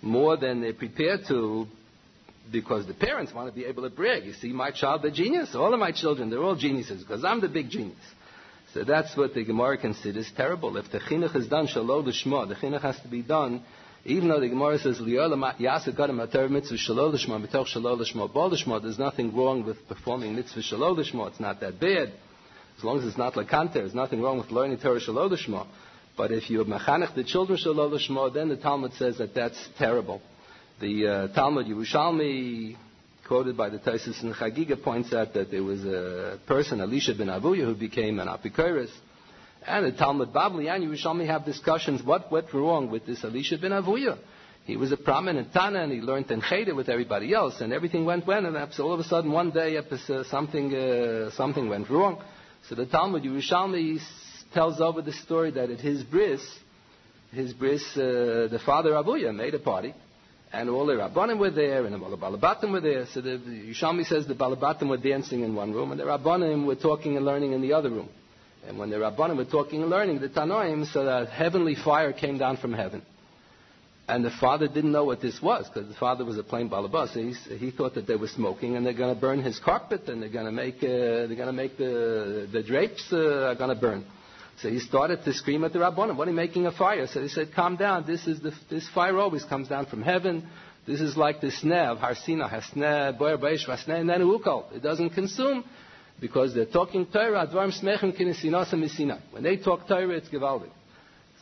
more 0.00 0.36
than 0.36 0.60
they're 0.60 0.72
prepared 0.72 1.20
to 1.28 1.66
because 2.50 2.86
the 2.86 2.94
parents 2.94 3.32
want 3.32 3.48
to 3.48 3.54
be 3.54 3.64
able 3.66 3.82
to 3.82 3.90
brag. 3.90 4.24
You 4.24 4.32
see, 4.32 4.52
my 4.52 4.70
child, 4.70 5.04
a 5.04 5.10
genius. 5.10 5.54
All 5.54 5.72
of 5.72 5.78
my 5.78 5.92
children, 5.92 6.28
they're 6.28 6.42
all 6.42 6.56
geniuses 6.56 7.02
because 7.02 7.24
I'm 7.24 7.40
the 7.40 7.48
big 7.48 7.70
genius. 7.70 7.96
So 8.74 8.84
that's 8.84 9.16
what 9.16 9.34
the 9.34 9.44
Gemara 9.44 9.78
considers 9.78 10.30
terrible. 10.34 10.76
If 10.76 10.90
the 10.90 10.98
chinuch 10.98 11.36
is 11.36 11.46
done 11.46 11.66
shalom 11.66 12.06
l'shma, 12.06 12.48
the 12.48 12.54
chinuch 12.54 12.80
has 12.80 12.98
to 13.00 13.08
be 13.08 13.22
done, 13.22 13.62
even 14.04 14.28
though 14.28 14.40
the 14.40 14.48
Gemara 14.48 14.78
says 14.78 14.98
yasek 14.98 15.94
gadam 15.94 16.26
atar 16.26 16.50
mitzvah 16.50 16.78
shalom 16.78 17.12
l'shma 17.12 17.46
mitoch 17.46 17.66
shalom 17.66 18.00
l'shma 18.00 18.32
bol 18.32 18.48
l'shma, 18.48 18.82
there's 18.82 18.98
nothing 18.98 19.36
wrong 19.36 19.64
with 19.64 19.86
performing 19.88 20.34
mitzvah 20.34 20.62
shalom 20.62 20.98
l'shma. 20.98 21.28
It's 21.28 21.40
not 21.40 21.60
that 21.60 21.78
bad. 21.78 22.12
As 22.78 22.84
long 22.84 22.98
as 22.98 23.04
it's 23.04 23.18
not 23.18 23.36
like 23.36 23.48
kanter, 23.48 23.74
there's 23.74 23.94
nothing 23.94 24.22
wrong 24.22 24.38
with 24.38 24.50
learning 24.50 24.78
Torah 24.78 25.00
shalom 25.00 25.30
l'shma. 25.30 25.66
But 26.16 26.30
if 26.30 26.50
you 26.50 26.64
mechanech 26.64 27.14
the 27.14 27.24
children 27.24 27.58
shalol 27.58 27.90
l'shmo, 27.90 28.32
then 28.32 28.48
the 28.48 28.56
Talmud 28.56 28.92
says 28.94 29.18
that 29.18 29.34
that's 29.34 29.68
terrible. 29.78 30.20
The 30.80 31.06
uh, 31.06 31.28
Talmud 31.28 31.66
Yerushalmi, 31.66 32.76
quoted 33.26 33.56
by 33.56 33.70
the 33.70 33.78
Taisus 33.78 34.22
and 34.22 34.34
Chagiga, 34.34 34.82
points 34.82 35.12
out 35.14 35.32
that 35.34 35.50
there 35.50 35.62
was 35.62 35.84
a 35.84 36.38
person, 36.46 36.80
Elisha 36.80 37.14
ben 37.14 37.28
Avuya, 37.28 37.64
who 37.64 37.74
became 37.74 38.18
an 38.18 38.28
Apikoris. 38.28 38.90
And 39.66 39.86
the 39.86 39.92
Talmud 39.92 40.32
Babli 40.32 40.68
and 40.68 40.84
Yerushalmi 40.84 41.26
have 41.26 41.44
discussions 41.44 42.02
what 42.02 42.30
went 42.30 42.52
wrong 42.52 42.90
with 42.90 43.06
this 43.06 43.24
Elisha 43.24 43.56
ben 43.58 43.70
Avuya. 43.70 44.18
He 44.64 44.76
was 44.76 44.92
a 44.92 44.96
prominent 44.96 45.52
Tana 45.52 45.82
and 45.82 45.92
he 45.92 46.00
learned 46.00 46.28
Tencheda 46.28 46.74
with 46.76 46.88
everybody 46.88 47.34
else, 47.34 47.60
and 47.60 47.72
everything 47.72 48.04
went 48.04 48.26
well. 48.26 48.44
And 48.44 48.56
all 48.56 48.92
of 48.92 49.00
a 49.00 49.04
sudden, 49.04 49.32
one 49.32 49.50
day, 49.50 49.78
something, 50.24 50.74
uh, 50.74 51.30
something 51.30 51.68
went 51.68 51.88
wrong. 51.88 52.22
So 52.68 52.74
the 52.74 52.86
Talmud 52.86 53.24
Yerushalmi 53.24 53.98
tells 54.52 54.80
over 54.80 55.02
the 55.02 55.12
story 55.12 55.50
that 55.52 55.70
at 55.70 55.80
his 55.80 56.02
bris, 56.02 56.40
his 57.32 57.52
bris, 57.52 57.82
uh, 57.96 58.48
the 58.50 58.60
father 58.64 58.90
Abuya 58.90 59.34
made 59.34 59.54
a 59.54 59.58
party, 59.58 59.94
and 60.52 60.68
all 60.68 60.86
the 60.86 60.94
Rabbanim 60.94 61.38
were 61.38 61.50
there, 61.50 61.86
and 61.86 62.02
all 62.02 62.10
the 62.10 62.16
Balabatim 62.16 62.72
were 62.72 62.80
there. 62.80 63.06
So 63.06 63.20
the, 63.20 63.38
Yerushalmi 63.38 64.04
says 64.04 64.26
the 64.26 64.34
Balabatim 64.34 64.88
were 64.88 64.98
dancing 64.98 65.42
in 65.42 65.54
one 65.54 65.72
room, 65.72 65.92
and 65.92 66.00
the 66.00 66.04
Rabbanim 66.04 66.66
were 66.66 66.76
talking 66.76 67.16
and 67.16 67.24
learning 67.24 67.52
in 67.52 67.62
the 67.62 67.72
other 67.72 67.90
room. 67.90 68.08
And 68.66 68.78
when 68.78 68.90
the 68.90 68.96
Rabbanim 68.96 69.36
were 69.36 69.44
talking 69.44 69.80
and 69.80 69.90
learning, 69.90 70.20
the 70.20 70.28
Tanoim, 70.28 70.86
so 70.92 71.04
that 71.04 71.30
heavenly 71.30 71.74
fire 71.74 72.12
came 72.12 72.38
down 72.38 72.58
from 72.58 72.72
heaven. 72.72 73.02
And 74.08 74.24
the 74.24 74.30
father 74.30 74.68
didn't 74.68 74.92
know 74.92 75.04
what 75.04 75.20
this 75.22 75.40
was 75.40 75.68
because 75.68 75.88
the 75.88 75.94
father 75.94 76.24
was 76.24 76.36
a 76.36 76.42
plain 76.42 76.68
balabas. 76.68 77.10
He, 77.10 77.32
he 77.56 77.70
thought 77.70 77.94
that 77.94 78.06
they 78.06 78.16
were 78.16 78.28
smoking 78.28 78.76
and 78.76 78.84
they're 78.84 78.92
going 78.92 79.14
to 79.14 79.20
burn 79.20 79.42
his 79.42 79.58
carpet 79.60 80.08
and 80.08 80.20
they're 80.20 80.28
going 80.28 80.44
to 80.44 80.52
make 80.52 80.76
uh, 80.78 81.28
they're 81.28 81.36
to 81.36 81.52
make 81.52 81.78
the 81.78 82.48
the 82.52 82.62
drapes 82.62 83.08
uh, 83.12 83.50
are 83.50 83.54
going 83.54 83.74
to 83.74 83.80
burn. 83.80 84.04
So 84.58 84.68
he 84.68 84.78
started 84.78 85.24
to 85.24 85.32
scream 85.32 85.64
at 85.64 85.72
the 85.72 85.80
Rabbanim, 85.80 86.16
what 86.16 86.28
are 86.28 86.30
you 86.30 86.36
making 86.36 86.66
a 86.66 86.72
fire? 86.72 87.06
So 87.06 87.20
he 87.22 87.28
said, 87.28 87.52
calm 87.54 87.76
down. 87.76 88.06
This, 88.06 88.26
is 88.26 88.40
the, 88.40 88.52
this 88.70 88.88
fire 88.88 89.18
always 89.18 89.44
comes 89.44 89.68
down 89.68 89.86
from 89.86 90.02
heaven. 90.02 90.48
This 90.86 91.00
is 91.00 91.16
like 91.16 91.40
the 91.40 91.48
sneh 91.48 91.86
of 91.86 91.98
Harsina, 91.98 92.50
Hasneh, 92.50 93.18
Boyer 93.18 93.38
Baish, 93.38 93.66
Vasneh, 93.66 94.00
and 94.00 94.08
then 94.08 94.20
Ukal. 94.20 94.72
It 94.74 94.82
doesn't 94.82 95.10
consume. 95.10 95.64
because 96.22 96.54
they're 96.54 96.64
talking 96.66 97.04
Torah, 97.06 97.46
Advarim 97.46 97.72
Smechim 97.78 98.16
Kinesinas 98.16 98.72
Misinai. 98.72 99.20
When 99.32 99.42
they 99.42 99.56
talk 99.56 99.88
Torah, 99.88 100.16
it's 100.16 100.28
Givaldi. 100.28 100.70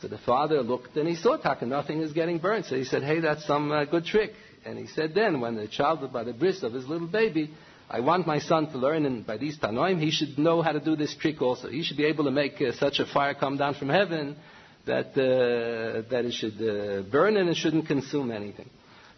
So 0.01 0.07
the 0.07 0.17
father 0.17 0.63
looked 0.63 0.97
and 0.97 1.07
he 1.07 1.15
saw 1.15 1.37
Taka, 1.37 1.67
nothing 1.67 2.01
is 2.01 2.11
getting 2.11 2.39
burned. 2.39 2.65
So 2.65 2.75
he 2.75 2.83
said, 2.83 3.03
hey, 3.03 3.19
that's 3.19 3.45
some 3.45 3.71
uh, 3.71 3.85
good 3.85 4.05
trick. 4.05 4.31
And 4.65 4.77
he 4.77 4.87
said 4.87 5.13
then, 5.13 5.39
when 5.39 5.55
the 5.55 5.67
child 5.67 6.11
by 6.11 6.23
the 6.23 6.33
bris 6.33 6.63
of 6.63 6.73
his 6.73 6.87
little 6.87 7.07
baby, 7.07 7.51
I 7.93 7.99
want 7.99 8.25
my 8.25 8.39
son 8.39 8.71
to 8.71 8.77
learn, 8.77 9.05
and 9.05 9.27
by 9.27 9.35
these 9.35 9.59
Tanoim, 9.59 9.99
he 9.99 10.11
should 10.11 10.39
know 10.39 10.61
how 10.61 10.71
to 10.71 10.79
do 10.79 10.95
this 10.95 11.13
trick 11.13 11.41
also. 11.41 11.67
He 11.67 11.83
should 11.83 11.97
be 11.97 12.05
able 12.05 12.23
to 12.23 12.31
make 12.31 12.61
uh, 12.61 12.71
such 12.71 12.99
a 12.99 13.05
fire 13.05 13.33
come 13.33 13.57
down 13.57 13.73
from 13.73 13.89
heaven 13.89 14.37
that, 14.85 15.07
uh, 15.07 16.09
that 16.09 16.23
it 16.23 16.31
should 16.31 16.53
uh, 16.53 17.01
burn 17.11 17.35
and 17.35 17.49
it 17.49 17.57
shouldn't 17.57 17.87
consume 17.87 18.31
anything. 18.31 18.69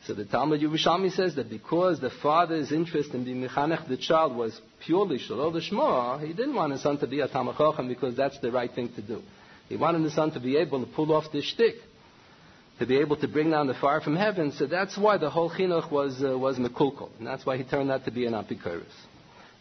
So 0.08 0.16
the 0.16 0.26
Talmud 0.26 0.60
Yerushalmi 0.60 1.12
says 1.12 1.36
that 1.36 1.52
because 1.52 2.02
the 2.02 2.10
father's 2.10 2.72
interest 2.72 3.14
in 3.14 3.24
being 3.24 3.48
mechanech 3.48 3.88
the 3.88 3.96
child 3.96 4.36
was 4.36 4.60
purely 4.84 5.20
shalol 5.20 5.62
shema, 5.62 6.18
he 6.18 6.34
didn't 6.34 6.56
want 6.56 6.72
his 6.72 6.82
son 6.82 6.98
to 6.98 7.08
be 7.08 7.20
a 7.20 7.28
tamachochem 7.28 7.88
because 7.88 8.18
that's 8.18 8.40
the 8.40 8.52
right 8.52 8.74
thing 8.74 8.92
to 8.96 9.04
do. 9.04 9.22
He 9.70 9.78
wanted 9.78 10.02
his 10.02 10.16
son 10.16 10.32
to 10.32 10.40
be 10.40 10.58
able 10.58 10.84
to 10.84 10.92
pull 10.92 11.14
off 11.14 11.32
this 11.32 11.46
shtick, 11.46 11.76
to 12.80 12.86
be 12.86 12.98
able 12.98 13.18
to 13.18 13.28
bring 13.28 13.52
down 13.52 13.68
the 13.68 13.74
fire 13.76 14.02
from 14.02 14.16
heaven. 14.16 14.52
So 14.52 14.66
that's 14.66 14.98
why 14.98 15.18
the 15.18 15.30
whole 15.30 15.50
chinuch 15.50 15.92
was 15.92 16.24
uh, 16.24 16.38
was 16.38 16.58
mekulkol, 16.58 17.10
and 17.20 17.28
that's 17.28 17.46
why 17.46 17.58
he 17.58 17.64
turned 17.64 17.92
out 17.92 18.06
to 18.06 18.12
be 18.12 18.26
an 18.26 18.34
apikoros. 18.34 18.84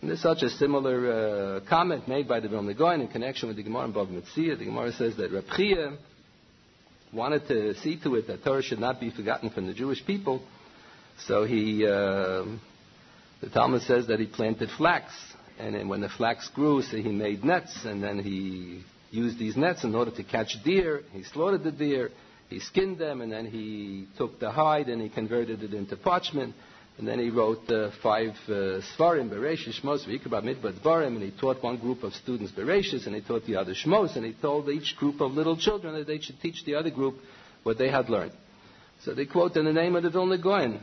And 0.00 0.10
there's 0.10 0.20
such 0.20 0.42
a 0.42 0.50
similar 0.50 1.12
uh, 1.12 1.60
comment 1.68 2.08
made 2.08 2.26
by 2.26 2.40
the 2.40 2.48
Vilna 2.48 2.74
Gaon 2.74 3.00
in 3.00 3.08
connection 3.08 3.48
with 3.48 3.56
the 3.56 3.62
Gemara 3.62 3.84
in 3.84 3.92
Bava 3.92 4.10
Metzia. 4.10 4.58
The 4.58 4.64
Gemara 4.64 4.92
says 4.92 5.16
that 5.16 5.30
Reb 5.30 5.98
wanted 7.12 7.46
to 7.46 7.74
see 7.74 8.00
to 8.02 8.16
it 8.16 8.26
that 8.26 8.42
Torah 8.42 8.62
should 8.62 8.80
not 8.80 8.98
be 8.98 9.10
forgotten 9.10 9.50
from 9.50 9.66
the 9.66 9.74
Jewish 9.74 10.04
people. 10.04 10.42
So 11.26 11.44
he, 11.44 11.86
uh, 11.86 12.44
the 13.40 13.50
Talmud 13.52 13.82
says 13.82 14.06
that 14.08 14.18
he 14.18 14.26
planted 14.26 14.70
flax, 14.76 15.12
and 15.58 15.74
then 15.74 15.88
when 15.88 16.00
the 16.00 16.08
flax 16.08 16.48
grew, 16.48 16.82
so 16.82 16.96
he 16.96 17.10
made 17.10 17.44
nets, 17.44 17.84
and 17.84 18.02
then 18.02 18.18
he 18.18 18.82
used 19.10 19.38
these 19.38 19.56
nets 19.56 19.84
in 19.84 19.94
order 19.94 20.10
to 20.10 20.24
catch 20.24 20.56
deer. 20.64 21.02
He 21.12 21.22
slaughtered 21.22 21.62
the 21.62 21.70
deer, 21.70 22.10
he 22.52 22.60
skinned 22.60 22.98
them, 22.98 23.20
and 23.20 23.30
then 23.30 23.46
he 23.46 24.06
took 24.16 24.38
the 24.38 24.50
hide 24.50 24.88
and 24.88 25.00
he 25.00 25.08
converted 25.08 25.62
it 25.62 25.74
into 25.74 25.96
parchment. 25.96 26.54
And 26.98 27.08
then 27.08 27.18
he 27.18 27.30
wrote 27.30 27.70
uh, 27.70 27.90
five 28.02 28.34
uh, 28.48 28.80
Svarim, 28.96 29.30
Bereshit, 29.30 29.80
Shmos, 29.80 30.06
V'ikra 30.06 30.42
Midbar 30.42 30.72
Dvarim, 30.78 31.16
and 31.16 31.22
he 31.22 31.30
taught 31.30 31.62
one 31.62 31.78
group 31.78 32.02
of 32.02 32.12
students 32.14 32.52
Bereshit, 32.52 33.06
and 33.06 33.14
he 33.14 33.22
taught 33.22 33.46
the 33.46 33.56
other 33.56 33.74
Shmos, 33.74 34.14
and 34.14 34.26
he 34.26 34.34
told 34.34 34.68
each 34.68 34.96
group 34.96 35.20
of 35.20 35.32
little 35.32 35.56
children 35.56 35.94
that 35.94 36.06
they 36.06 36.20
should 36.20 36.40
teach 36.40 36.64
the 36.64 36.74
other 36.74 36.90
group 36.90 37.16
what 37.62 37.78
they 37.78 37.90
had 37.90 38.10
learned. 38.10 38.32
So 39.04 39.14
they 39.14 39.24
quote 39.24 39.56
in 39.56 39.64
the 39.64 39.72
name 39.72 39.96
of 39.96 40.02
the 40.02 40.10
Vilna 40.10 40.38
Gaon. 40.38 40.80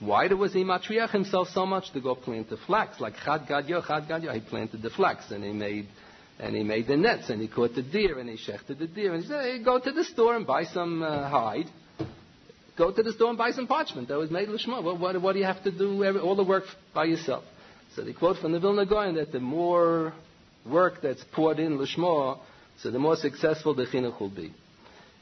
Why 0.00 0.28
was 0.28 0.52
he 0.52 0.64
matriach 0.64 1.10
himself 1.10 1.48
so 1.48 1.66
much 1.66 1.92
to 1.92 2.00
go 2.00 2.14
plant 2.14 2.48
the 2.48 2.56
flax? 2.56 3.00
Like 3.00 3.14
Chad 3.24 3.46
Gadyo, 3.48 3.82
Chad 3.82 4.06
Gadyo, 4.06 4.32
he 4.32 4.40
planted 4.40 4.80
the 4.82 4.90
flax, 4.90 5.30
and 5.30 5.44
he 5.44 5.52
made 5.52 5.88
and 6.40 6.56
he 6.56 6.62
made 6.62 6.86
the 6.86 6.96
nets, 6.96 7.30
and 7.30 7.40
he 7.40 7.48
caught 7.48 7.74
the 7.74 7.82
deer, 7.82 8.18
and 8.18 8.28
he 8.28 8.36
shechted 8.36 8.78
the 8.78 8.86
deer, 8.86 9.14
and 9.14 9.22
he 9.22 9.28
said, 9.28 9.42
hey, 9.42 9.62
go 9.62 9.78
to 9.78 9.92
the 9.92 10.04
store 10.04 10.36
and 10.36 10.46
buy 10.46 10.64
some 10.64 11.02
uh, 11.02 11.28
hide, 11.28 11.66
Go 12.80 12.90
to 12.90 13.02
the 13.02 13.12
store 13.12 13.28
and 13.28 13.36
buy 13.36 13.50
some 13.50 13.66
parchment 13.66 14.08
that 14.08 14.16
was 14.16 14.30
made 14.30 14.48
lishma. 14.48 14.82
What, 14.82 14.98
what, 14.98 15.20
what 15.20 15.32
do 15.34 15.38
you 15.38 15.44
have 15.44 15.62
to 15.64 15.70
do 15.70 16.02
every, 16.02 16.18
all 16.18 16.34
the 16.34 16.44
work 16.44 16.64
by 16.94 17.04
yourself? 17.04 17.44
So 17.94 18.02
they 18.02 18.14
quote 18.14 18.38
from 18.38 18.52
the 18.52 18.58
Vilna 18.58 18.86
Gaon 18.86 19.16
that 19.16 19.32
the 19.32 19.38
more 19.38 20.14
work 20.64 21.02
that's 21.02 21.22
poured 21.30 21.58
in 21.58 21.76
lishma, 21.76 22.38
so 22.80 22.90
the 22.90 22.98
more 22.98 23.16
successful 23.16 23.74
the 23.74 23.84
chinuch 23.84 24.18
will 24.18 24.30
be. 24.30 24.54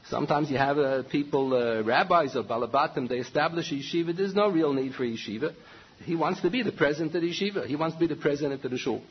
Sometimes 0.09 0.49
you 0.49 0.57
have 0.57 0.77
uh, 0.77 1.03
people, 1.03 1.53
uh, 1.53 1.83
rabbis 1.83 2.37
or 2.37 2.43
balabatim, 2.43 3.09
they 3.09 3.17
establish 3.17 3.69
a 3.73 3.75
yeshiva. 3.75 4.15
There's 4.15 4.33
no 4.33 4.49
real 4.49 4.71
need 4.71 4.93
for 4.93 5.03
yeshiva. 5.03 5.53
He 6.05 6.15
wants 6.15 6.41
to 6.43 6.49
be 6.49 6.63
the 6.63 6.71
president 6.71 7.13
of 7.13 7.21
the 7.21 7.29
yeshiva. 7.29 7.65
He 7.65 7.75
wants 7.75 7.97
to 7.97 7.99
be 7.99 8.07
the 8.07 8.15
president 8.15 8.63
of 8.63 8.71
the 8.71 8.77
shul. 8.77 9.01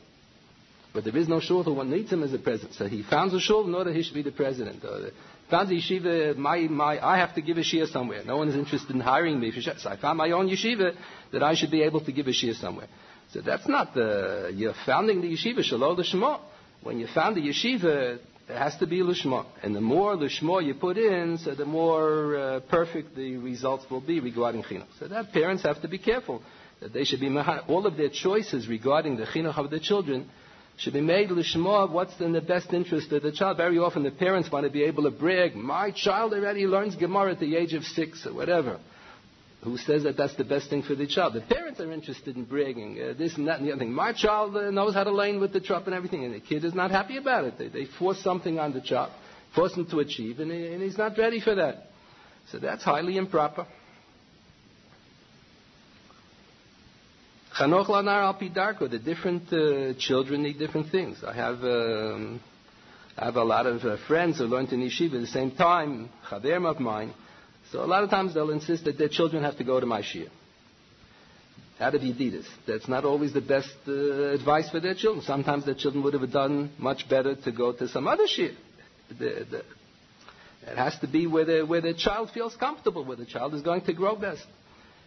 But 0.93 1.03
there 1.03 1.15
is 1.15 1.27
no 1.27 1.39
shul 1.39 1.63
who 1.63 1.73
one 1.73 1.91
needs 1.91 2.11
him 2.11 2.23
as 2.23 2.33
a 2.33 2.39
president. 2.39 2.73
So 2.73 2.87
he 2.87 3.03
founds 3.03 3.33
a 3.33 3.39
shul 3.39 3.65
in 3.67 3.75
order 3.75 3.93
he 3.93 4.01
should 4.01 4.15
be 4.15 4.23
the 4.23 4.31
president. 4.31 4.83
Or 4.83 5.11
found 5.49 5.69
the 5.69 5.75
yeshiva, 5.79 6.35
my, 6.35 6.61
my, 6.61 6.99
I 7.05 7.17
have 7.17 7.35
to 7.35 7.41
give 7.41 7.57
a 7.57 7.61
shia 7.61 7.87
somewhere. 7.87 8.23
No 8.23 8.37
one 8.37 8.49
is 8.49 8.55
interested 8.55 8.95
in 8.95 8.99
hiring 8.99 9.39
me. 9.39 9.51
So 9.61 9.89
I 9.89 9.97
found 9.97 10.17
my 10.17 10.31
own 10.31 10.49
yeshiva 10.49 10.95
that 11.31 11.43
I 11.43 11.53
should 11.53 11.69
be 11.71 11.83
able 11.83 12.01
to 12.01 12.11
give 12.11 12.27
a 12.27 12.31
shia 12.31 12.55
somewhere. 12.55 12.87
So 13.31 13.41
that's 13.41 13.67
not 13.67 13.93
the, 13.93 14.51
you're 14.55 14.73
founding 14.85 15.21
the 15.21 15.31
yeshiva, 15.31 15.63
shalom 15.63 15.97
l'shma. 15.97 16.39
When 16.81 16.99
you 16.99 17.07
found 17.07 17.35
the 17.35 17.41
yeshiva, 17.41 18.15
it 18.47 18.57
has 18.57 18.75
to 18.77 18.87
be 18.87 19.03
l'shma. 19.03 19.45
And 19.61 19.75
the 19.75 19.81
more 19.81 20.15
l'shma 20.15 20.65
you 20.65 20.73
put 20.73 20.97
in, 20.97 21.37
so 21.37 21.53
the 21.53 21.65
more 21.65 22.35
uh, 22.35 22.59
perfect 22.61 23.15
the 23.15 23.37
results 23.37 23.85
will 23.91 24.01
be 24.01 24.19
regarding 24.19 24.63
chinuch. 24.63 24.87
So 24.99 25.07
that 25.07 25.31
parents 25.33 25.61
have 25.63 25.81
to 25.83 25.87
be 25.87 25.99
careful 25.99 26.41
that 26.79 26.93
they 26.93 27.03
should 27.03 27.19
be, 27.19 27.27
all 27.67 27.85
of 27.85 27.95
their 27.97 28.09
choices 28.09 28.67
regarding 28.67 29.17
the 29.17 29.25
chinuch 29.25 29.57
of 29.57 29.69
the 29.69 29.79
children 29.79 30.29
should 30.79 30.93
be 30.93 31.01
made 31.01 31.29
lishma 31.29 31.91
what's 31.91 32.19
in 32.21 32.31
the 32.31 32.41
best 32.41 32.73
interest 32.73 33.11
of 33.11 33.21
the 33.21 33.31
child. 33.31 33.57
Very 33.57 33.77
often 33.77 34.03
the 34.03 34.11
parents 34.11 34.49
want 34.51 34.65
to 34.65 34.69
be 34.71 34.83
able 34.83 35.03
to 35.03 35.11
brag, 35.11 35.55
my 35.55 35.91
child 35.91 36.33
already 36.33 36.65
learns 36.65 36.95
Gemara 36.95 37.33
at 37.33 37.39
the 37.39 37.55
age 37.57 37.73
of 37.73 37.83
six 37.83 38.25
or 38.25 38.33
whatever. 38.33 38.79
Who 39.63 39.77
says 39.77 40.03
that 40.03 40.15
that's 40.15 40.35
the 40.37 40.45
best 40.45 40.69
thing 40.69 40.83
for 40.83 40.95
the 40.95 41.05
child? 41.05 41.33
The 41.33 41.41
parents 41.41 41.81
are 41.81 41.91
interested 41.91 42.37
in 42.37 42.45
bragging, 42.45 42.97
uh, 42.97 43.13
this 43.17 43.35
and 43.35 43.45
that 43.49 43.59
and 43.59 43.67
the 43.67 43.73
other 43.73 43.79
thing. 43.79 43.91
My 43.91 44.13
child 44.13 44.55
uh, 44.55 44.71
knows 44.71 44.93
how 44.93 45.03
to 45.03 45.11
lane 45.11 45.41
with 45.41 45.51
the 45.51 45.59
truck 45.59 45.85
and 45.85 45.93
everything, 45.93 46.23
and 46.23 46.33
the 46.33 46.39
kid 46.39 46.63
is 46.63 46.73
not 46.73 46.91
happy 46.91 47.17
about 47.17 47.43
it. 47.43 47.57
They, 47.57 47.67
they 47.67 47.85
force 47.85 48.23
something 48.23 48.57
on 48.57 48.71
the 48.71 48.79
child, 48.79 49.11
force 49.53 49.73
him 49.75 49.85
to 49.87 49.99
achieve, 49.99 50.39
and, 50.39 50.49
he, 50.49 50.67
and 50.67 50.81
he's 50.81 50.97
not 50.97 51.17
ready 51.17 51.41
for 51.41 51.55
that. 51.55 51.91
So 52.53 52.59
that's 52.59 52.85
highly 52.85 53.17
improper. 53.17 53.67
Chanoch 57.59 57.87
lanar 57.87 58.23
al 58.23 58.35
pidarko. 58.35 58.89
The 58.89 58.99
different 58.99 59.51
uh, 59.51 59.93
children 59.99 60.43
need 60.43 60.57
different 60.57 60.91
things. 60.91 61.23
I 61.25 61.33
have 61.33 61.61
um, 61.61 62.39
I 63.17 63.25
have 63.25 63.35
a 63.35 63.43
lot 63.43 63.65
of 63.65 63.83
uh, 63.83 63.97
friends 64.07 64.37
who 64.37 64.45
learned 64.45 64.71
in 64.71 64.79
yeshiva 64.79 65.15
at 65.15 65.21
the 65.21 65.27
same 65.27 65.51
time, 65.51 66.09
chaverim 66.29 66.65
of 66.65 66.79
mine. 66.79 67.13
So 67.71 67.83
a 67.83 67.85
lot 67.85 68.03
of 68.05 68.09
times 68.09 68.33
they'll 68.33 68.49
insist 68.51 68.85
that 68.85 68.97
their 68.97 69.09
children 69.09 69.43
have 69.43 69.57
to 69.57 69.65
go 69.65 69.77
to 69.77 69.85
my 69.85 70.01
shir. 70.01 70.27
Out 71.81 71.95
of 71.95 72.01
Yedidus. 72.01 72.45
That's 72.65 72.87
not 72.87 73.03
always 73.03 73.33
the 73.33 73.41
best 73.41 73.73
uh, 73.87 73.91
advice 73.91 74.69
for 74.69 74.79
their 74.79 74.95
children. 74.95 75.25
Sometimes 75.25 75.65
their 75.65 75.75
children 75.75 76.03
would 76.03 76.13
have 76.13 76.31
done 76.31 76.71
much 76.77 77.09
better 77.09 77.35
to 77.35 77.51
go 77.51 77.73
to 77.73 77.89
some 77.89 78.07
other 78.07 78.27
shir. 78.27 78.51
The, 79.09 79.45
the, 79.51 79.57
it 80.71 80.77
has 80.77 80.97
to 80.99 81.07
be 81.07 81.27
where 81.27 81.45
the, 81.45 81.63
where 81.63 81.81
the 81.81 81.93
child 81.93 82.31
feels 82.31 82.55
comfortable, 82.55 83.03
where 83.03 83.17
the 83.17 83.25
child 83.25 83.53
is 83.53 83.61
going 83.61 83.81
to 83.81 83.93
grow 83.93 84.15
best. 84.15 84.45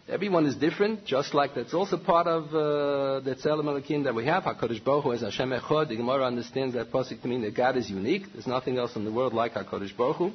Everyone 0.09 0.47
is 0.47 0.57
different, 0.57 1.05
just 1.05 1.33
like 1.33 1.55
that's 1.55 1.73
also 1.73 1.97
part 1.97 2.27
of 2.27 2.49
uh, 2.49 3.21
the 3.21 3.37
Tzelem 3.37 3.69
Elohim 3.69 4.03
that 4.03 4.15
we 4.15 4.27
have. 4.27 4.43
HaKadosh 4.43 4.83
Baruch 4.83 5.05
Hu 5.05 5.13
as 5.13 5.21
Hashem 5.21 5.51
Echad. 5.51 5.91
The 5.91 5.97
Gemara 5.97 6.27
understands 6.27 6.75
that 6.75 6.91
pasuk 6.91 7.23
to 7.23 7.29
mean 7.29 7.43
that 7.43 7.55
God 7.55 7.77
is 7.77 7.89
unique. 7.89 8.25
There's 8.33 8.49
nothing 8.49 8.79
else 8.79 8.97
in 8.97 9.05
the 9.05 9.13
world 9.13 9.33
like 9.33 9.55
HaKadosh 9.55 9.97
Baruch 9.97 10.17
Hu. 10.17 10.33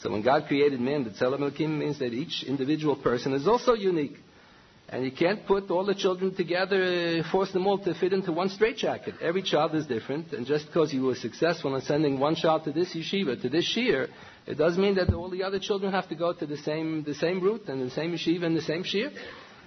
So 0.00 0.10
when 0.10 0.22
God 0.22 0.46
created 0.48 0.80
man, 0.80 1.04
the 1.04 1.10
Tzelem 1.10 1.40
Elohim 1.40 1.78
means 1.78 2.00
that 2.00 2.12
each 2.12 2.42
individual 2.42 2.96
person 2.96 3.32
is 3.32 3.46
also 3.46 3.74
unique. 3.74 4.16
And 4.88 5.04
you 5.04 5.10
can't 5.10 5.44
put 5.46 5.68
all 5.70 5.84
the 5.84 5.96
children 5.96 6.32
together, 6.34 7.24
force 7.32 7.50
them 7.50 7.66
all 7.66 7.78
to 7.78 7.94
fit 7.94 8.12
into 8.12 8.30
one 8.30 8.48
straitjacket. 8.48 9.16
Every 9.20 9.42
child 9.42 9.74
is 9.74 9.84
different, 9.86 10.32
and 10.32 10.46
just 10.46 10.66
because 10.66 10.94
you 10.94 11.02
were 11.02 11.16
successful 11.16 11.74
in 11.74 11.82
sending 11.82 12.20
one 12.20 12.36
child 12.36 12.64
to 12.64 12.72
this 12.72 12.94
yeshiva, 12.94 13.40
to 13.42 13.48
this 13.48 13.64
shir, 13.64 14.08
it 14.46 14.56
doesn't 14.56 14.80
mean 14.80 14.94
that 14.94 15.12
all 15.12 15.28
the 15.28 15.42
other 15.42 15.58
children 15.58 15.92
have 15.92 16.08
to 16.10 16.14
go 16.14 16.32
to 16.32 16.46
the 16.46 16.56
same, 16.58 17.02
the 17.02 17.14
same 17.14 17.40
route 17.40 17.64
and 17.66 17.82
the 17.82 17.90
same 17.90 18.12
yeshiva 18.12 18.44
and 18.44 18.56
the 18.56 18.62
same 18.62 18.84
shir. 18.84 19.10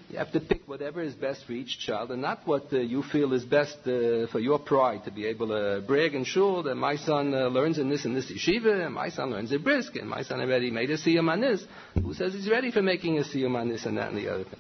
You 0.09 0.17
have 0.17 0.32
to 0.32 0.39
pick 0.39 0.61
whatever 0.67 1.01
is 1.01 1.13
best 1.13 1.45
for 1.45 1.51
each 1.51 1.80
child 1.80 2.11
and 2.11 2.22
not 2.22 2.39
what 2.47 2.74
uh, 2.74 2.78
you 2.78 3.03
feel 3.03 3.34
is 3.34 3.45
best 3.45 3.78
uh, 3.86 4.26
for 4.32 4.39
your 4.39 4.57
pride 4.57 5.03
to 5.03 5.11
be 5.11 5.28
able 5.28 5.49
to 5.49 5.84
brag 5.86 6.15
and 6.15 6.26
show 6.26 6.63
that 6.63 6.76
my 6.76 6.95
son 6.95 7.32
uh, 7.32 7.47
learns 7.47 7.78
in 7.78 7.89
this 7.89 8.05
and 8.05 8.15
this 8.15 8.32
yeshiva 8.32 8.86
and 8.86 8.95
my 8.95 9.09
son 9.09 9.30
learns 9.30 9.51
at 9.51 9.63
brisk 9.63 9.97
and 9.97 10.09
my 10.09 10.24
son 10.24 10.39
already 10.39 10.72
made 10.72 10.89
a 10.89 10.97
siyum 10.97 11.30
on 11.30 11.41
this. 11.41 11.63
Who 11.93 12.13
says 12.15 12.34
he's 12.34 12.49
ready 12.49 12.72
for 12.72 12.82
making 12.82 13.20
a 13.20 13.22
siyum 13.22 13.55
on 13.55 13.70
this 13.70 13.86
and 13.86 13.97
that 13.97 14.09
and 14.09 14.17
the 14.17 14.30
other 14.34 14.45
thing? 14.45 14.59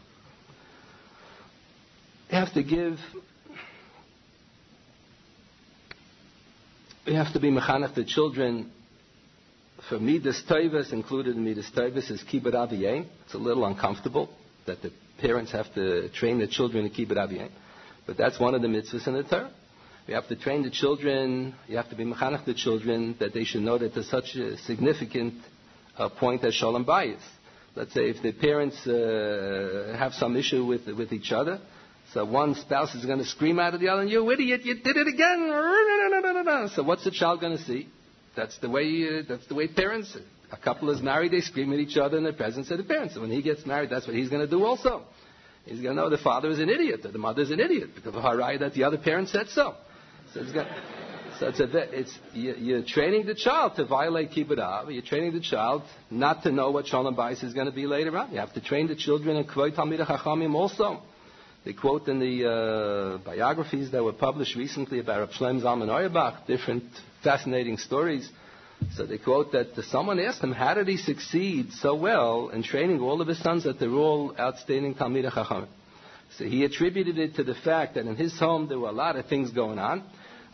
Have 2.29 2.53
to 2.53 2.63
give 2.63 2.99
we 7.07 7.15
have 7.15 7.33
to 7.33 7.39
be 7.39 7.49
mechanech 7.49 7.95
the 7.95 8.05
children 8.05 8.71
for 9.89 9.97
Midas 9.99 10.43
Taivas, 10.47 10.93
included 10.93 11.35
in 11.35 11.43
Midas 11.43 11.71
Taivas, 11.75 12.11
is 12.11 12.21
Kibbut 12.23 12.53
Aviyain. 12.53 13.07
It's 13.25 13.33
a 13.33 13.39
little 13.39 13.65
uncomfortable 13.65 14.29
that 14.67 14.81
the 14.83 14.91
parents 15.19 15.51
have 15.53 15.73
to 15.73 16.09
train 16.09 16.37
the 16.37 16.45
children 16.47 16.87
to 16.87 16.95
Kibbut 16.95 17.17
Aviyain. 17.17 17.49
But 18.05 18.17
that's 18.17 18.39
one 18.39 18.53
of 18.53 18.61
the 18.61 18.67
mitzvahs 18.67 19.07
in 19.07 19.15
the 19.15 19.23
Torah. 19.23 19.49
You 20.05 20.13
have 20.13 20.27
to 20.27 20.35
train 20.35 20.61
the 20.61 20.69
children, 20.69 21.55
you 21.67 21.77
have 21.77 21.89
to 21.89 21.95
be 21.95 22.05
mechanech 22.05 22.45
the 22.45 22.53
children 22.53 23.15
that 23.19 23.33
they 23.33 23.43
should 23.43 23.61
know 23.63 23.79
that 23.79 23.95
there's 23.95 24.09
such 24.09 24.35
a 24.35 24.55
significant 24.59 25.33
uh, 25.97 26.09
point 26.09 26.43
as 26.43 26.53
shalom 26.53 26.85
bayis. 26.85 27.21
Let's 27.75 27.93
say 27.93 28.09
if 28.09 28.21
the 28.21 28.33
parents 28.33 28.85
uh, 28.85 29.95
have 29.97 30.13
some 30.13 30.35
issue 30.37 30.63
with, 30.65 30.85
with 30.87 31.11
each 31.11 31.31
other, 31.31 31.59
so 32.13 32.25
one 32.25 32.55
spouse 32.55 32.95
is 32.95 33.05
going 33.05 33.19
to 33.19 33.25
scream 33.25 33.59
out 33.59 33.73
at 33.73 33.79
the 33.79 33.89
other, 33.89 34.01
and 34.01 34.09
you 34.09 34.29
idiot, 34.31 34.61
you 34.63 34.75
did 34.75 34.97
it 34.97 35.07
again. 35.07 36.69
So 36.75 36.83
what's 36.83 37.03
the 37.03 37.11
child 37.11 37.39
going 37.39 37.57
to 37.57 37.63
see? 37.63 37.87
That's 38.35 38.57
the 38.59 38.69
way. 38.69 39.07
Uh, 39.07 39.23
that's 39.27 39.45
the 39.47 39.55
way 39.55 39.67
parents. 39.67 40.17
A 40.51 40.57
couple 40.57 40.89
is 40.89 41.01
married, 41.01 41.31
they 41.31 41.41
scream 41.41 41.71
at 41.73 41.79
each 41.79 41.97
other 41.97 42.17
in 42.17 42.23
the 42.23 42.33
presence 42.33 42.71
of 42.71 42.79
the 42.79 42.83
parents. 42.83 43.13
So 43.13 43.21
when 43.21 43.29
he 43.29 43.43
gets 43.43 43.67
married, 43.67 43.91
that's 43.91 44.07
what 44.07 44.15
he's 44.15 44.29
going 44.29 44.41
to 44.41 44.49
do 44.49 44.65
also. 44.65 45.03
He's 45.65 45.81
going 45.81 45.95
to 45.95 46.01
know 46.01 46.09
the 46.09 46.17
father 46.17 46.49
is 46.49 46.59
an 46.59 46.69
idiot 46.69 47.05
or 47.05 47.11
the 47.11 47.19
mother 47.19 47.43
is 47.43 47.51
an 47.51 47.59
idiot 47.59 47.91
because 47.93 48.15
of 48.15 48.23
haraya 48.23 48.59
that 48.59 48.73
the 48.73 48.85
other 48.85 48.97
parent 48.97 49.29
said 49.29 49.49
so. 49.49 49.75
So 50.33 50.41
it's, 50.41 50.51
got, 50.51 50.67
so 51.39 51.49
it's, 51.49 51.59
a, 51.59 51.99
it's 51.99 52.17
you're 52.33 52.81
training 52.81 53.27
the 53.27 53.35
child 53.35 53.75
to 53.75 53.85
violate 53.85 54.31
kibbutz. 54.31 54.91
You're 54.91 55.03
training 55.03 55.33
the 55.33 55.41
child 55.41 55.83
not 56.09 56.41
to 56.43 56.51
know 56.51 56.71
what 56.71 56.87
shalom 56.87 57.15
bayis 57.15 57.43
is 57.43 57.53
going 57.53 57.67
to 57.67 57.71
be 57.71 57.85
later 57.85 58.17
on. 58.17 58.31
You 58.31 58.39
have 58.39 58.53
to 58.53 58.61
train 58.61 58.87
the 58.87 58.95
children 58.95 59.35
in 59.35 59.43
kvoi 59.43 59.75
talmid 59.75 60.03
chachamim 60.03 60.55
also. 60.55 61.03
They 61.69 61.73
quote 61.73 62.07
in 62.07 62.17
the 62.17 62.49
uh, 62.49 63.17
biographies 63.19 63.91
that 63.91 64.03
were 64.03 64.11
published 64.11 64.55
recently 64.55 64.97
about 64.97 65.19
Rav 65.19 65.29
Shlomo 65.29 65.61
Zalman 65.61 65.89
Auerbach 65.89 66.47
different 66.47 66.85
fascinating 67.23 67.77
stories. 67.77 68.27
So 68.95 69.05
they 69.05 69.19
quote 69.19 69.51
that 69.51 69.75
someone 69.91 70.19
asked 70.19 70.43
him, 70.43 70.51
how 70.51 70.73
did 70.73 70.87
he 70.87 70.97
succeed 70.97 71.73
so 71.73 71.93
well 71.93 72.49
in 72.49 72.63
training 72.63 73.01
all 73.01 73.21
of 73.21 73.27
his 73.27 73.39
sons 73.43 73.65
that 73.65 73.79
they're 73.79 73.91
all 73.91 74.33
outstanding 74.39 74.95
Talmid 74.95 75.31
Chacham? 75.31 75.67
So 76.39 76.45
he 76.45 76.63
attributed 76.63 77.19
it 77.19 77.35
to 77.35 77.43
the 77.43 77.53
fact 77.53 77.93
that 77.93 78.07
in 78.07 78.15
his 78.15 78.39
home 78.39 78.67
there 78.67 78.79
were 78.79 78.89
a 78.89 78.91
lot 79.05 79.15
of 79.15 79.27
things 79.27 79.51
going 79.51 79.77
on. 79.77 80.03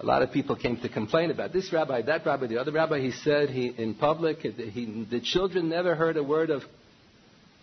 A 0.02 0.06
lot 0.06 0.22
of 0.22 0.34
people 0.34 0.58
came 0.58 0.76
to 0.82 0.90
complain 0.90 1.32
about 1.32 1.54
this 1.54 1.72
rabbi, 1.72 2.02
that 2.02 2.26
rabbi, 2.26 2.48
the 2.48 2.58
other 2.58 2.74
rabbi. 2.74 3.00
He 3.00 3.12
said 3.12 3.50
he, 3.50 3.68
in 3.68 3.96
public, 3.96 4.40
he, 4.40 5.08
the 5.10 5.22
children 5.22 5.70
never 5.70 5.96
heard 5.96 6.18
a 6.18 6.24
word 6.24 6.50
of, 6.50 6.64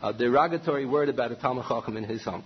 a 0.03 0.15
derogatory 0.15 0.87
word 0.87 1.11
about 1.11 1.33
a 1.33 1.37
Talmud 1.37 1.67
Chacham 1.69 1.99
in 1.99 2.05
his 2.05 2.25
home. 2.25 2.45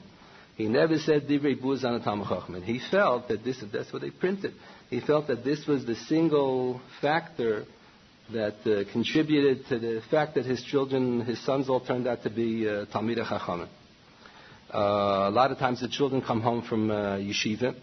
He 0.56 0.68
never 0.68 0.98
said 0.98 1.28
divrei 1.28 1.60
buz 1.60 1.84
on 1.84 1.94
a. 1.94 2.60
He 2.62 2.80
felt 2.90 3.28
that 3.28 3.44
this, 3.44 3.62
that's 3.70 3.92
what 3.92 4.00
they 4.00 4.10
printed. 4.10 4.54
He 4.88 5.00
felt 5.00 5.26
that 5.26 5.44
this 5.44 5.66
was 5.66 5.84
the 5.84 5.94
single 5.94 6.80
factor 7.02 7.66
that 8.32 8.56
uh, 8.66 8.90
contributed 8.90 9.66
to 9.68 9.78
the 9.78 10.02
fact 10.10 10.34
that 10.34 10.46
his 10.46 10.62
children, 10.62 11.20
his 11.20 11.44
sons, 11.44 11.68
all 11.68 11.80
turned 11.80 12.06
out 12.06 12.22
to 12.22 12.30
be 12.30 12.66
uh, 12.66 12.86
Talmidei 12.86 13.24
Chachamim. 13.24 13.68
Uh, 14.72 15.28
a 15.28 15.30
lot 15.30 15.52
of 15.52 15.58
times 15.58 15.80
the 15.80 15.88
children 15.88 16.22
come 16.22 16.40
home 16.40 16.62
from 16.62 16.90
uh, 16.90 17.16
yeshiva, 17.16 17.74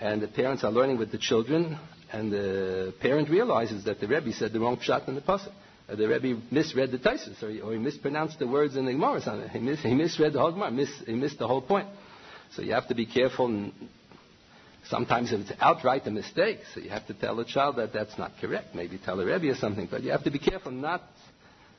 and 0.00 0.22
the 0.22 0.28
parents 0.28 0.64
are 0.64 0.72
learning 0.72 0.98
with 0.98 1.12
the 1.12 1.18
children, 1.18 1.78
and 2.12 2.32
the 2.32 2.94
parent 3.00 3.28
realizes 3.28 3.84
that 3.84 4.00
the 4.00 4.08
Rebbe 4.08 4.32
said 4.32 4.52
the 4.52 4.60
wrong 4.60 4.78
pshat 4.78 5.06
in 5.06 5.14
the 5.14 5.20
pasuk. 5.20 5.52
Uh, 5.88 5.94
the 5.94 6.08
Rebbe 6.08 6.40
misread 6.50 6.90
the 6.90 6.98
Taisus, 6.98 7.40
or, 7.42 7.68
or 7.68 7.72
he, 7.72 7.78
mispronounced 7.78 8.38
the 8.40 8.46
words 8.46 8.74
in 8.74 8.86
the 8.86 8.92
Gemara. 8.92 9.48
He, 9.50 9.60
mis, 9.60 9.80
he 9.80 9.94
misread 9.94 10.32
the 10.32 10.40
whole 10.40 10.50
Gemara, 10.50 10.72
mis, 10.72 10.90
he 11.06 11.12
missed 11.12 11.38
the 11.38 11.46
whole 11.46 11.62
point. 11.62 11.86
So 12.54 12.62
you 12.62 12.72
have 12.72 12.88
to 12.88 12.94
be 12.94 13.06
careful 13.06 13.70
Sometimes 14.88 15.32
if 15.32 15.40
it's 15.40 15.52
outright 15.60 16.06
a 16.06 16.10
mistake, 16.10 16.60
so 16.72 16.80
you 16.80 16.90
have 16.90 17.06
to 17.08 17.14
tell 17.14 17.34
the 17.36 17.44
child 17.44 17.76
that 17.76 17.92
that's 17.92 18.16
not 18.18 18.32
correct. 18.40 18.74
Maybe 18.74 18.98
tell 18.98 19.16
the 19.16 19.26
Rebbe 19.26 19.50
or 19.50 19.56
something, 19.56 19.88
but 19.90 20.02
you 20.02 20.12
have 20.12 20.22
to 20.24 20.30
be 20.30 20.38
careful 20.38 20.70
not, 20.70 21.02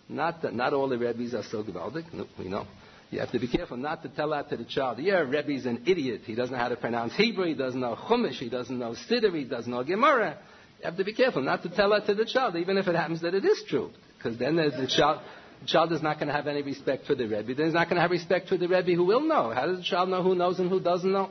not, 0.10 0.42
that 0.42 0.54
not 0.54 0.74
all 0.74 0.90
the 0.90 0.98
Rebbes 0.98 1.34
are 1.34 1.44
so 1.44 1.64
gewaldig. 1.64 2.12
No, 2.14 2.28
we 2.38 2.50
know. 2.50 2.68
You 3.10 3.20
have 3.20 3.32
to 3.32 3.40
be 3.40 3.48
careful 3.48 3.78
not 3.78 4.04
to 4.04 4.10
tell 4.10 4.32
that 4.32 4.50
to 4.50 4.58
the 4.58 4.66
child. 4.66 5.00
Yeah, 5.00 5.20
Rebbe's 5.20 5.66
an 5.66 5.84
idiot. 5.88 6.22
He 6.26 6.36
doesn't 6.36 6.52
know 6.54 6.60
how 6.62 6.68
to 6.68 6.76
pronounce 6.76 7.16
Hebrew. 7.16 7.46
He 7.46 7.54
doesn't 7.54 7.80
know 7.80 7.96
Chumash. 7.96 8.34
He 8.34 8.50
doesn't 8.50 8.78
know 8.78 8.96
Siddur. 9.10 9.34
He 9.34 9.46
doesn't 9.46 9.72
know 9.72 9.84
Gemara. 9.86 10.38
You 10.80 10.86
have 10.86 10.98
to 10.98 11.06
be 11.06 11.14
careful 11.14 11.42
not 11.42 11.64
to 11.64 11.70
tell 11.70 11.92
that 11.92 12.06
to 12.08 12.14
the 12.14 12.26
child, 12.26 12.58
even 12.58 12.78
if 12.78 12.88
it 12.88 12.96
happens 12.96 13.22
that 13.22 13.34
it 13.34 13.46
is 13.46 13.64
true. 13.70 13.92
Because 14.18 14.38
then 14.38 14.58
the, 14.58 14.92
child, 14.94 15.22
child 15.66 15.92
is 15.92 16.02
not 16.02 16.18
going 16.18 16.28
to 16.28 16.34
have 16.34 16.48
any 16.48 16.62
respect 16.62 17.06
for 17.06 17.16
the 17.16 17.26
Rebbe. 17.28 17.54
Then 17.56 17.66
he's 17.66 17.74
not 17.74 17.88
going 17.90 17.96
to 17.96 18.02
have 18.02 18.12
respect 18.12 18.48
for 18.48 18.58
the 18.58 18.68
Rebbe 18.68 18.94
who 18.94 19.04
will 19.04 19.22
know. 19.22 19.52
How 19.52 19.66
does 19.66 19.78
the 19.78 19.84
child 19.84 20.10
know 20.10 20.22
who 20.24 20.36
knows 20.36 20.60
and 20.60 20.70
who 20.70 20.80
doesn't 20.80 21.12
know? 21.12 21.30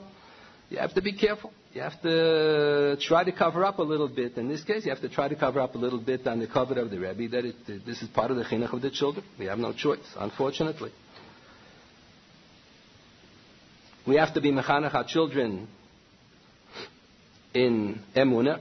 You 0.69 0.79
have 0.79 0.95
to 0.95 1.03
be 1.03 1.13
careful. 1.13 1.53
You 1.73 1.83
have 1.83 2.01
to 2.03 2.97
try 3.01 3.23
to 3.23 3.33
cover 3.33 3.65
up 3.65 3.79
a 3.79 3.83
little 3.83 4.09
bit. 4.09 4.37
In 4.37 4.49
this 4.49 4.65
case, 4.65 4.85
you 4.85 4.91
have 4.91 5.01
to 5.03 5.09
try 5.09 5.29
to 5.29 5.37
cover 5.37 5.61
up 5.61 5.75
a 5.75 5.79
little 5.79 6.01
bit 6.01 6.27
on 6.27 6.41
the 6.41 6.47
cover 6.47 6.81
of 6.81 6.91
the 6.91 6.99
Rebbe 6.99 7.29
that 7.29 7.45
it, 7.45 7.85
this 7.87 8.03
is 8.03 8.09
part 8.09 8.31
of 8.31 8.37
the 8.37 8.45
chinuch 8.45 8.73
of 8.73 8.83
the 8.83 8.91
children. 8.91 9.25
We 9.39 9.47
have 9.47 9.59
no 9.59 9.73
choice, 9.73 10.01
unfortunately. 10.19 10.91
We 14.07 14.17
have 14.17 14.35
to 14.35 14.41
be 14.41 14.51
mechanech 14.51 14.95
our 14.95 15.05
children 15.05 15.69
in 17.55 18.01
emuna. 18.15 18.61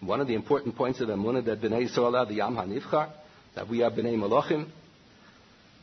One 0.00 0.20
of 0.20 0.26
the 0.26 0.34
important 0.34 0.76
points 0.76 1.00
of 1.00 1.08
emuna 1.08 1.44
that 1.44 1.60
Bnei 1.60 1.88
Yisrael 1.88 2.14
are 2.14 2.26
the 2.26 2.34
Yam 2.34 2.56
HaNivchar, 2.56 3.10
that 3.54 3.68
we 3.68 3.82
are 3.82 3.90
Bnei 3.90 4.16
Malachim, 4.16 4.68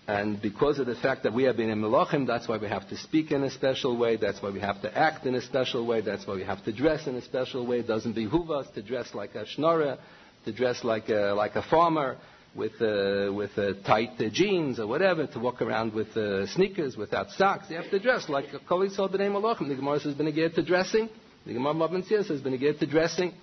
and 0.08 0.42
because 0.42 0.80
of 0.80 0.88
the 0.88 0.96
fact 0.96 1.24
that 1.24 1.34
we 1.34 1.44
have 1.44 1.58
been 1.58 1.70
in 1.70 1.80
Melachim, 1.80 2.26
that's 2.26 2.48
why 2.48 2.58
we 2.58 2.68
have 2.68 2.90
to 2.90 2.98
speak 2.98 3.32
in 3.32 3.44
a 3.44 3.52
special 3.52 3.98
way. 3.98 4.16
That's 4.16 4.42
why 4.42 4.50
we 4.50 4.60
have 4.60 4.82
to 4.82 4.98
act 4.98 5.26
in 5.26 5.36
a 5.36 5.42
special 5.42 5.86
way. 5.86 6.02
That's 6.02 6.26
why 6.26 6.36
we 6.36 6.44
have 6.44 6.64
to 6.66 6.72
dress 6.74 7.06
in 7.06 7.16
a 7.16 7.22
special 7.22 7.66
way. 7.68 7.80
It 7.80 7.88
doesn't 7.88 8.14
behoove 8.14 8.50
us 8.50 8.68
to 8.74 8.82
dress 8.82 9.14
like 9.14 9.36
a 9.36 9.46
schnorrer, 9.46 10.00
to 10.46 10.52
dress 10.52 10.84
like 10.84 11.10
a, 11.10 11.34
like 11.34 11.56
a 11.56 11.62
farmer 11.62 12.18
with, 12.56 12.74
uh, 12.82 13.32
with 13.32 13.58
uh, 13.58 13.74
tight 13.86 14.20
uh, 14.20 14.30
jeans 14.32 14.80
or 14.80 14.88
whatever, 14.88 15.28
to 15.28 15.40
walk 15.40 15.62
around 15.62 15.94
with 15.94 16.18
uh, 16.18 16.48
sneakers 16.48 16.98
without 16.98 17.30
socks. 17.30 17.66
You 17.70 17.78
have 17.78 17.92
to 17.92 18.00
dress 18.00 18.28
like 18.28 18.54
a 18.54 18.60
Kol 18.60 18.80
Yisrael 18.80 19.10
B'nai 19.10 19.30
Melachim. 19.30 19.68
The 19.70 19.76
Gemara 19.76 20.00
says, 20.00 20.16
been 20.16 20.34
to 20.34 20.64
dressing. 20.64 21.10
The 21.46 21.54
Gemara 21.54 21.76
Mabin 21.76 22.08
says, 22.08 22.42
been 22.42 22.60
to 22.60 22.86
dressing. 22.88 23.34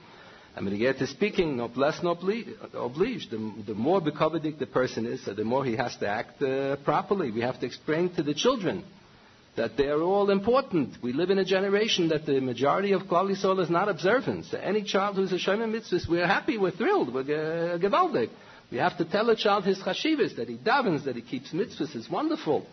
You 0.60 0.78
get 0.78 0.98
to 0.98 1.06
speaking, 1.06 1.56
no 1.56 1.70
less, 1.76 2.02
no 2.02 2.10
oblige. 2.10 3.30
The, 3.30 3.52
the 3.66 3.74
more 3.74 4.00
bekovedik 4.00 4.58
the 4.58 4.66
person 4.66 5.06
is, 5.06 5.24
so 5.24 5.32
the 5.32 5.44
more 5.44 5.64
he 5.64 5.76
has 5.76 5.96
to 5.98 6.08
act 6.08 6.42
uh, 6.42 6.76
properly. 6.84 7.30
We 7.30 7.42
have 7.42 7.60
to 7.60 7.66
explain 7.66 8.14
to 8.14 8.22
the 8.22 8.34
children 8.34 8.84
that 9.56 9.76
they 9.76 9.88
are 9.88 10.00
all 10.00 10.30
important. 10.30 10.96
We 11.02 11.12
live 11.12 11.30
in 11.30 11.38
a 11.38 11.44
generation 11.44 12.08
that 12.08 12.26
the 12.26 12.40
majority 12.40 12.92
of 12.92 13.02
Klal 13.02 13.30
Yisrael 13.30 13.60
is 13.60 13.70
not 13.70 13.88
observant. 13.88 14.46
So 14.46 14.58
any 14.58 14.82
child 14.82 15.16
who's 15.16 15.32
a 15.32 15.36
Shemim 15.36 15.72
Mitzvah, 15.72 15.98
we're 16.08 16.26
happy, 16.26 16.58
we're 16.58 16.70
thrilled, 16.70 17.12
we're 17.12 17.22
uh. 17.22 18.26
We 18.70 18.78
have 18.78 18.98
to 18.98 19.04
tell 19.04 19.30
a 19.30 19.36
child 19.36 19.64
his 19.64 19.78
chashivas, 19.78 20.36
that 20.36 20.48
he 20.48 20.56
davens, 20.56 21.04
that 21.04 21.16
he 21.16 21.22
keeps 21.22 21.52
mitzvahs, 21.52 21.96
is 21.96 22.10
wonderful. 22.10 22.66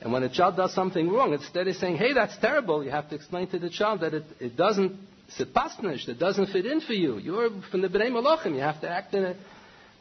And 0.00 0.12
when 0.12 0.22
a 0.22 0.28
child 0.28 0.56
does 0.56 0.74
something 0.74 1.08
wrong, 1.08 1.32
instead 1.32 1.66
of 1.66 1.76
saying, 1.76 1.96
hey, 1.96 2.12
that's 2.12 2.36
terrible, 2.36 2.84
you 2.84 2.90
have 2.90 3.08
to 3.08 3.14
explain 3.14 3.48
to 3.48 3.58
the 3.58 3.70
child 3.70 4.00
that 4.00 4.14
it, 4.14 4.24
it 4.38 4.56
doesn't 4.56 4.96
Sepasnish 5.36 6.06
that 6.06 6.18
doesn't 6.18 6.46
fit 6.46 6.64
in 6.64 6.80
for 6.80 6.94
you. 6.94 7.18
You're 7.18 7.50
from 7.70 7.82
the 7.82 7.88
Bnei 7.88 8.10
Malachim. 8.10 8.54
You 8.54 8.60
have 8.60 8.80
to 8.80 8.88
act 8.88 9.14
in 9.14 9.24
it. 9.24 9.36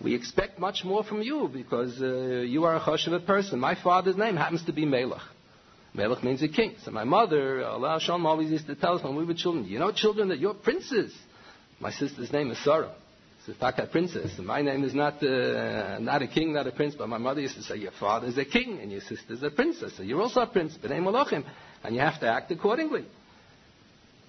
We 0.02 0.14
expect 0.14 0.60
much 0.60 0.84
more 0.86 1.04
from 1.04 1.22
you 1.22 1.50
because 1.52 2.00
uh, 2.02 2.06
you 2.06 2.64
are 2.66 2.76
a 2.76 2.80
choshev 2.80 3.26
person. 3.26 3.60
My 3.60 3.76
father's 3.76 4.16
name 4.16 4.36
happens 4.36 4.64
to 4.66 4.74
be 4.74 4.86
Melech. 4.86 5.22
Melech 5.94 6.24
means 6.24 6.44
a 6.44 6.48
king. 6.48 6.76
So 6.84 6.92
my 6.92 7.04
mother, 7.04 7.66
Allah 7.66 8.00
Shalom, 8.00 8.26
always 8.26 8.52
used 8.52 8.68
to 8.68 8.76
tell 8.76 8.96
us 8.96 9.04
when 9.04 9.16
we 9.16 9.26
were 9.26 9.34
children, 9.34 9.66
you 9.66 9.80
know, 9.80 9.92
children, 9.92 10.30
that 10.30 10.40
you're 10.40 10.54
princes. 10.54 11.14
My 11.80 11.92
sister's 11.92 12.32
name 12.32 12.52
is 12.52 12.64
Sarah. 12.64 12.94
It's 13.48 13.58
a 13.62 13.88
princess. 13.90 14.38
And 14.38 14.46
my 14.46 14.62
name 14.62 14.84
is 14.84 14.94
not, 14.94 15.24
uh, 15.24 16.00
not 16.00 16.22
a 16.22 16.28
king, 16.28 16.54
not 16.54 16.68
a 16.68 16.72
prince, 16.72 16.96
but 16.96 17.08
my 17.08 17.18
mother 17.18 17.40
used 17.40 17.56
to 17.56 17.64
say, 17.64 17.78
your 17.78 17.92
father's 17.92 18.38
a 18.38 18.44
king 18.44 18.80
and 18.82 18.92
your 18.92 19.02
sister's 19.02 19.42
a 19.42 19.50
princess. 19.50 19.94
So 19.96 20.04
you're 20.04 20.22
also 20.22 20.42
a 20.42 20.48
prince, 20.48 20.78
Bnei 20.78 21.00
Malachim. 21.00 21.46
And 21.84 21.96
you 21.96 22.02
have 22.02 22.20
to 22.20 22.28
act 22.28 22.52
accordingly. 22.52 23.06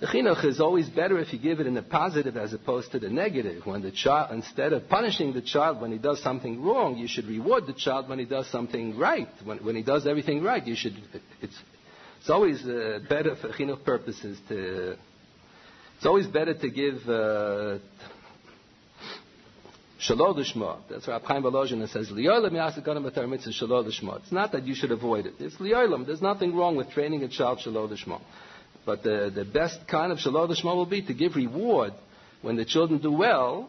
The 0.01 0.07
chinuch 0.07 0.45
is 0.45 0.61
always 0.61 0.89
better 0.89 1.19
if 1.19 1.33
you 1.33 1.41
give 1.41 1.59
it 1.59 1.67
in 1.67 1.75
the 1.75 1.83
positive 1.83 2.37
as 2.37 2.53
opposed 2.53 2.93
to 2.93 3.01
the 3.01 3.09
negative. 3.09 3.67
When 3.67 3.83
the 3.83 3.91
child, 3.91 4.31
instead 4.33 4.73
of 4.73 4.89
punishing 4.89 5.33
the 5.33 5.43
child 5.43 5.81
when 5.81 5.91
he 5.91 5.99
does 5.99 6.23
something 6.23 6.63
wrong, 6.63 6.97
you 6.97 7.09
should 7.09 7.27
reward 7.27 7.67
the 7.67 7.73
child 7.73 8.09
when 8.09 8.21
he 8.21 8.25
does 8.25 8.49
something 8.49 8.97
right. 8.97 9.29
When, 9.43 9.59
when 9.59 9.75
he 9.75 9.83
does 9.83 10.07
everything 10.07 10.43
right, 10.43 10.65
you 10.65 10.77
should. 10.77 10.95
It's, 11.43 11.59
it's 12.21 12.31
always 12.31 12.65
uh, 12.65 13.01
better 13.09 13.35
for 13.35 13.49
chinuch 13.49 13.85
purposes 13.85 14.39
to. 14.49 14.97
It's 15.97 16.07
always 16.07 16.29
better 16.29 16.55
to 16.55 16.71
give. 16.71 17.09
Uh. 17.09 17.79
That's 19.99 21.09
why 21.09 21.19
Chaim 21.25 21.43
Volozhin 21.43 21.87
says, 21.89 22.09
Liyolam 22.09 22.53
Yasakanim 22.53 23.29
Mitzvah 23.29 23.53
Shalom 23.53 23.85
Lishma. 23.85 24.19
It's 24.23 24.31
not 24.31 24.53
that 24.53 24.65
you 24.65 24.77
should 24.77 24.93
avoid 24.93 25.27
it. 25.27 25.35
It's 25.41 25.57
Liyolam. 25.57 26.07
There's 26.07 26.23
nothing 26.23 26.55
wrong 26.55 26.77
with 26.77 26.89
training 26.91 27.25
a 27.25 27.29
child 27.29 27.59
Shalom 27.59 27.91
Lishma. 27.91 28.21
But 28.89 29.03
the, 29.03 29.31
the 29.35 29.45
best 29.45 29.87
kind 29.87 30.13
of 30.13 30.19
shalom 30.19 30.55
Shema 30.55 30.75
will 30.75 30.87
be 30.87 31.03
to 31.03 31.13
give 31.13 31.37
reward 31.37 31.93
when 32.41 32.57
the 32.57 32.65
children 32.65 33.03
do 33.03 33.13
well. 33.13 33.69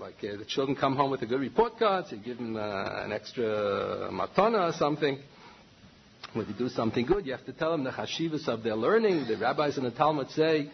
Like 0.00 0.16
uh, 0.24 0.38
the 0.38 0.44
children 0.44 0.76
come 0.76 0.96
home 0.96 1.12
with 1.12 1.22
a 1.22 1.26
good 1.26 1.38
report 1.38 1.78
card, 1.78 2.06
so 2.08 2.16
you 2.16 2.22
give 2.22 2.38
them 2.38 2.56
uh, 2.56 3.04
an 3.04 3.12
extra 3.12 4.10
matana 4.10 4.70
or 4.70 4.72
something. 4.72 5.20
When 6.32 6.46
they 6.46 6.52
do 6.58 6.68
something 6.68 7.06
good, 7.06 7.26
you 7.26 7.30
have 7.30 7.46
to 7.46 7.52
tell 7.52 7.70
them 7.70 7.84
the 7.84 7.92
chashivas 7.92 8.48
of 8.48 8.64
their 8.64 8.74
learning. 8.74 9.28
The 9.28 9.36
rabbis 9.36 9.78
in 9.78 9.84
the 9.84 9.92
Talmud 9.92 10.30
say 10.32 10.68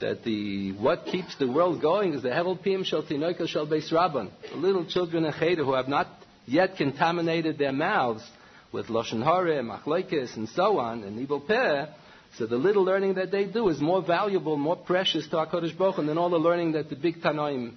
that 0.00 0.22
the 0.22 0.70
what 0.74 1.06
keeps 1.06 1.34
the 1.34 1.50
world 1.50 1.82
going 1.82 2.14
is 2.14 2.22
the 2.22 2.28
hevel 2.28 2.62
pim 2.62 2.84
shel 2.84 3.02
tinoika 3.02 3.48
shel 3.48 3.66
beis 3.66 3.90
rabban. 3.90 4.30
The 4.52 4.56
little 4.56 4.84
children 4.84 5.24
in 5.24 5.32
cheder 5.32 5.64
who 5.64 5.72
have 5.72 5.88
not 5.88 6.06
yet 6.46 6.76
contaminated 6.76 7.58
their 7.58 7.72
mouths 7.72 8.22
with 8.70 8.86
lashon 8.86 9.24
hare, 9.24 9.60
machlekes, 9.64 10.36
and 10.36 10.48
so 10.48 10.78
on, 10.78 11.02
and 11.02 11.18
evil 11.18 11.40
peh 11.40 11.86
so 12.38 12.46
the 12.46 12.56
little 12.56 12.82
learning 12.82 13.14
that 13.14 13.30
they 13.30 13.44
do 13.44 13.68
is 13.68 13.80
more 13.80 14.02
valuable, 14.02 14.56
more 14.56 14.76
precious 14.76 15.26
to 15.28 15.36
HaKadosh 15.36 15.76
Baruch 15.76 15.96
Hu 15.96 16.06
than 16.06 16.16
all 16.16 16.30
the 16.30 16.38
learning 16.38 16.72
that 16.72 16.88
the 16.88 16.96
big 16.96 17.20
Tanoim 17.20 17.74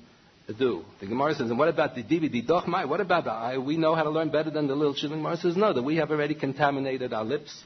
do. 0.54 0.86
The 1.00 1.08
Gemara 1.08 1.36
says, 1.36 1.50
and 1.50 1.60
what 1.60 1.68
about 1.68 1.96
the 1.96 2.04
DVD 2.04 2.46
Dochmai? 2.46 2.88
What 2.88 3.02
about 3.02 3.26
that? 3.26 3.62
We 3.62 3.78
know 3.78 3.96
how 3.96 4.04
to 4.04 4.10
learn 4.10 4.30
better 4.30 4.52
than 4.52 4.68
the 4.68 4.76
little 4.76 4.94
children. 4.94 5.22
Gemara 5.22 5.38
says, 5.38 5.58
no, 5.58 5.74
that 5.74 5.84
we 5.84 5.98
have 5.98 6.12
already 6.12 6.36
contaminated 6.36 7.14
our 7.14 7.26
lips 7.26 7.64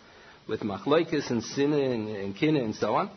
with 0.47 0.61
machlokes 0.61 1.29
and 1.29 1.43
sin 1.43 1.73
and, 1.73 2.09
and 2.09 2.57
and 2.57 2.75
so 2.75 2.95
on. 2.95 3.11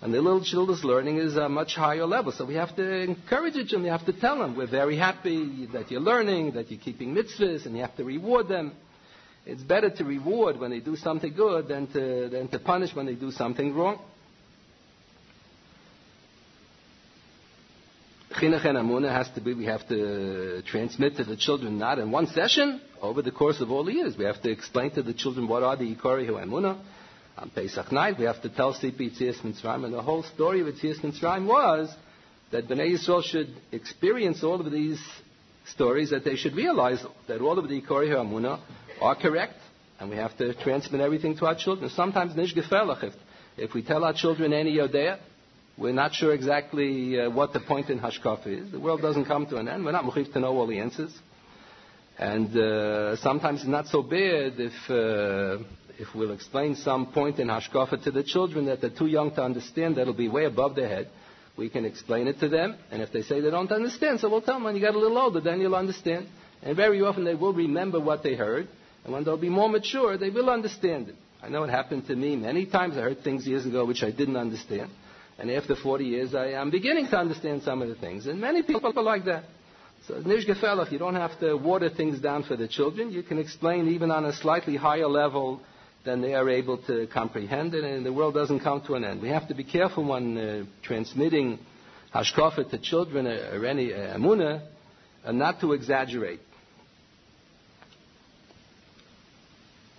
And 0.00 0.14
the 0.14 0.22
little 0.22 0.42
children's 0.42 0.84
learning 0.84 1.16
is 1.16 1.36
a 1.36 1.48
much 1.48 1.74
higher 1.74 2.06
level. 2.06 2.30
So 2.30 2.44
we 2.44 2.54
have 2.54 2.74
to 2.76 3.00
encourage 3.02 3.70
them. 3.70 3.82
We 3.82 3.88
have 3.88 4.06
to 4.06 4.12
tell 4.12 4.38
them, 4.38 4.56
we're 4.56 4.70
very 4.70 4.96
happy 4.96 5.66
that 5.72 5.90
you're 5.90 6.00
learning, 6.00 6.52
that 6.52 6.70
you're 6.70 6.80
keeping 6.80 7.14
mitzvahs, 7.14 7.66
and 7.66 7.74
you 7.74 7.82
have 7.82 7.96
to 7.96 8.04
reward 8.04 8.48
them. 8.48 8.72
It's 9.48 9.62
better 9.62 9.88
to 9.88 10.04
reward 10.04 10.60
when 10.60 10.70
they 10.70 10.80
do 10.80 10.94
something 10.94 11.32
good 11.32 11.68
than 11.68 11.86
to, 11.94 12.28
than 12.28 12.48
to 12.48 12.58
punish 12.58 12.94
when 12.94 13.06
they 13.06 13.14
do 13.14 13.30
something 13.30 13.74
wrong. 13.74 13.98
Chinuch 18.32 18.66
and 18.66 18.76
Amunah 18.76 19.10
has 19.10 19.26
to 19.36 19.40
be, 19.40 19.54
we 19.54 19.64
have 19.64 19.88
to 19.88 20.60
transmit 20.66 21.16
to 21.16 21.24
the 21.24 21.34
children 21.34 21.78
not 21.78 21.98
in 21.98 22.10
one 22.10 22.26
session, 22.26 22.82
over 23.00 23.22
the 23.22 23.30
course 23.30 23.62
of 23.62 23.70
all 23.70 23.84
the 23.84 23.92
years. 23.94 24.18
We 24.18 24.26
have 24.26 24.42
to 24.42 24.50
explain 24.50 24.90
to 24.92 25.02
the 25.02 25.14
children 25.14 25.48
what 25.48 25.62
are 25.62 25.76
the 25.76 25.94
Ikari 25.94 26.28
Amunah. 26.28 26.78
On 27.38 27.48
Pesach 27.48 27.90
night, 27.90 28.18
we 28.18 28.26
have 28.26 28.42
to 28.42 28.50
tell 28.50 28.74
Sipi 28.74 29.18
Tzias 29.18 29.38
Mitzrayim, 29.40 29.86
and 29.86 29.94
the 29.94 30.02
whole 30.02 30.24
story 30.24 30.60
of 30.60 30.66
Tzias 30.74 31.00
Mitzrayim 31.00 31.46
was 31.46 31.88
that 32.52 32.68
Bnei 32.68 32.98
Yisrael 32.98 33.24
should 33.24 33.48
experience 33.72 34.44
all 34.44 34.60
of 34.60 34.70
these 34.70 35.02
stories, 35.72 36.10
that 36.10 36.24
they 36.24 36.36
should 36.36 36.54
realize 36.54 37.02
that 37.28 37.40
all 37.40 37.58
of 37.58 37.66
the 37.66 37.80
Ikori 37.80 38.10
Amunah 38.10 38.60
are 39.00 39.14
correct, 39.14 39.54
and 39.98 40.10
we 40.10 40.16
have 40.16 40.36
to 40.38 40.54
transmit 40.62 41.00
everything 41.00 41.36
to 41.38 41.46
our 41.46 41.54
children. 41.54 41.90
Sometimes. 41.90 42.32
If, 42.36 43.14
if 43.56 43.74
we 43.74 43.82
tell 43.82 44.04
our 44.04 44.12
children 44.12 44.52
any 44.52 44.76
yodea, 44.76 45.18
we're 45.76 45.92
not 45.92 46.12
sure 46.12 46.32
exactly 46.34 47.20
uh, 47.20 47.30
what 47.30 47.52
the 47.52 47.60
point 47.60 47.88
in 47.88 48.00
Hashkafa 48.00 48.46
is. 48.46 48.72
The 48.72 48.80
world 48.80 49.00
doesn't 49.00 49.26
come 49.26 49.46
to 49.46 49.56
an 49.56 49.68
end. 49.68 49.84
We're 49.84 49.92
not 49.92 50.04
muchiv 50.04 50.32
to 50.32 50.40
know 50.40 50.56
all 50.56 50.66
the 50.66 50.78
answers. 50.80 51.16
And 52.18 52.54
uh, 52.56 53.14
sometimes 53.16 53.60
it's 53.60 53.68
not 53.68 53.86
so 53.86 54.02
bad 54.02 54.54
if, 54.58 54.72
uh, 54.90 55.62
if 55.98 56.12
we'll 56.16 56.32
explain 56.32 56.74
some 56.74 57.12
point 57.12 57.38
in 57.38 57.46
Hashkafa 57.46 58.02
to 58.02 58.10
the 58.10 58.24
children 58.24 58.66
that 58.66 58.80
they're 58.80 58.90
too 58.90 59.06
young 59.06 59.32
to 59.36 59.42
understand, 59.42 59.96
that'll 59.96 60.14
be 60.14 60.28
way 60.28 60.44
above 60.44 60.74
their 60.74 60.88
head. 60.88 61.10
We 61.56 61.68
can 61.68 61.84
explain 61.84 62.26
it 62.26 62.40
to 62.40 62.48
them, 62.48 62.76
and 62.90 63.02
if 63.02 63.12
they 63.12 63.22
say 63.22 63.40
they 63.40 63.50
don't 63.50 63.70
understand, 63.72 64.20
so 64.20 64.28
we'll 64.28 64.42
tell 64.42 64.54
them 64.54 64.64
when 64.64 64.76
you 64.76 64.80
get 64.80 64.94
a 64.94 64.98
little 64.98 65.18
older, 65.18 65.40
then 65.40 65.60
you'll 65.60 65.74
understand. 65.74 66.28
And 66.62 66.76
very 66.76 67.02
often 67.02 67.24
they 67.24 67.34
will 67.34 67.52
remember 67.52 67.98
what 68.00 68.22
they 68.22 68.34
heard, 68.34 68.68
and 69.08 69.14
when 69.14 69.24
they'll 69.24 69.38
be 69.38 69.48
more 69.48 69.70
mature, 69.70 70.18
they 70.18 70.28
will 70.28 70.50
understand 70.50 71.08
it. 71.08 71.14
I 71.42 71.48
know 71.48 71.62
it 71.62 71.70
happened 71.70 72.06
to 72.08 72.14
me 72.14 72.36
many 72.36 72.66
times. 72.66 72.98
I 72.98 73.00
heard 73.00 73.24
things 73.24 73.46
years 73.46 73.64
ago 73.64 73.86
which 73.86 74.02
I 74.02 74.10
didn't 74.10 74.36
understand. 74.36 74.90
And 75.38 75.50
after 75.50 75.74
40 75.74 76.04
years, 76.04 76.34
I 76.34 76.48
am 76.48 76.70
beginning 76.70 77.06
to 77.06 77.16
understand 77.16 77.62
some 77.62 77.80
of 77.80 77.88
the 77.88 77.94
things. 77.94 78.26
And 78.26 78.38
many 78.38 78.62
people 78.62 78.92
are 78.94 79.02
like 79.02 79.24
that. 79.24 79.44
So, 80.06 80.18
nish 80.20 80.46
gefelach, 80.46 80.92
you 80.92 80.98
don't 80.98 81.14
have 81.14 81.40
to 81.40 81.54
water 81.54 81.88
things 81.88 82.20
down 82.20 82.42
for 82.42 82.54
the 82.54 82.68
children. 82.68 83.10
You 83.10 83.22
can 83.22 83.38
explain 83.38 83.88
even 83.88 84.10
on 84.10 84.26
a 84.26 84.32
slightly 84.34 84.76
higher 84.76 85.08
level 85.08 85.62
than 86.04 86.20
they 86.20 86.34
are 86.34 86.50
able 86.50 86.76
to 86.88 87.06
comprehend 87.06 87.72
it, 87.72 87.84
and 87.84 88.04
the 88.04 88.12
world 88.12 88.34
doesn't 88.34 88.60
come 88.60 88.82
to 88.88 88.94
an 88.94 89.04
end. 89.04 89.22
We 89.22 89.30
have 89.30 89.48
to 89.48 89.54
be 89.54 89.64
careful 89.64 90.04
when 90.04 90.36
uh, 90.36 90.64
transmitting 90.82 91.60
hashkafa 92.14 92.68
to 92.72 92.78
children 92.78 93.26
uh, 93.26 93.52
or 93.54 93.64
any 93.64 93.94
uh, 93.94 94.18
amuna, 94.18 94.66
and 95.24 95.38
not 95.38 95.62
to 95.62 95.72
exaggerate. 95.72 96.40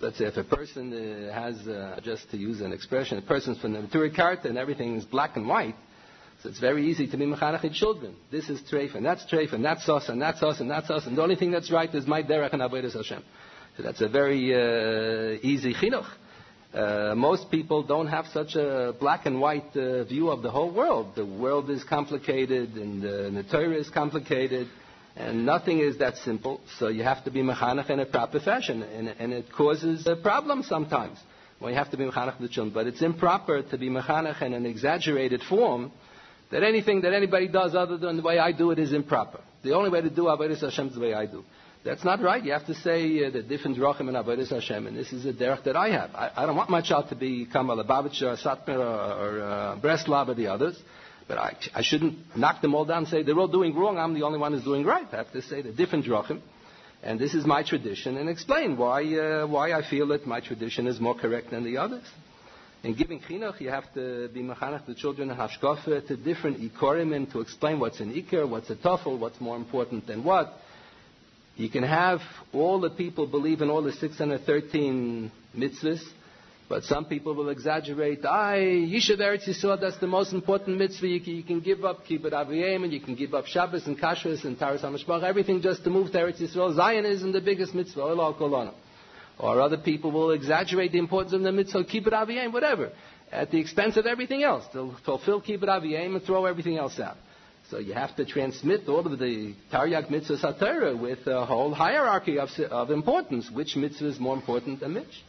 Let's 0.00 0.16
say 0.16 0.24
if 0.24 0.36
a 0.38 0.44
person 0.44 0.92
uh, 0.94 1.32
has, 1.32 1.68
uh, 1.68 2.00
just 2.02 2.30
to 2.30 2.38
use 2.38 2.62
an 2.62 2.72
expression, 2.72 3.18
a 3.18 3.22
person's 3.22 3.58
from 3.58 3.74
the 3.74 3.80
Neturei 3.80 4.14
Karta 4.14 4.48
and 4.48 4.56
everything 4.56 4.96
is 4.96 5.04
black 5.04 5.36
and 5.36 5.46
white, 5.46 5.74
so 6.42 6.48
it's 6.48 6.58
very 6.58 6.90
easy 6.90 7.06
to 7.06 7.16
be 7.18 7.26
mechanech 7.26 7.70
children. 7.74 8.16
This 8.30 8.48
is 8.48 8.62
treif, 8.62 8.94
and 8.94 9.04
that's 9.04 9.24
treif, 9.26 9.52
and 9.52 9.62
that's 9.62 9.86
us, 9.90 10.08
and 10.08 10.22
that's 10.22 10.42
us, 10.42 10.60
and 10.60 10.70
that's 10.70 10.88
us, 10.88 11.06
and 11.06 11.18
the 11.18 11.22
only 11.22 11.36
thing 11.36 11.50
that's 11.50 11.70
right 11.70 11.94
is 11.94 12.06
my 12.06 12.22
derech 12.22 12.54
and 12.54 12.62
avodas 12.62 12.94
Hashem. 12.94 13.22
So 13.76 13.82
that's 13.82 14.00
a 14.00 14.08
very 14.08 14.54
uh, 14.54 15.38
easy 15.42 15.74
chinuch. 15.74 16.08
Uh, 16.72 17.14
most 17.14 17.50
people 17.50 17.82
don't 17.82 18.06
have 18.06 18.26
such 18.28 18.54
a 18.54 18.94
black 18.98 19.26
and 19.26 19.38
white 19.38 19.76
uh, 19.76 20.04
view 20.04 20.30
of 20.30 20.40
the 20.40 20.50
whole 20.50 20.72
world. 20.72 21.14
The 21.14 21.26
world 21.26 21.68
is 21.68 21.84
complicated, 21.84 22.74
and 22.74 23.04
uh, 23.04 23.08
the 23.30 23.44
Torah 23.50 23.76
is 23.76 23.90
complicated, 23.90 24.68
and 25.16 25.44
nothing 25.44 25.80
is 25.80 25.98
that 25.98 26.16
simple, 26.18 26.60
so 26.78 26.88
you 26.88 27.02
have 27.02 27.24
to 27.24 27.30
be 27.30 27.42
mechanech 27.42 27.90
in 27.90 28.00
a 28.00 28.06
proper 28.06 28.40
fashion, 28.40 28.82
and, 28.82 29.08
and 29.08 29.32
it 29.32 29.52
causes 29.52 30.06
a 30.06 30.16
problem 30.16 30.62
sometimes 30.62 31.18
when 31.58 31.72
you 31.72 31.78
have 31.78 31.90
to 31.90 31.96
be 31.96 32.04
mechanech 32.04 32.38
the 32.38 32.48
children. 32.48 32.72
But 32.72 32.86
it's 32.86 33.02
improper 33.02 33.62
to 33.62 33.78
be 33.78 33.90
mechanech 33.90 34.40
in 34.42 34.54
an 34.54 34.66
exaggerated 34.66 35.42
form 35.42 35.92
that 36.50 36.62
anything 36.62 37.02
that 37.02 37.12
anybody 37.12 37.48
does 37.48 37.74
other 37.74 37.96
than 37.96 38.16
the 38.16 38.22
way 38.22 38.38
I 38.38 38.52
do 38.52 38.70
it 38.70 38.78
is 38.78 38.92
improper. 38.92 39.40
The 39.62 39.74
only 39.74 39.90
way 39.90 40.00
to 40.00 40.10
do 40.10 40.22
Avodah 40.22 40.60
Hashem 40.60 40.88
is 40.88 40.94
the 40.94 41.00
way 41.00 41.14
I 41.14 41.26
do. 41.26 41.44
That's 41.84 42.04
not 42.04 42.20
right. 42.20 42.42
You 42.44 42.52
have 42.52 42.66
to 42.66 42.74
say 42.74 43.24
uh, 43.24 43.30
the 43.30 43.42
different 43.42 43.78
drachim 43.78 44.08
in 44.08 44.14
Avodah 44.14 44.48
Hashem, 44.48 44.86
and 44.86 44.96
this 44.96 45.12
is 45.12 45.24
a 45.24 45.32
derech 45.32 45.64
that 45.64 45.76
I 45.76 45.90
have. 45.90 46.14
I, 46.14 46.30
I 46.36 46.46
don't 46.46 46.56
want 46.56 46.70
my 46.70 46.82
child 46.82 47.08
to 47.08 47.14
become 47.14 47.70
a 47.70 47.76
Lubavitcher 47.76 48.22
or 48.22 48.36
Satmar 48.36 48.78
or, 48.78 49.38
or 49.38 49.42
uh, 49.42 50.28
or 50.28 50.34
the 50.34 50.46
others. 50.48 50.80
But 51.30 51.38
I, 51.38 51.56
I 51.76 51.82
shouldn't 51.82 52.36
knock 52.36 52.60
them 52.60 52.74
all 52.74 52.84
down 52.84 53.04
and 53.04 53.08
say 53.08 53.22
they're 53.22 53.38
all 53.38 53.46
doing 53.46 53.72
wrong. 53.76 53.98
I'm 53.98 54.14
the 54.14 54.24
only 54.24 54.40
one 54.40 54.52
who's 54.52 54.64
doing 54.64 54.84
right. 54.84 55.06
I 55.12 55.18
have 55.18 55.30
to 55.30 55.40
say 55.40 55.62
the 55.62 55.70
different 55.70 56.04
drachim. 56.04 56.40
And 57.04 57.20
this 57.20 57.34
is 57.34 57.46
my 57.46 57.62
tradition 57.62 58.16
and 58.16 58.28
explain 58.28 58.76
why, 58.76 59.04
uh, 59.14 59.46
why 59.46 59.70
I 59.72 59.88
feel 59.88 60.08
that 60.08 60.26
my 60.26 60.40
tradition 60.40 60.88
is 60.88 60.98
more 60.98 61.14
correct 61.14 61.50
than 61.52 61.62
the 61.62 61.76
others. 61.76 62.02
In 62.82 62.96
giving 62.96 63.20
chinuch, 63.20 63.60
you 63.60 63.70
have 63.70 63.94
to 63.94 64.28
be 64.34 64.42
mechanech 64.42 64.86
the 64.86 64.94
children 64.96 65.30
in 65.30 65.36
hashkafa 65.36 66.08
to 66.08 66.16
different 66.16 66.58
ikorim 66.62 67.14
and 67.14 67.30
to 67.30 67.38
explain 67.38 67.78
what's 67.78 68.00
an 68.00 68.12
ikar, 68.12 68.48
what's 68.48 68.68
a 68.70 68.74
tafel, 68.74 69.16
what's 69.16 69.40
more 69.40 69.54
important 69.54 70.08
than 70.08 70.24
what. 70.24 70.52
You 71.54 71.70
can 71.70 71.84
have 71.84 72.22
all 72.52 72.80
the 72.80 72.90
people 72.90 73.28
believe 73.28 73.60
in 73.60 73.70
all 73.70 73.82
the 73.84 73.92
613 73.92 75.30
mitzvahs, 75.56 76.02
but 76.70 76.84
some 76.84 77.04
people 77.04 77.34
will 77.34 77.48
exaggerate. 77.48 78.24
I, 78.24 78.58
Yishuv 78.58 79.18
Eretz 79.18 79.48
Yisrael, 79.48 79.80
that's 79.80 79.98
the 79.98 80.06
most 80.06 80.32
important 80.32 80.78
mitzvah. 80.78 81.08
You 81.08 81.20
can, 81.20 81.34
you 81.34 81.42
can 81.42 81.58
give 81.58 81.84
up 81.84 82.06
Kibbut 82.06 82.30
Aviyim, 82.30 82.84
and 82.84 82.92
you 82.92 83.00
can 83.00 83.16
give 83.16 83.34
up 83.34 83.46
Shabbos 83.46 83.88
and 83.88 83.98
Kashrus 83.98 84.44
and 84.44 84.56
Taharas 84.56 84.82
HaMishpacha, 84.82 85.24
everything 85.24 85.60
just 85.62 85.82
to 85.82 85.90
move 85.90 86.12
to 86.12 86.18
Eretz 86.18 86.40
Yisrael. 86.40 86.72
Zion 86.76 87.04
isn't 87.04 87.32
the 87.32 87.40
biggest 87.40 87.74
mitzvah. 87.74 88.02
Or 88.02 89.60
other 89.60 89.78
people 89.78 90.12
will 90.12 90.30
exaggerate 90.30 90.92
the 90.92 90.98
importance 90.98 91.32
of 91.32 91.42
the 91.42 91.50
mitzvah, 91.50 91.82
Kibbut 91.82 92.12
Aviyim, 92.12 92.52
whatever, 92.52 92.92
at 93.32 93.50
the 93.50 93.58
expense 93.58 93.96
of 93.96 94.06
everything 94.06 94.44
else. 94.44 94.64
They'll 94.72 94.94
fulfill 95.04 95.42
Kibbut 95.42 95.64
Aviyim 95.64 96.14
and 96.14 96.22
throw 96.22 96.44
everything 96.44 96.78
else 96.78 97.00
out. 97.00 97.16
So 97.68 97.78
you 97.78 97.94
have 97.94 98.14
to 98.14 98.24
transmit 98.24 98.88
all 98.88 99.04
of 99.04 99.18
the 99.18 99.56
Taryag 99.72 100.08
mitzvah 100.08 100.36
satira 100.36 100.96
with 100.96 101.26
a 101.26 101.44
whole 101.44 101.74
hierarchy 101.74 102.38
of, 102.38 102.48
of 102.70 102.92
importance. 102.92 103.50
Which 103.50 103.74
mitzvah 103.74 104.06
is 104.06 104.20
more 104.20 104.36
important 104.36 104.78
than 104.78 104.94
which? 104.94 105.24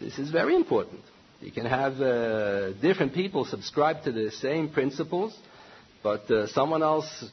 This 0.00 0.18
is 0.18 0.30
very 0.30 0.56
important. 0.56 1.00
You 1.42 1.52
can 1.52 1.66
have 1.66 2.00
uh, 2.00 2.72
different 2.80 3.12
people 3.12 3.44
subscribe 3.44 4.02
to 4.04 4.12
the 4.12 4.30
same 4.30 4.70
principles, 4.70 5.36
but 6.02 6.30
uh, 6.30 6.46
someone 6.46 6.82
else, 6.82 7.24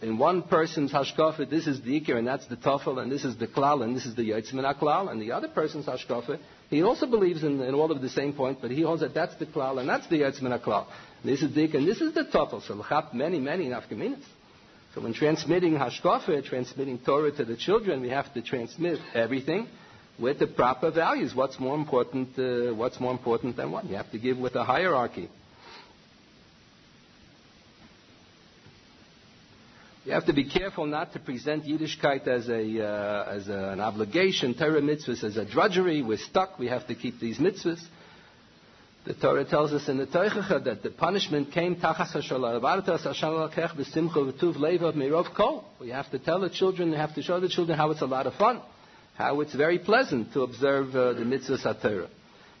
in 0.00 0.16
one 0.16 0.42
person's 0.42 0.92
hashkafa, 0.92 1.48
this 1.50 1.66
is 1.66 1.82
the 1.82 2.00
ikir 2.00 2.16
and 2.16 2.26
that's 2.26 2.46
the 2.46 2.56
tafel, 2.56 3.02
and 3.02 3.12
this 3.12 3.24
is 3.26 3.36
the 3.36 3.46
klal, 3.46 3.84
and 3.84 3.94
this 3.94 4.06
is 4.06 4.14
the 4.14 4.30
yotzim 4.30 4.60
klal, 4.78 5.10
and 5.10 5.20
the 5.20 5.32
other 5.32 5.48
person's 5.48 5.84
hashkafa, 5.84 6.38
he 6.70 6.82
also 6.82 7.06
believes 7.06 7.44
in, 7.44 7.60
in, 7.60 7.74
all 7.74 7.92
of 7.92 8.00
the 8.00 8.08
same 8.08 8.32
point, 8.32 8.58
but 8.62 8.70
he 8.70 8.80
holds 8.80 9.02
that 9.02 9.12
that's 9.12 9.36
the 9.36 9.46
klal 9.46 9.78
and 9.78 9.86
that's 9.86 10.06
the 10.08 10.20
yotzim 10.20 10.48
klal. 10.62 10.86
This 11.22 11.42
is 11.42 11.54
the 11.54 11.68
ikir 11.68 11.76
and 11.76 11.88
this 11.88 12.00
is 12.00 12.14
the 12.14 12.24
tafel. 12.24 12.66
So 12.66 12.74
l'chap 12.74 13.12
many, 13.12 13.40
many 13.40 13.66
nafkaminas. 13.66 14.24
So 14.94 15.02
when 15.02 15.12
transmitting 15.12 15.74
hashkafa, 15.74 16.46
transmitting 16.46 16.98
Torah 16.98 17.30
to 17.32 17.44
the 17.44 17.56
children, 17.56 18.00
we 18.00 18.08
have 18.08 18.32
to 18.32 18.40
transmit 18.40 18.98
everything 19.14 19.68
with 20.18 20.38
the 20.38 20.46
proper 20.46 20.90
values. 20.90 21.34
What's 21.34 21.60
more 21.60 21.74
important? 21.74 22.38
Uh, 22.38 22.74
what's 22.74 22.98
more 23.00 23.12
important 23.12 23.56
than 23.56 23.70
what? 23.70 23.84
You 23.84 23.96
have 23.96 24.10
to 24.12 24.18
give 24.18 24.38
with 24.38 24.54
a 24.54 24.64
hierarchy. 24.64 25.28
You 30.04 30.12
have 30.12 30.26
to 30.26 30.32
be 30.32 30.48
careful 30.48 30.86
not 30.86 31.12
to 31.14 31.18
present 31.18 31.64
Yiddishkeit 31.64 32.28
as, 32.28 32.48
a, 32.48 32.84
uh, 32.84 33.24
as 33.28 33.48
a, 33.48 33.70
an 33.70 33.80
obligation, 33.80 34.54
Torah 34.54 34.80
mitzvahs 34.80 35.24
as 35.24 35.36
a 35.36 35.44
drudgery. 35.44 36.00
We're 36.00 36.16
stuck. 36.16 36.60
We 36.60 36.68
have 36.68 36.86
to 36.86 36.94
keep 36.94 37.18
these 37.18 37.38
mitzvahs. 37.38 37.82
The 39.04 39.14
Torah 39.14 39.44
tells 39.44 39.72
us 39.72 39.88
in 39.88 39.98
the 39.98 40.06
Teichacha 40.06 40.64
that 40.64 40.84
the 40.84 40.90
punishment 40.90 41.52
came 41.52 41.74
tachas. 41.76 42.14
We 45.80 45.88
have 45.90 46.10
to 46.10 46.18
tell 46.18 46.40
the 46.40 46.50
children, 46.50 46.90
we 46.90 46.96
have 46.96 47.14
to 47.14 47.22
show 47.22 47.40
the 47.40 47.48
children 47.48 47.78
how 47.78 47.90
it's 47.90 48.02
a 48.02 48.06
lot 48.06 48.26
of 48.28 48.34
fun 48.34 48.62
how 49.16 49.40
it's 49.40 49.54
very 49.54 49.78
pleasant 49.78 50.32
to 50.34 50.42
observe 50.42 50.94
uh, 50.94 51.14
the 51.14 51.22
mitzvahs 51.22 51.64
HaTorah. 51.64 52.08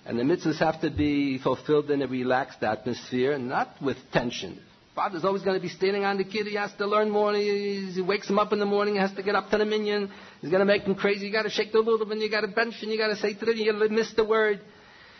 And 0.06 0.18
the 0.18 0.22
mitzvahs 0.22 0.58
have 0.58 0.80
to 0.82 0.90
be 0.90 1.38
fulfilled 1.38 1.90
in 1.90 2.00
a 2.00 2.06
relaxed 2.06 2.62
atmosphere, 2.62 3.38
not 3.38 3.74
with 3.82 3.96
tension. 4.12 4.60
Father's 4.94 5.24
always 5.24 5.42
going 5.42 5.56
to 5.56 5.62
be 5.62 5.68
standing 5.68 6.04
on 6.04 6.16
the 6.16 6.24
kid. 6.24 6.46
He 6.46 6.54
has 6.54 6.72
to 6.78 6.86
learn 6.86 7.10
more. 7.10 7.34
He, 7.34 7.90
he 7.92 8.00
wakes 8.00 8.30
him 8.30 8.38
up 8.38 8.54
in 8.54 8.58
the 8.58 8.64
morning. 8.64 8.94
He 8.94 9.00
has 9.00 9.12
to 9.12 9.22
get 9.22 9.34
up 9.34 9.50
to 9.50 9.58
the 9.58 9.66
minyan. 9.66 10.10
He's 10.40 10.50
going 10.50 10.60
to 10.60 10.64
make 10.64 10.84
him 10.84 10.94
crazy. 10.94 11.26
You 11.26 11.32
got 11.32 11.42
to 11.42 11.50
shake 11.50 11.72
the 11.72 11.82
lulav 11.82 12.10
and 12.10 12.22
you 12.22 12.30
got 12.30 12.40
to 12.40 12.48
bench 12.48 12.76
and 12.80 12.90
you 12.90 12.96
got 12.96 13.08
to 13.08 13.16
say 13.16 13.34
to 13.34 13.44
them, 13.44 13.56
you 13.56 13.70
got 13.70 13.78
to 13.78 13.88
miss 13.90 14.14
the 14.14 14.24
word. 14.24 14.60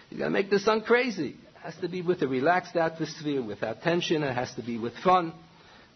You 0.08 0.18
got 0.18 0.26
to 0.26 0.30
make 0.30 0.48
the 0.48 0.60
son 0.60 0.80
crazy. 0.80 1.30
It 1.30 1.58
has 1.62 1.76
to 1.78 1.88
be 1.88 2.00
with 2.00 2.22
a 2.22 2.28
relaxed 2.28 2.76
atmosphere, 2.76 3.42
without 3.42 3.82
tension. 3.82 4.22
It 4.22 4.34
has 4.34 4.54
to 4.54 4.62
be 4.62 4.78
with 4.78 4.94
fun. 5.04 5.34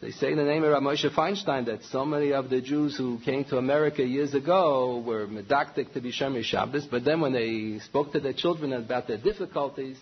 They 0.00 0.12
say 0.12 0.32
in 0.32 0.38
the 0.38 0.44
name 0.44 0.64
of 0.64 0.70
Rav 0.72 0.82
Moshe 0.82 1.10
Feinstein 1.14 1.66
that 1.66 1.84
so 1.84 2.06
many 2.06 2.32
of 2.32 2.48
the 2.48 2.62
Jews 2.62 2.96
who 2.96 3.18
came 3.18 3.44
to 3.44 3.58
America 3.58 4.02
years 4.02 4.32
ago 4.32 5.02
were 5.06 5.26
medactic 5.26 5.92
to 5.92 6.00
be 6.00 6.10
Shomer 6.10 6.42
Shabbos, 6.42 6.86
but 6.86 7.04
then 7.04 7.20
when 7.20 7.34
they 7.34 7.80
spoke 7.80 8.12
to 8.12 8.20
their 8.20 8.32
children 8.32 8.72
about 8.72 9.08
their 9.08 9.18
difficulties, 9.18 9.98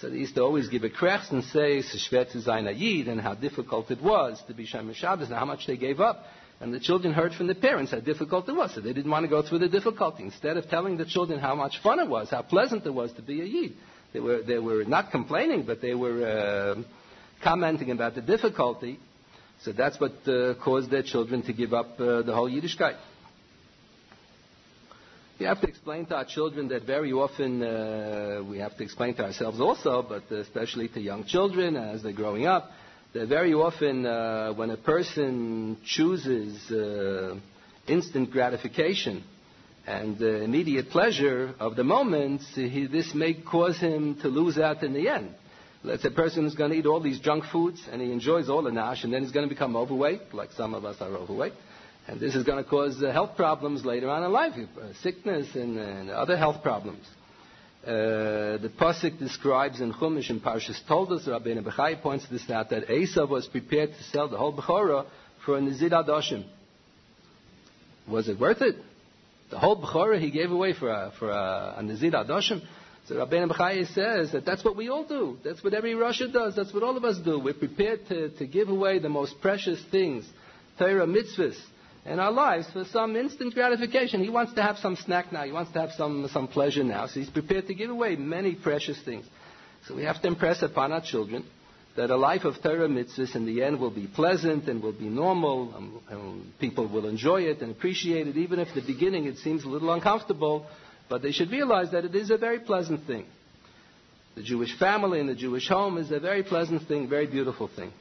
so 0.00 0.08
they 0.08 0.18
used 0.18 0.36
to 0.36 0.42
always 0.42 0.68
give 0.68 0.84
a 0.84 0.90
krech 0.90 1.32
and 1.32 1.42
say, 1.42 1.82
Seshvet 1.82 2.36
Zayin 2.36 3.08
and 3.08 3.20
how 3.20 3.34
difficult 3.34 3.90
it 3.90 4.00
was 4.00 4.40
to 4.46 4.54
be 4.54 4.64
Shomer 4.64 4.94
Shabbos, 4.94 5.26
and 5.26 5.36
how 5.36 5.44
much 5.44 5.66
they 5.66 5.76
gave 5.76 5.98
up. 5.98 6.24
And 6.60 6.72
the 6.72 6.78
children 6.78 7.12
heard 7.12 7.34
from 7.34 7.48
the 7.48 7.56
parents 7.56 7.90
how 7.90 7.98
difficult 7.98 8.48
it 8.48 8.52
was, 8.52 8.72
so 8.72 8.80
they 8.80 8.92
didn't 8.92 9.10
want 9.10 9.24
to 9.24 9.28
go 9.28 9.42
through 9.42 9.58
the 9.58 9.68
difficulty. 9.68 10.22
Instead 10.22 10.56
of 10.56 10.68
telling 10.68 10.98
the 10.98 11.04
children 11.04 11.40
how 11.40 11.56
much 11.56 11.82
fun 11.82 11.98
it 11.98 12.08
was, 12.08 12.30
how 12.30 12.42
pleasant 12.42 12.86
it 12.86 12.94
was 12.94 13.12
to 13.14 13.22
be 13.22 13.40
a 13.40 13.44
Yid, 13.44 13.72
they 14.12 14.20
were, 14.20 14.40
they 14.42 14.60
were 14.60 14.84
not 14.84 15.10
complaining, 15.10 15.64
but 15.64 15.82
they 15.82 15.94
were 15.94 16.76
uh, 16.78 16.82
commenting 17.42 17.90
about 17.90 18.14
the 18.14 18.20
difficulty. 18.20 19.00
So 19.64 19.70
that's 19.72 20.00
what 20.00 20.12
uh, 20.26 20.54
caused 20.54 20.90
their 20.90 21.04
children 21.04 21.42
to 21.42 21.52
give 21.52 21.72
up 21.72 21.98
uh, 22.00 22.22
the 22.22 22.34
whole 22.34 22.50
Yiddishkeit. 22.50 22.96
We 25.38 25.46
have 25.46 25.60
to 25.60 25.68
explain 25.68 26.06
to 26.06 26.16
our 26.16 26.24
children 26.24 26.68
that 26.68 26.84
very 26.84 27.12
often 27.12 27.62
uh, 27.62 28.42
we 28.48 28.58
have 28.58 28.76
to 28.76 28.82
explain 28.82 29.14
to 29.14 29.24
ourselves 29.24 29.60
also, 29.60 30.02
but 30.02 30.30
especially 30.36 30.88
to 30.88 31.00
young 31.00 31.24
children 31.24 31.76
as 31.76 32.02
they're 32.02 32.12
growing 32.12 32.46
up, 32.46 32.70
that 33.12 33.28
very 33.28 33.54
often 33.54 34.04
uh, 34.04 34.52
when 34.54 34.70
a 34.70 34.76
person 34.76 35.76
chooses 35.84 36.70
uh, 36.70 37.36
instant 37.86 38.30
gratification 38.32 39.22
and 39.86 40.20
immediate 40.20 40.90
pleasure 40.90 41.54
of 41.60 41.76
the 41.76 41.84
moment, 41.84 42.42
he, 42.54 42.86
this 42.86 43.14
may 43.14 43.34
cause 43.34 43.78
him 43.78 44.16
to 44.22 44.28
lose 44.28 44.58
out 44.58 44.82
in 44.82 44.92
the 44.92 45.08
end. 45.08 45.34
Let's 45.84 46.02
say 46.02 46.08
a 46.08 46.12
person 46.12 46.46
is 46.46 46.54
going 46.54 46.70
to 46.70 46.76
eat 46.76 46.86
all 46.86 47.00
these 47.00 47.18
junk 47.18 47.44
foods 47.44 47.82
and 47.90 48.00
he 48.00 48.12
enjoys 48.12 48.48
all 48.48 48.62
the 48.62 48.70
nash 48.70 49.02
and 49.02 49.12
then 49.12 49.22
he's 49.22 49.32
going 49.32 49.48
to 49.48 49.52
become 49.52 49.74
overweight, 49.74 50.32
like 50.32 50.52
some 50.52 50.74
of 50.74 50.84
us 50.84 51.00
are 51.00 51.10
overweight. 51.10 51.54
And 52.06 52.20
this 52.20 52.34
is 52.34 52.44
going 52.44 52.62
to 52.62 52.68
cause 52.68 53.02
uh, 53.02 53.12
health 53.12 53.36
problems 53.36 53.84
later 53.84 54.08
on 54.08 54.22
in 54.22 54.32
life, 54.32 54.54
uh, 54.56 54.92
sickness 55.02 55.54
and, 55.54 55.78
and, 55.78 56.10
other 56.10 56.36
health 56.36 56.62
problems. 56.62 57.04
Uh, 57.84 58.58
the 58.58 58.70
Pasuk 58.80 59.18
describes 59.18 59.80
in 59.80 59.92
Chumash 59.92 60.30
and 60.30 60.40
Parshas 60.40 60.80
Toldos, 60.86 61.26
Rabbeinu 61.26 61.64
Bechai 61.64 62.00
points 62.00 62.28
this 62.28 62.48
out, 62.50 62.70
that 62.70 62.88
Esav 62.88 63.28
was 63.28 63.46
prepared 63.48 63.90
to 63.90 64.02
sell 64.04 64.28
the 64.28 64.36
whole 64.36 64.52
Bechorah 64.52 65.06
for 65.44 65.58
a 65.58 65.60
Nizid 65.60 65.90
Adoshim. 65.90 66.44
Was 68.08 68.28
it 68.28 68.38
worth 68.38 68.62
it? 68.62 68.76
The 69.50 69.58
whole 69.58 69.80
Bechorah 69.80 70.20
he 70.20 70.30
gave 70.30 70.50
away 70.50 70.74
for 70.74 70.88
a, 70.88 71.12
for 71.18 71.30
a, 71.30 71.74
a 71.78 71.82
Nizid 71.82 72.12
Adoshim? 72.12 72.62
So 73.08 73.16
Rabbeinu 73.16 73.50
Bechai 73.50 73.86
says 73.92 74.30
that 74.32 74.44
that's 74.44 74.64
what 74.64 74.76
we 74.76 74.88
all 74.88 75.04
do. 75.04 75.38
That's 75.44 75.62
what 75.64 75.74
every 75.74 75.94
Russia 75.94 76.28
does. 76.28 76.54
That's 76.54 76.72
what 76.72 76.84
all 76.84 76.96
of 76.96 77.04
us 77.04 77.18
do. 77.18 77.38
We're 77.38 77.54
prepared 77.54 78.06
to, 78.08 78.30
to 78.30 78.46
give 78.46 78.68
away 78.68 79.00
the 79.00 79.08
most 79.08 79.40
precious 79.40 79.82
things, 79.90 80.24
Torah 80.78 81.06
mitzvahs, 81.06 81.58
in 82.04 82.20
our 82.20 82.30
lives 82.30 82.70
for 82.72 82.84
some 82.84 83.16
instant 83.16 83.54
gratification. 83.54 84.22
He 84.22 84.30
wants 84.30 84.52
to 84.54 84.62
have 84.62 84.78
some 84.78 84.94
snack 84.96 85.32
now. 85.32 85.44
He 85.44 85.52
wants 85.52 85.72
to 85.72 85.80
have 85.80 85.92
some, 85.92 86.28
some 86.32 86.46
pleasure 86.46 86.84
now. 86.84 87.06
So 87.06 87.20
he's 87.20 87.30
prepared 87.30 87.66
to 87.68 87.74
give 87.74 87.90
away 87.90 88.14
many 88.14 88.54
precious 88.54 89.00
things. 89.02 89.26
So 89.86 89.96
we 89.96 90.04
have 90.04 90.22
to 90.22 90.28
impress 90.28 90.62
upon 90.62 90.92
our 90.92 91.02
children 91.02 91.44
that 91.96 92.10
a 92.10 92.16
life 92.16 92.44
of 92.44 92.62
Torah 92.62 92.88
mitzvahs 92.88 93.34
in 93.34 93.46
the 93.46 93.62
end 93.62 93.78
will 93.80 93.90
be 93.90 94.06
pleasant 94.06 94.68
and 94.68 94.82
will 94.82 94.92
be 94.92 95.08
normal, 95.08 95.74
and, 95.76 95.92
and 96.08 96.58
people 96.58 96.86
will 96.88 97.06
enjoy 97.06 97.42
it 97.42 97.60
and 97.60 97.70
appreciate 97.72 98.28
it, 98.28 98.36
even 98.36 98.58
if 98.60 98.72
the 98.74 98.80
beginning 98.80 99.26
it 99.26 99.36
seems 99.38 99.64
a 99.64 99.68
little 99.68 99.92
uncomfortable. 99.92 100.66
But 101.12 101.20
they 101.20 101.30
should 101.30 101.50
realize 101.50 101.90
that 101.90 102.06
it 102.06 102.14
is 102.14 102.30
a 102.30 102.38
very 102.38 102.58
pleasant 102.58 103.06
thing. 103.06 103.26
The 104.34 104.42
Jewish 104.42 104.78
family 104.78 105.20
and 105.20 105.28
the 105.28 105.34
Jewish 105.34 105.68
home 105.68 105.98
is 105.98 106.10
a 106.10 106.18
very 106.18 106.42
pleasant 106.42 106.88
thing, 106.88 107.06
very 107.06 107.26
beautiful 107.26 107.68
thing. 107.68 107.92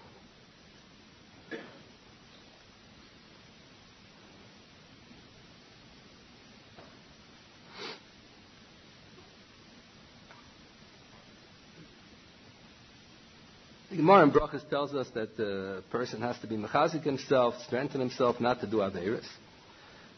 The 13.90 13.98
Gemara 13.98 14.24
in 14.24 14.32
Brachas 14.32 14.70
tells 14.70 14.96
us 14.96 15.10
that 15.16 15.34
uh, 15.34 15.36
the 15.36 15.84
person 15.92 16.22
has 16.22 16.40
to 16.40 16.48
be 16.48 16.56
mechazik 16.56 17.04
himself, 17.04 17.56
strengthen 17.68 18.00
himself 18.00 18.40
not 18.40 18.62
to 18.62 18.68
do 18.68 18.78
averis. 18.78 19.26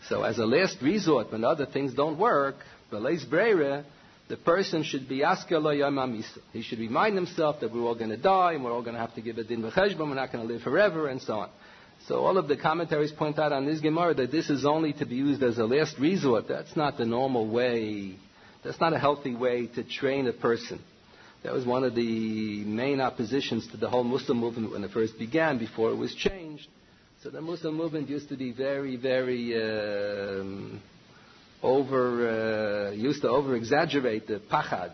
So 0.09 0.23
as 0.23 0.37
a 0.37 0.45
last 0.45 0.81
resort, 0.81 1.31
when 1.31 1.43
other 1.43 1.65
things 1.65 1.93
don't 1.93 2.17
work, 2.17 2.55
the 2.91 4.37
person 4.43 4.83
should 4.83 5.07
be 5.07 5.23
He 6.51 6.61
should 6.61 6.79
remind 6.79 7.15
himself 7.15 7.59
that 7.61 7.73
we're 7.73 7.81
all 7.81 7.95
going 7.95 8.09
to 8.09 8.17
die 8.17 8.53
and 8.53 8.63
we're 8.63 8.73
all 8.73 8.81
going 8.81 8.95
to 8.95 8.99
have 8.99 9.15
to 9.15 9.21
give 9.21 9.37
a 9.37 9.43
din 9.43 9.61
v'cheshbon, 9.61 9.99
we're 9.99 10.15
not 10.15 10.31
going 10.31 10.45
to 10.47 10.53
live 10.53 10.61
forever, 10.61 11.07
and 11.07 11.21
so 11.21 11.33
on. 11.39 11.49
So 12.07 12.25
all 12.25 12.37
of 12.37 12.49
the 12.49 12.57
commentaries 12.57 13.13
point 13.13 13.39
out 13.39 13.53
on 13.53 13.65
this 13.65 13.79
Gemara 13.79 14.13
that 14.15 14.31
this 14.31 14.49
is 14.49 14.65
only 14.65 14.91
to 14.93 15.05
be 15.05 15.15
used 15.15 15.41
as 15.41 15.57
a 15.57 15.65
last 15.65 15.97
resort. 15.97 16.49
That's 16.49 16.75
not 16.75 16.97
the 16.97 17.05
normal 17.05 17.47
way. 17.47 18.15
That's 18.63 18.79
not 18.81 18.93
a 18.93 18.99
healthy 18.99 19.35
way 19.35 19.67
to 19.67 19.83
train 19.83 20.27
a 20.27 20.33
person. 20.33 20.81
That 21.43 21.53
was 21.53 21.65
one 21.65 21.83
of 21.83 21.95
the 21.95 22.63
main 22.65 22.99
oppositions 22.99 23.67
to 23.67 23.77
the 23.77 23.89
whole 23.89 24.03
Mussar 24.03 24.35
movement 24.35 24.71
when 24.71 24.83
it 24.83 24.91
first 24.91 25.17
began, 25.17 25.57
before 25.57 25.91
it 25.91 25.95
was 25.95 26.13
changed. 26.13 26.42
So 27.23 27.29
the 27.29 27.39
Mussar 27.39 27.71
movement 27.73 28.09
used 28.09 28.27
to 28.29 28.35
be 28.35 28.51
very, 28.51 28.97
very 28.97 29.55
um, 29.55 30.81
over, 31.61 32.89
uh, 32.89 32.91
used 32.91 33.21
to 33.21 33.29
over 33.29 33.55
exaggerate 33.55 34.27
the 34.27 34.41
pachad 34.51 34.91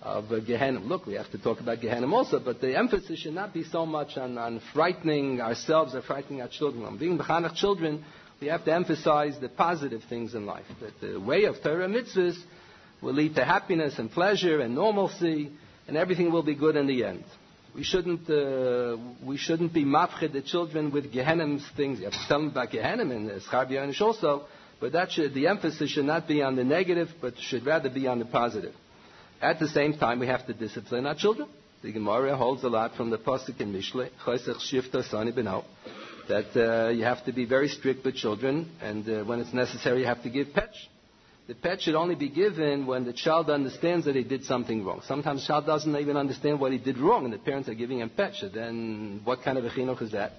of 0.00 0.32
uh, 0.32 0.38
Gehenna. 0.40 0.80
Look, 0.80 1.04
we 1.04 1.12
have 1.12 1.30
to 1.32 1.36
talk 1.36 1.60
about 1.60 1.82
Gehenna 1.82 2.10
also, 2.10 2.40
but 2.40 2.62
the 2.62 2.74
emphasis 2.74 3.18
should 3.18 3.34
not 3.34 3.52
be 3.52 3.64
so 3.64 3.84
much 3.84 4.16
on, 4.16 4.38
on 4.38 4.62
frightening 4.72 5.42
ourselves 5.42 5.94
or 5.94 6.00
frightening 6.00 6.40
our 6.40 6.48
children. 6.48 6.86
On 6.86 6.96
being 6.96 7.18
Bechanach 7.18 7.54
children, 7.54 8.02
we 8.40 8.46
have 8.46 8.64
to 8.64 8.72
emphasize 8.72 9.38
the 9.38 9.50
positive 9.50 10.00
things 10.08 10.34
in 10.34 10.46
life. 10.46 10.64
That 10.80 10.98
the 11.06 11.20
way 11.20 11.44
of 11.44 11.56
Torah 11.62 11.86
mitzvahs 11.86 12.38
will 13.02 13.12
lead 13.12 13.34
to 13.34 13.44
happiness 13.44 13.98
and 13.98 14.10
pleasure 14.10 14.60
and 14.60 14.74
normalcy 14.74 15.52
and 15.86 15.98
everything 15.98 16.32
will 16.32 16.42
be 16.42 16.54
good 16.54 16.76
in 16.76 16.86
the 16.86 17.04
end. 17.04 17.24
We 17.74 17.84
shouldn't, 17.84 18.28
uh, 18.28 18.96
we 19.24 19.36
shouldn't 19.36 19.72
be 19.72 19.84
mafched 19.84 20.32
the 20.32 20.42
children 20.42 20.90
with 20.90 21.12
Gehenna's 21.12 21.64
things. 21.76 21.98
You 21.98 22.06
have 22.06 22.14
to 22.14 22.26
tell 22.26 22.40
them 22.40 22.48
about 22.48 22.70
Gehenna 22.70 23.02
and 23.02 23.30
Schar 23.42 24.00
also, 24.00 24.46
but 24.80 24.92
that 24.92 25.12
should, 25.12 25.34
the 25.34 25.46
emphasis 25.48 25.90
should 25.90 26.04
not 26.04 26.26
be 26.26 26.42
on 26.42 26.56
the 26.56 26.64
negative, 26.64 27.08
but 27.20 27.38
should 27.38 27.64
rather 27.66 27.90
be 27.90 28.06
on 28.06 28.18
the 28.18 28.24
positive. 28.24 28.74
At 29.40 29.60
the 29.60 29.68
same 29.68 29.96
time, 29.98 30.18
we 30.18 30.26
have 30.26 30.46
to 30.46 30.54
discipline 30.54 31.06
our 31.06 31.14
children. 31.14 31.48
The 31.82 31.92
Gemara 31.92 32.36
holds 32.36 32.64
a 32.64 32.68
lot 32.68 32.96
from 32.96 33.10
the 33.10 33.18
Pasuk 33.18 33.60
in 33.60 33.72
Mishle, 33.72 34.10
that 36.28 36.56
uh, 36.56 36.88
you 36.90 37.04
have 37.04 37.24
to 37.24 37.32
be 37.32 37.44
very 37.44 37.68
strict 37.68 38.04
with 38.04 38.16
children, 38.16 38.70
and 38.82 39.08
uh, 39.08 39.24
when 39.24 39.40
it's 39.40 39.54
necessary, 39.54 40.00
you 40.00 40.06
have 40.06 40.22
to 40.22 40.30
give 40.30 40.48
petch 40.48 40.74
the 41.48 41.54
pet 41.54 41.80
should 41.80 41.94
only 41.94 42.14
be 42.14 42.28
given 42.28 42.86
when 42.86 43.06
the 43.06 43.12
child 43.14 43.48
understands 43.48 44.04
that 44.04 44.14
he 44.14 44.22
did 44.22 44.44
something 44.44 44.84
wrong. 44.84 45.00
Sometimes 45.06 45.40
the 45.40 45.46
child 45.46 45.64
doesn't 45.64 45.96
even 45.96 46.18
understand 46.18 46.60
what 46.60 46.72
he 46.72 46.78
did 46.78 46.98
wrong, 46.98 47.24
and 47.24 47.32
the 47.32 47.38
parents 47.38 47.70
are 47.70 47.74
giving 47.74 48.00
him 48.00 48.10
pet. 48.10 48.34
So 48.34 48.50
then, 48.50 49.22
what 49.24 49.42
kind 49.42 49.56
of 49.56 49.64
a 49.64 49.70
chinuch 49.70 50.02
is 50.02 50.12
that? 50.12 50.32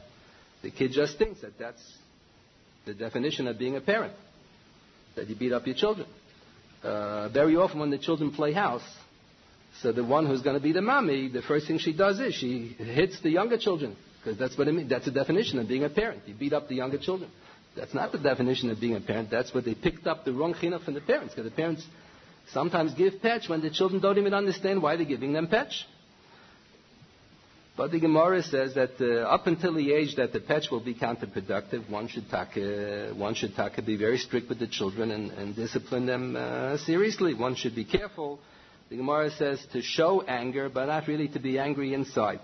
The 0.62 0.70
kid 0.70 0.91
just 0.91 1.18
thinks 1.18 1.41
that 1.41 1.57
that's 1.57 1.82
the 2.86 2.93
definition 2.93 3.47
of 3.47 3.57
being 3.57 3.76
a 3.76 3.82
parent, 3.82 4.14
that 5.16 5.28
you 5.28 5.36
beat 5.36 5.51
up 5.51 5.66
your 5.66 5.76
children. 5.76 6.07
Uh, 6.84 7.28
very 7.30 7.55
often, 7.55 7.80
when 7.80 7.89
the 7.89 7.97
children 7.97 8.32
play 8.32 8.53
house, 8.53 8.84
so 9.82 9.91
the 9.91 10.03
one 10.03 10.28
who's 10.28 10.43
going 10.43 10.57
to 10.57 10.64
be 10.64 10.74
the 10.74 10.82
mommy, 10.82 11.28
the 11.28 11.41
first 11.41 11.66
thing 11.66 11.80
she 11.80 11.91
does 11.91 12.20
is 12.20 12.36
she 12.36 12.76
hits 12.78 13.20
the 13.22 13.32
younger 13.32 13.57
children, 13.57 13.95
because 14.20 14.38
that's 14.38 14.55
what 14.55 14.68
it 14.68 14.74
means. 14.74 14.91
That's 14.91 15.05
the 15.05 15.12
definition 15.12 15.57
of 15.57 15.68
being 15.68 15.86
a 15.86 15.89
parent. 15.89 16.22
You 16.28 16.36
beat 16.36 16.53
up 16.53 16.68
the 16.68 16.76
younger 16.76 16.99
children. 16.99 17.32
That's 17.76 17.93
not 17.93 18.11
the 18.11 18.17
definition 18.17 18.70
of 18.70 18.80
being 18.80 18.95
a 18.95 19.01
parent. 19.01 19.30
That's 19.30 19.53
what 19.53 19.65
they 19.65 19.76
picked 19.76 20.07
up 20.07 20.26
the 20.26 20.34
wrong 20.34 20.53
chinuch 20.53 20.84
from 20.84 20.95
the 20.95 21.01
parents. 21.01 21.34
Because 21.34 21.49
the 21.49 21.55
parents 21.55 21.86
sometimes 22.51 22.93
give 22.93 23.22
petch 23.22 23.47
when 23.47 23.61
the 23.61 23.70
children 23.70 24.01
don't 24.01 24.17
even 24.17 24.34
understand 24.34 24.82
why 24.82 24.95
they're 24.95 25.05
giving 25.05 25.34
them 25.34 25.47
petch. 25.47 25.84
But 27.78 27.91
the 27.91 27.99
Gemara 28.01 28.43
says 28.43 28.74
that 28.76 28.99
uh, 28.99 29.22
up 29.30 29.47
until 29.47 29.74
the 29.74 29.93
age 29.93 30.17
that 30.17 30.34
the 30.34 30.41
petch 30.41 30.70
will 30.70 30.82
be 30.82 30.93
counterproductive, 30.93 31.89
one 31.89 32.09
should 32.09 32.30
taka, 32.30 33.13
one 33.15 33.36
should 33.36 33.55
taka 33.55 33.82
be 33.82 33.95
very 33.95 34.17
strict 34.17 34.49
with 34.49 34.59
the 34.59 34.67
children 34.67 35.11
and, 35.11 35.32
and 35.32 35.55
discipline 35.55 36.05
them 36.05 36.36
uh, 36.36 36.76
seriously. 36.80 37.34
One 37.34 37.55
should 37.55 37.76
be 37.76 37.86
careful. 37.86 38.39
The 38.89 38.97
Gemara 38.97 39.32
says 39.32 39.65
to 39.72 39.82
show 39.82 40.22
anger, 40.24 40.67
but 40.67 40.88
not 40.88 41.07
really 41.07 41.30
to 41.30 41.39
be 41.39 41.57
angry 41.57 41.93
inside. 41.93 42.41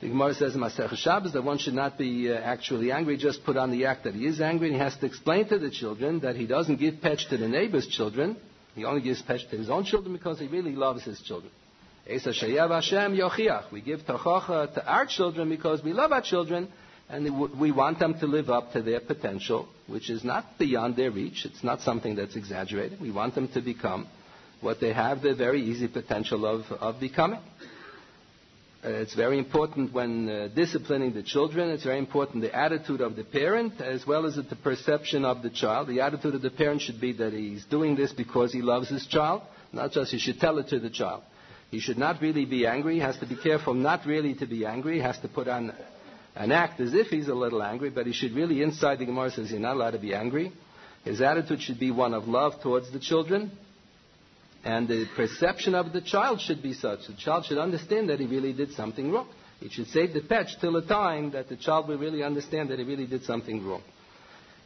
The 0.00 0.08
Gemara 0.08 0.34
says 0.34 0.54
in 0.54 0.60
Masech 0.60 0.94
Shabbos 0.96 1.32
that 1.32 1.44
one 1.44 1.58
should 1.58 1.74
not 1.74 1.96
be 1.96 2.30
uh, 2.30 2.34
actually 2.34 2.90
angry, 2.92 3.16
just 3.16 3.44
put 3.44 3.56
on 3.56 3.70
the 3.70 3.86
act 3.86 4.04
that 4.04 4.14
he 4.14 4.26
is 4.26 4.40
angry, 4.40 4.68
and 4.68 4.76
he 4.76 4.82
has 4.82 4.96
to 4.96 5.06
explain 5.06 5.48
to 5.48 5.58
the 5.58 5.70
children 5.70 6.20
that 6.20 6.36
he 6.36 6.46
doesn't 6.46 6.76
give 6.76 6.94
petch 7.00 7.28
to 7.30 7.36
the 7.36 7.48
neighbor's 7.48 7.86
children. 7.86 8.36
He 8.74 8.84
only 8.84 9.00
gives 9.02 9.22
petch 9.22 9.48
to 9.50 9.56
his 9.56 9.70
own 9.70 9.84
children 9.84 10.12
because 10.12 10.40
he 10.40 10.48
really 10.48 10.74
loves 10.74 11.04
his 11.04 11.20
children. 11.20 11.52
We 12.06 12.18
give 12.18 14.00
tachacha 14.00 14.74
to 14.74 14.86
our 14.86 15.06
children 15.06 15.48
because 15.48 15.82
we 15.82 15.92
love 15.94 16.12
our 16.12 16.20
children 16.20 16.68
and 17.08 17.58
we 17.58 17.72
want 17.72 17.98
them 17.98 18.18
to 18.20 18.26
live 18.26 18.50
up 18.50 18.72
to 18.72 18.82
their 18.82 19.00
potential, 19.00 19.68
which 19.86 20.10
is 20.10 20.24
not 20.24 20.58
beyond 20.58 20.96
their 20.96 21.10
reach. 21.10 21.46
It's 21.46 21.62
not 21.64 21.80
something 21.80 22.14
that's 22.16 22.36
exaggerated. 22.36 23.00
We 23.00 23.10
want 23.10 23.34
them 23.34 23.48
to 23.48 23.60
become 23.60 24.06
what 24.60 24.80
they 24.80 24.92
have 24.92 25.22
the 25.22 25.34
very 25.34 25.62
easy 25.62 25.88
potential 25.88 26.46
of, 26.46 26.70
of 26.72 27.00
becoming. 27.00 27.40
Uh, 28.84 28.90
it's 28.90 29.14
very 29.14 29.38
important 29.38 29.94
when 29.94 30.28
uh, 30.28 30.48
disciplining 30.54 31.14
the 31.14 31.22
children. 31.22 31.70
It's 31.70 31.84
very 31.84 31.98
important 31.98 32.42
the 32.42 32.54
attitude 32.54 33.00
of 33.00 33.16
the 33.16 33.24
parent 33.24 33.80
as 33.80 34.06
well 34.06 34.26
as 34.26 34.36
the 34.36 34.42
perception 34.56 35.24
of 35.24 35.42
the 35.42 35.48
child. 35.48 35.88
The 35.88 36.02
attitude 36.02 36.34
of 36.34 36.42
the 36.42 36.50
parent 36.50 36.82
should 36.82 37.00
be 37.00 37.14
that 37.14 37.32
he's 37.32 37.64
doing 37.64 37.96
this 37.96 38.12
because 38.12 38.52
he 38.52 38.60
loves 38.60 38.90
his 38.90 39.06
child, 39.06 39.40
not 39.72 39.92
just 39.92 40.10
he 40.12 40.18
should 40.18 40.38
tell 40.38 40.58
it 40.58 40.68
to 40.68 40.78
the 40.78 40.90
child. 40.90 41.22
He 41.70 41.80
should 41.80 41.96
not 41.96 42.20
really 42.20 42.44
be 42.44 42.66
angry. 42.66 42.96
He 42.96 43.00
has 43.00 43.16
to 43.20 43.26
be 43.26 43.36
careful 43.36 43.72
not 43.72 44.04
really 44.04 44.34
to 44.34 44.46
be 44.46 44.66
angry. 44.66 44.96
He 44.96 45.00
has 45.00 45.18
to 45.20 45.28
put 45.28 45.48
on 45.48 45.72
an 46.36 46.52
act 46.52 46.78
as 46.78 46.92
if 46.92 47.06
he's 47.06 47.28
a 47.28 47.34
little 47.34 47.62
angry, 47.62 47.88
but 47.88 48.06
he 48.06 48.12
should 48.12 48.32
really, 48.32 48.62
inside 48.62 48.98
the 48.98 49.06
Gemara 49.06 49.30
says, 49.30 49.50
you're 49.50 49.60
not 49.60 49.76
allowed 49.76 49.92
to 49.92 49.98
be 49.98 50.14
angry. 50.14 50.52
His 51.04 51.22
attitude 51.22 51.62
should 51.62 51.80
be 51.80 51.90
one 51.90 52.12
of 52.12 52.28
love 52.28 52.60
towards 52.62 52.92
the 52.92 53.00
children. 53.00 53.50
And 54.64 54.88
the 54.88 55.06
perception 55.14 55.74
of 55.74 55.92
the 55.92 56.00
child 56.00 56.40
should 56.40 56.62
be 56.62 56.72
such. 56.72 57.06
The 57.06 57.12
child 57.14 57.44
should 57.44 57.58
understand 57.58 58.08
that 58.08 58.18
he 58.18 58.26
really 58.26 58.54
did 58.54 58.72
something 58.72 59.12
wrong. 59.12 59.28
He 59.60 59.68
should 59.68 59.88
save 59.88 60.14
the 60.14 60.22
patch 60.22 60.58
till 60.60 60.72
the 60.72 60.82
time 60.82 61.32
that 61.32 61.48
the 61.48 61.56
child 61.56 61.86
will 61.86 61.98
really 61.98 62.22
understand 62.22 62.70
that 62.70 62.78
he 62.78 62.84
really 62.84 63.06
did 63.06 63.24
something 63.24 63.64
wrong. 63.66 63.82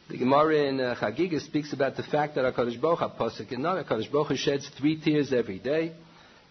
The 0.09 0.17
Gemara 0.17 0.67
in 0.67 0.79
uh, 0.79 0.95
Chagiga 0.99 1.39
speaks 1.41 1.73
about 1.73 1.95
the 1.95 2.03
fact 2.03 2.35
that 2.35 2.53
HaKadosh 2.53 2.81
Baruch 2.81 2.99
HaPosek 2.99 3.51
in 3.51 3.61
HaKadosh 3.61 4.11
Baruch 4.11 4.37
sheds 4.37 4.67
three 4.69 4.99
tears 4.99 5.31
every 5.33 5.59
day. 5.59 5.93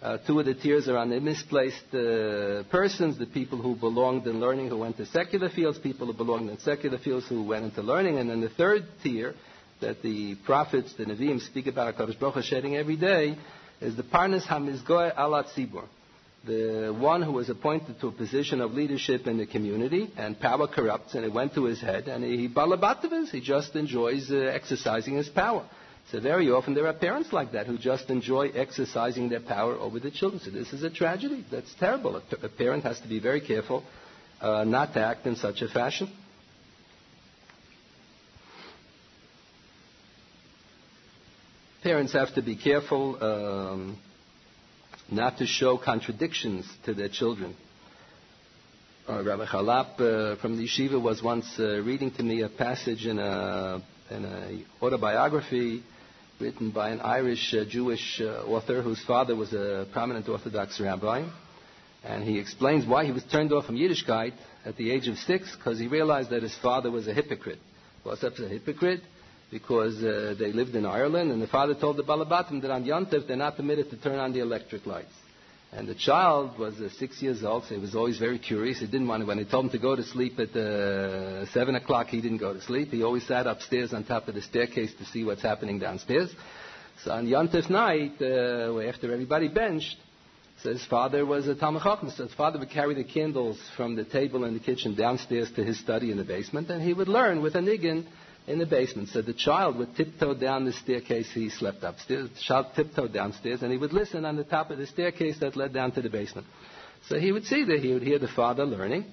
Uh, 0.00 0.18
two 0.18 0.38
of 0.38 0.46
the 0.46 0.54
tears 0.54 0.88
are 0.88 0.96
on 0.96 1.10
the 1.10 1.18
misplaced 1.18 1.92
uh, 1.92 2.62
persons, 2.70 3.18
the 3.18 3.26
people 3.26 3.58
who 3.58 3.74
belonged 3.74 4.26
in 4.28 4.38
learning 4.38 4.68
who 4.68 4.76
went 4.76 4.96
to 4.96 5.06
secular 5.06 5.48
fields, 5.48 5.76
people 5.78 6.06
who 6.06 6.12
belonged 6.12 6.48
in 6.48 6.58
secular 6.60 6.98
fields 6.98 7.26
who 7.28 7.42
went 7.42 7.64
into 7.64 7.82
learning, 7.82 8.18
and 8.18 8.30
then 8.30 8.40
the 8.40 8.48
third 8.50 8.84
tier 9.02 9.34
that 9.80 10.02
the 10.02 10.34
prophets, 10.36 10.92
the 10.94 11.04
Nevi'im, 11.04 11.40
speak 11.40 11.66
about 11.66 11.96
HaKadosh 11.96 12.18
Baruch 12.18 12.44
shedding 12.44 12.76
every 12.76 12.96
day 12.96 13.36
is 13.80 13.96
the 13.96 14.02
Parnas 14.02 14.44
HaMizgoy 14.44 15.14
Alat 15.14 15.46
Tzibur, 15.54 15.84
the 16.44 16.94
one 16.98 17.22
who 17.22 17.32
was 17.32 17.48
appointed 17.48 18.00
to 18.00 18.08
a 18.08 18.12
position 18.12 18.60
of 18.60 18.72
leadership 18.72 19.26
in 19.26 19.38
the 19.38 19.46
community, 19.46 20.10
and 20.16 20.38
power 20.40 20.66
corrupts, 20.66 21.14
and 21.14 21.24
it 21.24 21.32
went 21.32 21.54
to 21.54 21.64
his 21.64 21.80
head, 21.80 22.08
and 22.08 22.24
he 22.24 22.48
balabatavis, 22.48 23.30
he 23.30 23.40
just 23.40 23.76
enjoys 23.76 24.30
uh, 24.30 24.36
exercising 24.36 25.14
his 25.14 25.28
power. 25.28 25.64
So 26.10 26.20
very 26.20 26.50
often 26.50 26.72
there 26.74 26.86
are 26.86 26.94
parents 26.94 27.32
like 27.34 27.52
that 27.52 27.66
who 27.66 27.76
just 27.76 28.08
enjoy 28.08 28.48
exercising 28.48 29.28
their 29.28 29.40
power 29.40 29.74
over 29.74 30.00
the 30.00 30.10
children. 30.10 30.40
So 30.42 30.50
this 30.50 30.72
is 30.72 30.82
a 30.82 30.88
tragedy. 30.88 31.44
That's 31.50 31.72
terrible. 31.74 32.16
A, 32.16 32.22
a 32.46 32.48
parent 32.48 32.84
has 32.84 32.98
to 33.00 33.08
be 33.08 33.20
very 33.20 33.42
careful 33.42 33.84
uh, 34.40 34.64
not 34.64 34.94
to 34.94 35.04
act 35.04 35.26
in 35.26 35.36
such 35.36 35.60
a 35.60 35.68
fashion. 35.68 36.10
Parents 41.88 42.12
have 42.12 42.34
to 42.34 42.42
be 42.42 42.54
careful 42.54 43.16
um, 43.24 43.96
not 45.10 45.38
to 45.38 45.46
show 45.46 45.78
contradictions 45.78 46.66
to 46.84 46.92
their 46.92 47.08
children. 47.08 47.56
Uh, 49.08 49.24
Rabbi 49.24 49.46
Charlop 49.46 49.92
uh, 49.98 50.36
from 50.38 50.58
the 50.58 50.64
yeshiva 50.64 51.02
was 51.02 51.22
once 51.22 51.46
uh, 51.58 51.80
reading 51.80 52.10
to 52.10 52.22
me 52.22 52.42
a 52.42 52.50
passage 52.50 53.06
in 53.06 53.18
a, 53.18 53.82
in 54.10 54.22
a 54.22 54.84
autobiography 54.84 55.82
written 56.38 56.72
by 56.72 56.90
an 56.90 57.00
Irish 57.00 57.54
uh, 57.54 57.64
Jewish 57.64 58.20
uh, 58.20 58.42
author 58.44 58.82
whose 58.82 59.02
father 59.06 59.34
was 59.34 59.54
a 59.54 59.86
prominent 59.90 60.28
Orthodox 60.28 60.78
rabbi. 60.78 61.26
And 62.04 62.22
he 62.22 62.38
explains 62.38 62.84
why 62.84 63.06
he 63.06 63.12
was 63.12 63.24
turned 63.24 63.50
off 63.50 63.64
from 63.64 63.76
Yiddishkeit 63.76 64.34
at 64.66 64.76
the 64.76 64.90
age 64.90 65.08
of 65.08 65.16
six, 65.16 65.56
because 65.56 65.78
he 65.78 65.86
realized 65.86 66.28
that 66.32 66.42
his 66.42 66.54
father 66.56 66.90
was 66.90 67.08
a 67.08 67.14
hypocrite. 67.14 67.60
Was 68.04 68.22
well, 68.22 68.30
a 68.44 68.48
hypocrite? 68.48 69.00
Because 69.50 70.02
uh, 70.02 70.34
they 70.38 70.52
lived 70.52 70.74
in 70.74 70.84
Ireland, 70.84 71.30
and 71.32 71.40
the 71.40 71.46
father 71.46 71.74
told 71.74 71.96
the 71.96 72.02
Balabatim 72.02 72.60
that 72.62 72.70
on 72.70 72.84
Yontif 72.84 73.26
they're 73.26 73.36
not 73.36 73.56
permitted 73.56 73.90
to 73.90 73.96
turn 73.96 74.18
on 74.18 74.32
the 74.32 74.40
electric 74.40 74.86
lights. 74.86 75.12
And 75.72 75.86
the 75.86 75.94
child 75.94 76.58
was 76.58 76.80
uh, 76.80 76.88
six 76.98 77.20
years 77.20 77.44
old, 77.44 77.64
so 77.64 77.74
he 77.74 77.80
was 77.80 77.94
always 77.94 78.18
very 78.18 78.38
curious. 78.38 78.78
He 78.80 78.86
didn't 78.86 79.06
want 79.06 79.22
to, 79.22 79.26
when 79.26 79.36
they 79.36 79.44
told 79.44 79.66
him 79.66 79.70
to 79.72 79.78
go 79.78 79.94
to 79.96 80.02
sleep 80.02 80.38
at 80.38 80.56
uh, 80.56 81.44
7 81.46 81.74
o'clock, 81.74 82.06
he 82.08 82.22
didn't 82.22 82.38
go 82.38 82.54
to 82.54 82.60
sleep. 82.62 82.88
He 82.90 83.02
always 83.02 83.26
sat 83.26 83.46
upstairs 83.46 83.92
on 83.92 84.04
top 84.04 84.28
of 84.28 84.34
the 84.34 84.40
staircase 84.42 84.92
to 84.98 85.04
see 85.04 85.24
what's 85.24 85.42
happening 85.42 85.78
downstairs. 85.78 86.30
So 87.04 87.12
on 87.12 87.26
Yontif 87.26 87.68
night, 87.68 88.14
uh, 88.20 88.80
after 88.80 89.12
everybody 89.12 89.48
benched, 89.48 89.96
so 90.62 90.70
his 90.72 90.84
father 90.86 91.24
was 91.24 91.46
a 91.46 91.54
Talmud 91.54 91.82
so 91.82 92.24
his 92.24 92.34
father 92.34 92.58
would 92.58 92.70
carry 92.70 92.94
the 92.94 93.04
candles 93.04 93.60
from 93.76 93.94
the 93.94 94.04
table 94.04 94.44
in 94.44 94.54
the 94.54 94.60
kitchen 94.60 94.94
downstairs 94.96 95.50
to 95.52 95.62
his 95.62 95.78
study 95.78 96.10
in 96.10 96.16
the 96.16 96.24
basement, 96.24 96.70
and 96.70 96.82
he 96.82 96.92
would 96.94 97.08
learn 97.08 97.42
with 97.42 97.54
a 97.54 97.60
niggin 97.60 98.06
in 98.48 98.58
the 98.58 98.66
basement. 98.66 99.08
So 99.10 99.22
the 99.22 99.34
child 99.34 99.76
would 99.76 99.94
tiptoe 99.96 100.34
down 100.34 100.64
the 100.64 100.72
staircase. 100.72 101.30
He 101.32 101.50
slept 101.50 101.82
upstairs. 101.82 102.30
The 102.30 102.40
child 102.40 102.66
tiptoed 102.74 103.12
downstairs, 103.12 103.62
and 103.62 103.70
he 103.70 103.78
would 103.78 103.92
listen 103.92 104.24
on 104.24 104.36
the 104.36 104.44
top 104.44 104.70
of 104.70 104.78
the 104.78 104.86
staircase 104.86 105.38
that 105.40 105.56
led 105.56 105.72
down 105.72 105.92
to 105.92 106.02
the 106.02 106.10
basement. 106.10 106.46
So 107.08 107.18
he 107.18 107.30
would 107.32 107.44
see 107.44 107.64
that 107.64 107.80
he 107.80 107.92
would 107.92 108.02
hear 108.02 108.18
the 108.18 108.28
father 108.28 108.64
learning. 108.64 109.04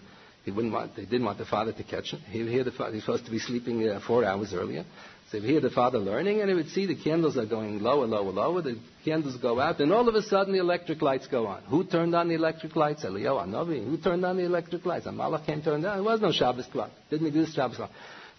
He 0.43 0.51
wouldn't 0.51 0.73
want, 0.73 0.95
they 0.95 1.05
didn't 1.05 1.25
want 1.25 1.39
the 1.39 1.45
father 1.45 1.73
to 1.73 1.83
catch 1.83 2.11
him. 2.11 2.19
He 2.29 2.43
would 2.43 2.51
hear 2.51 2.63
the 2.63 2.71
father. 2.71 2.93
He's 2.93 3.03
supposed 3.03 3.25
to 3.25 3.31
be 3.31 3.39
sleeping 3.39 3.87
uh, 3.87 3.99
four 4.05 4.23
hours 4.23 4.53
earlier. 4.53 4.85
So 5.31 5.37
he 5.37 5.41
would 5.41 5.49
hear 5.49 5.61
the 5.61 5.71
father 5.71 5.97
learning, 5.97 6.41
and 6.41 6.49
he 6.49 6.55
would 6.55 6.69
see 6.69 6.85
the 6.85 6.95
candles 6.95 7.35
are 7.35 7.47
going 7.47 7.81
lower, 7.81 8.05
lower, 8.05 8.31
lower. 8.31 8.61
The 8.61 8.77
candles 9.03 9.35
go 9.37 9.59
out, 9.59 9.79
and 9.79 9.91
all 9.91 10.07
of 10.07 10.13
a 10.13 10.21
sudden 10.21 10.53
the 10.53 10.59
electric 10.59 11.01
lights 11.01 11.25
go 11.25 11.47
on. 11.47 11.63
Who 11.63 11.83
turned 11.83 12.15
on 12.15 12.27
the 12.27 12.35
electric 12.35 12.75
lights? 12.75 13.03
Elio 13.03 13.39
Anovi. 13.39 13.83
Who 13.83 13.97
turned 13.97 14.23
on 14.23 14.37
the 14.37 14.43
electric 14.43 14.85
lights? 14.85 15.07
Amalek 15.07 15.45
came 15.47 15.63
turned 15.63 15.83
on. 15.83 15.95
There 15.95 16.03
was 16.03 16.21
no 16.21 16.31
Shabbos 16.31 16.67
clock. 16.67 16.91
Didn't 17.09 17.25
exist 17.25 17.55
Shabbos 17.55 17.77
clock. 17.77 17.89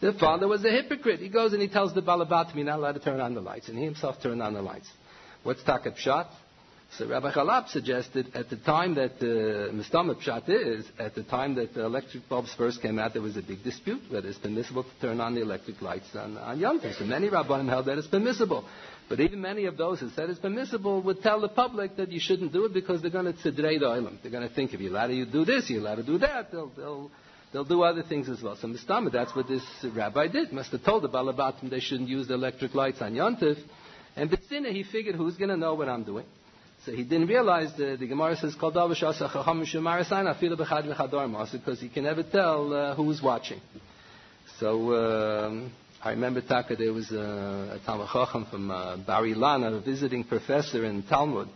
The 0.00 0.12
father 0.12 0.46
was 0.46 0.64
a 0.64 0.70
hypocrite. 0.70 1.20
He 1.20 1.28
goes 1.28 1.52
and 1.52 1.62
he 1.62 1.68
tells 1.68 1.94
the 1.94 2.02
Balabat, 2.02 2.54
you're 2.54 2.64
not 2.64 2.78
allowed 2.78 2.92
to 2.92 3.00
turn 3.00 3.20
on 3.20 3.34
the 3.34 3.40
lights. 3.40 3.68
And 3.68 3.78
he 3.78 3.84
himself 3.84 4.16
turned 4.22 4.42
on 4.42 4.52
the 4.54 4.62
lights. 4.62 4.88
What's 5.42 5.62
Takat 5.62 5.96
Pshat? 5.96 6.28
So 6.92 7.08
Rabbi 7.08 7.32
Charlop 7.32 7.68
suggested 7.68 8.30
at 8.34 8.48
the 8.48 8.56
time 8.56 8.94
that 8.94 9.12
uh, 9.20 9.72
Mistama 9.72 10.14
Pshat 10.14 10.48
is, 10.48 10.86
at 10.98 11.14
the 11.14 11.24
time 11.24 11.56
that 11.56 11.74
the 11.74 11.84
electric 11.84 12.28
bulbs 12.28 12.54
first 12.54 12.80
came 12.80 12.98
out, 12.98 13.12
there 13.12 13.22
was 13.22 13.36
a 13.36 13.42
big 13.42 13.62
dispute 13.64 14.02
whether 14.08 14.28
it's 14.28 14.38
permissible 14.38 14.84
to 14.84 14.90
turn 15.00 15.20
on 15.20 15.34
the 15.34 15.42
electric 15.42 15.82
lights 15.82 16.14
on, 16.14 16.38
on 16.38 16.58
Yom 16.58 16.80
Tov. 16.80 16.96
So 16.96 17.04
many 17.04 17.28
Rabbanim 17.28 17.68
held 17.68 17.86
that 17.86 17.98
it's 17.98 18.06
permissible. 18.06 18.64
But 19.08 19.20
even 19.20 19.40
many 19.40 19.66
of 19.66 19.76
those 19.76 20.00
who 20.00 20.10
said 20.10 20.30
it's 20.30 20.38
permissible 20.38 21.02
would 21.02 21.22
tell 21.22 21.40
the 21.40 21.48
public 21.48 21.96
that 21.96 22.10
you 22.10 22.20
shouldn't 22.20 22.52
do 22.52 22.64
it 22.64 22.72
because 22.72 23.02
they're 23.02 23.10
going 23.10 23.32
to 23.32 23.32
tzedrei 23.32 23.78
the 23.78 23.86
island. 23.86 24.20
They're 24.22 24.32
going 24.32 24.48
to 24.48 24.54
think 24.54 24.72
if 24.72 24.80
you're 24.80 24.90
allowed 24.90 25.08
to 25.08 25.26
do 25.26 25.44
this, 25.44 25.68
you're 25.68 25.80
allowed 25.80 25.96
to 25.96 26.02
do 26.02 26.18
that. 26.18 26.50
They'll, 26.50 26.70
they'll 26.76 27.10
They'll 27.52 27.64
do 27.64 27.82
other 27.82 28.02
things 28.02 28.28
as 28.28 28.42
well. 28.42 28.56
So 28.56 28.68
Mistama, 28.68 29.12
that's 29.12 29.34
what 29.34 29.48
this 29.48 29.62
rabbi 29.94 30.28
did. 30.28 30.52
Must 30.52 30.70
have 30.72 30.84
told 30.84 31.04
the 31.04 31.08
Balabatim 31.08 31.70
they 31.70 31.80
shouldn't 31.80 32.08
use 32.08 32.28
the 32.28 32.34
electric 32.34 32.74
lights 32.74 33.00
on 33.00 33.14
Yontif. 33.14 33.56
And 34.16 34.30
Bitsina, 34.30 34.72
he 34.72 34.82
figured 34.82 35.14
who's 35.14 35.36
going 35.36 35.50
to 35.50 35.56
know 35.56 35.74
what 35.74 35.88
I'm 35.88 36.04
doing. 36.04 36.26
So 36.84 36.92
he 36.92 37.02
didn't 37.02 37.28
realize 37.28 37.74
the, 37.76 37.96
the 37.98 38.06
Gemara 38.06 38.36
says, 38.36 38.54
because 38.54 39.00
he 41.80 41.88
can 41.88 42.04
never 42.04 42.22
tell 42.22 42.72
uh, 42.72 42.94
who's 42.94 43.22
watching. 43.22 43.60
So 44.60 44.94
um, 44.94 45.72
I 46.02 46.10
remember 46.10 46.40
Taka, 46.40 46.76
there 46.76 46.92
was 46.92 47.10
a, 47.10 47.80
a 47.80 47.84
Talmud 47.84 48.08
Chacham 48.12 48.46
from 48.46 48.70
uh, 48.70 48.96
Bar 48.98 49.22
Ilan, 49.22 49.66
a 49.66 49.80
visiting 49.80 50.24
professor 50.24 50.84
in 50.84 51.02
Talmud, 51.02 51.48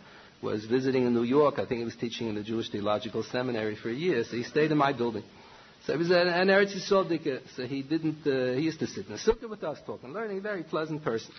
was 0.43 0.65
visiting 0.65 1.07
in 1.07 1.15
New 1.15 1.23
York. 1.23 1.59
I 1.59 1.67
think 1.67 1.79
he 1.79 1.85
was 1.85 1.97
teaching 1.97 2.29
in 2.29 2.35
the 2.35 2.43
Jewish 2.43 2.71
Theological 2.71 3.23
Seminary 3.23 3.77
for 3.77 3.91
a 3.91 3.95
year. 3.95 4.25
So 4.25 4.37
he 4.37 4.43
stayed 4.43 4.73
in 4.73 4.79
my 4.79 4.93
building. 4.93 5.23
So 5.87 5.95
he 5.95 5.99
was 5.99 6.11
an, 6.11 6.29
an 6.29 6.49
Eretz 6.49 6.75
Yisrael 6.77 7.41
so 7.57 7.67
he 7.67 7.83
didn't, 7.83 8.27
uh, 8.27 8.55
he 8.55 8.63
used 8.63 8.81
to 8.81 8.87
sit 8.87 9.07
in 9.07 9.13
the 9.13 9.19
sukkah 9.19 9.49
with 9.49 9.65
us 9.65 9.79
talking, 9.87 10.13
learning, 10.13 10.43
very 10.43 10.63
pleasant 10.63 11.03
person. 11.03 11.33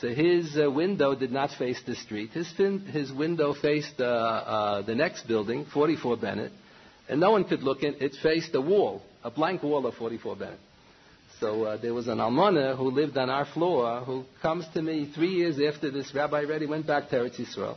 So 0.00 0.08
his 0.08 0.56
uh, 0.58 0.70
window 0.70 1.14
did 1.14 1.32
not 1.32 1.50
face 1.52 1.80
the 1.86 1.94
street. 1.94 2.30
His, 2.30 2.50
fin- 2.52 2.80
his 2.80 3.12
window 3.12 3.54
faced 3.54 4.00
uh, 4.00 4.04
uh, 4.04 4.82
the 4.82 4.94
next 4.94 5.26
building, 5.26 5.64
44 5.72 6.16
Bennett, 6.18 6.52
and 7.08 7.20
no 7.20 7.30
one 7.32 7.44
could 7.44 7.62
look 7.62 7.82
in. 7.82 7.94
It 8.00 8.14
faced 8.22 8.54
a 8.54 8.60
wall, 8.60 9.02
a 9.24 9.30
blank 9.30 9.62
wall 9.62 9.86
of 9.86 9.94
44 9.94 10.36
Bennett. 10.36 10.60
So 11.40 11.64
uh, 11.64 11.76
there 11.76 11.94
was 11.94 12.08
an 12.08 12.18
almana 12.18 12.76
who 12.76 12.90
lived 12.90 13.16
on 13.16 13.30
our 13.30 13.44
floor 13.46 14.00
who 14.00 14.24
comes 14.42 14.66
to 14.74 14.82
me 14.82 15.10
three 15.14 15.30
years 15.30 15.56
after 15.60 15.90
this 15.90 16.12
rabbi 16.14 16.44
already 16.44 16.66
went 16.66 16.86
back 16.86 17.08
to 17.10 17.16
Eretz 17.16 17.38
Yisrael. 17.38 17.76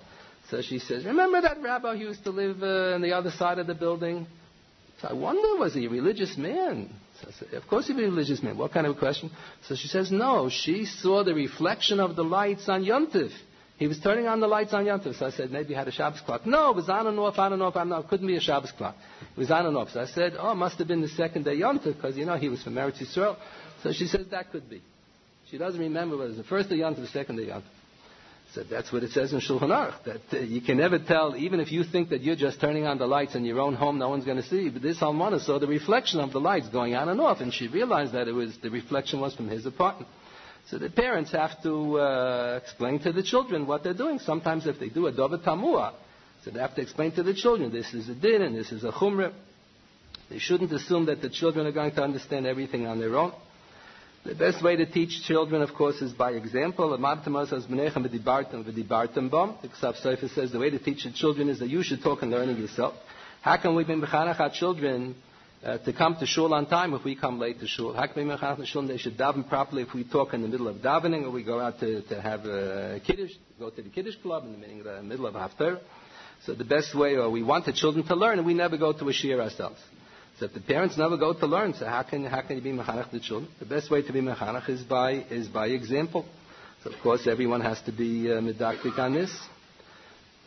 So 0.49 0.61
she 0.61 0.79
says, 0.79 1.05
remember 1.05 1.41
that 1.41 1.61
rabbi 1.61 1.95
who 1.95 2.05
used 2.05 2.23
to 2.23 2.31
live 2.31 2.61
uh, 2.63 2.95
on 2.95 3.01
the 3.01 3.13
other 3.13 3.29
side 3.31 3.59
of 3.59 3.67
the 3.67 3.75
building? 3.75 4.25
So 5.01 5.07
I 5.07 5.13
wonder, 5.13 5.59
was 5.59 5.73
he 5.73 5.85
a 5.85 5.89
religious 5.89 6.37
man? 6.37 6.89
So 7.21 7.27
I 7.27 7.31
said, 7.31 7.53
of 7.55 7.67
course 7.67 7.87
he 7.87 7.93
was 7.93 8.03
a 8.03 8.07
religious 8.07 8.43
man. 8.43 8.57
What 8.57 8.71
kind 8.71 8.85
of 8.85 8.95
a 8.95 8.99
question? 8.99 9.31
So 9.67 9.75
she 9.75 9.87
says, 9.87 10.11
no, 10.11 10.49
she 10.49 10.85
saw 10.85 11.23
the 11.23 11.33
reflection 11.33 11.99
of 11.99 12.15
the 12.15 12.23
lights 12.23 12.69
on 12.69 12.83
Yontif. 12.83 13.31
He 13.77 13.87
was 13.87 13.99
turning 13.99 14.27
on 14.27 14.41
the 14.41 14.47
lights 14.47 14.73
on 14.73 14.85
Yontif. 14.85 15.17
So 15.17 15.25
I 15.25 15.31
said, 15.31 15.51
maybe 15.51 15.69
he 15.69 15.73
had 15.73 15.87
a 15.87 15.91
Shabbos 15.91 16.21
clock. 16.21 16.45
No, 16.45 16.69
it 16.69 16.75
was 16.75 16.87
on 16.87 17.07
and 17.07 17.17
off, 17.17 17.39
on 17.39 17.51
and 17.51 17.63
off, 17.63 17.75
on 17.75 17.83
and 17.83 17.93
off. 17.93 18.05
It 18.05 18.09
couldn't 18.09 18.27
be 18.27 18.35
a 18.37 18.39
Shabbos 18.39 18.71
clock. 18.73 18.95
It 19.35 19.39
was 19.39 19.49
on 19.49 19.65
and 19.65 19.75
off. 19.75 19.89
So 19.89 20.01
I 20.01 20.05
said, 20.05 20.33
oh, 20.37 20.51
it 20.51 20.55
must 20.55 20.77
have 20.77 20.87
been 20.87 21.01
the 21.01 21.07
second 21.09 21.45
day 21.45 21.55
Yontif, 21.57 21.95
because, 21.95 22.15
you 22.15 22.25
know, 22.25 22.37
he 22.37 22.49
was 22.49 22.61
from 22.61 22.75
Eretz 22.75 23.01
Yisrael. 23.01 23.37
So 23.81 23.91
she 23.91 24.05
says, 24.05 24.27
that 24.29 24.51
could 24.51 24.69
be. 24.69 24.83
She 25.49 25.57
doesn't 25.57 25.79
remember 25.79 26.15
whether 26.15 26.27
it 26.27 26.37
was 26.37 26.37
the 26.37 26.43
first 26.43 26.69
day 26.69 26.77
Yontif 26.77 26.99
or 26.99 27.01
the 27.01 27.07
second 27.07 27.37
day 27.37 27.47
Yontif. 27.47 27.63
So 28.53 28.63
that's 28.63 28.91
what 28.91 29.03
it 29.03 29.11
says 29.11 29.31
in 29.31 29.39
Shulchan 29.39 29.69
Aruch, 29.69 30.03
that 30.03 30.21
uh, 30.33 30.41
you 30.41 30.59
can 30.59 30.77
never 30.77 30.99
tell, 30.99 31.37
even 31.37 31.61
if 31.61 31.71
you 31.71 31.85
think 31.85 32.09
that 32.09 32.21
you're 32.21 32.35
just 32.35 32.59
turning 32.59 32.85
on 32.85 32.97
the 32.97 33.07
lights 33.07 33.33
in 33.33 33.45
your 33.45 33.61
own 33.61 33.75
home, 33.75 33.97
no 33.97 34.09
one's 34.09 34.25
going 34.25 34.41
to 34.41 34.43
see. 34.43 34.67
But 34.67 34.81
this 34.81 34.97
Almana 34.99 35.39
saw 35.39 35.57
the 35.57 35.67
reflection 35.67 36.19
of 36.19 36.33
the 36.33 36.41
lights 36.41 36.67
going 36.67 36.93
on 36.93 37.07
and 37.07 37.21
off, 37.21 37.39
and 37.39 37.53
she 37.53 37.69
realized 37.69 38.11
that 38.13 38.27
it 38.27 38.33
was 38.33 38.57
the 38.61 38.69
reflection 38.69 39.21
was 39.21 39.33
from 39.35 39.47
his 39.47 39.65
apartment. 39.65 40.09
So 40.69 40.77
the 40.77 40.89
parents 40.89 41.31
have 41.31 41.63
to 41.63 41.97
uh, 41.97 42.59
explain 42.61 42.99
to 42.99 43.13
the 43.13 43.23
children 43.23 43.67
what 43.67 43.83
they're 43.83 43.93
doing. 43.93 44.19
Sometimes 44.19 44.67
if 44.67 44.79
they 44.79 44.89
do 44.89 45.07
a 45.07 45.13
dovet 45.13 45.43
tamua, 45.43 45.93
so 46.43 46.51
they 46.51 46.59
have 46.59 46.75
to 46.75 46.81
explain 46.81 47.13
to 47.13 47.23
the 47.23 47.33
children, 47.33 47.71
this 47.71 47.93
is 47.93 48.09
a 48.09 48.15
din 48.15 48.41
and 48.41 48.55
this 48.55 48.73
is 48.73 48.83
a 48.83 48.91
chumrah. 48.91 49.33
They 50.29 50.39
shouldn't 50.39 50.71
assume 50.73 51.05
that 51.05 51.21
the 51.21 51.29
children 51.29 51.67
are 51.67 51.71
going 51.71 51.91
to 51.93 52.03
understand 52.03 52.45
everything 52.45 52.85
on 52.85 52.99
their 52.99 53.15
own. 53.15 53.33
The 54.23 54.35
best 54.35 54.63
way 54.63 54.75
to 54.75 54.85
teach 54.85 55.23
children, 55.23 55.63
of 55.63 55.73
course, 55.73 55.99
is 56.01 56.13
by 56.13 56.31
example. 56.33 56.91
The 56.91 56.97
Ksav 56.97 57.39
says 60.29 60.51
the 60.51 60.59
way 60.59 60.69
to 60.69 60.77
teach 60.77 61.03
the 61.05 61.11
children 61.11 61.49
is 61.49 61.57
that 61.59 61.69
you 61.69 61.81
should 61.81 62.03
talk 62.03 62.21
and 62.21 62.29
learn 62.29 62.49
it 62.49 62.59
yourself. 62.59 62.93
How 63.41 63.57
can 63.57 63.73
we 63.73 63.83
be 63.83 63.93
mechanach 63.95 64.39
our 64.39 64.51
children 64.51 65.15
uh, 65.65 65.77
to 65.79 65.93
come 65.93 66.15
to 66.17 66.25
shul 66.27 66.53
on 66.53 66.67
time 66.67 66.93
if 66.93 67.03
we 67.03 67.15
come 67.15 67.39
late 67.39 67.59
to 67.59 67.67
shul. 67.67 67.93
shul, 68.65 68.87
they 68.87 68.97
should 68.97 69.17
daven 69.17 69.47
properly 69.47 69.81
if 69.83 69.93
we 69.93 70.03
talk 70.03 70.33
in 70.33 70.41
the 70.41 70.47
middle 70.47 70.67
of 70.67 70.77
davening 70.77 71.23
or 71.23 71.31
we 71.31 71.43
go 71.43 71.59
out 71.59 71.79
to, 71.79 72.01
to 72.03 72.21
have 72.21 72.45
a 72.45 72.99
kiddush, 73.03 73.31
go 73.59 73.69
to 73.69 73.81
the 73.81 73.89
kiddush 73.89 74.15
club 74.21 74.43
in 74.45 74.83
the 74.83 75.01
middle 75.01 75.25
of 75.25 75.33
haftarah. 75.35 75.79
So 76.45 76.53
the 76.55 76.63
best 76.65 76.95
way, 76.95 77.15
or 77.15 77.29
we 77.29 77.43
want 77.43 77.65
the 77.65 77.73
children 77.73 78.05
to 78.07 78.15
learn, 78.15 78.39
and 78.39 78.47
we 78.47 78.55
never 78.55 78.75
go 78.77 78.93
to 78.93 79.09
a 79.09 79.13
shir 79.13 79.39
ourselves. 79.39 79.79
So 80.41 80.45
if 80.47 80.55
the 80.55 80.59
parents 80.59 80.97
never 80.97 81.17
go 81.17 81.33
to 81.33 81.45
learn, 81.45 81.75
so 81.75 81.85
how 81.85 82.01
can, 82.01 82.25
how 82.25 82.41
can 82.41 82.55
you 82.55 82.63
be 82.63 82.71
mechanach 82.71 83.11
the 83.11 83.19
children? 83.19 83.51
The 83.59 83.65
best 83.65 83.91
way 83.91 84.01
to 84.01 84.11
be 84.11 84.21
mechanach 84.21 84.67
is 84.69 84.81
by, 84.81 85.11
is 85.29 85.47
by 85.47 85.67
example. 85.67 86.25
So 86.83 86.89
of 86.89 86.99
course 87.03 87.27
everyone 87.27 87.61
has 87.61 87.79
to 87.83 87.91
be 87.91 88.27
uh, 88.31 88.41
medactic 88.41 88.97
on 88.97 89.13
this. 89.13 89.31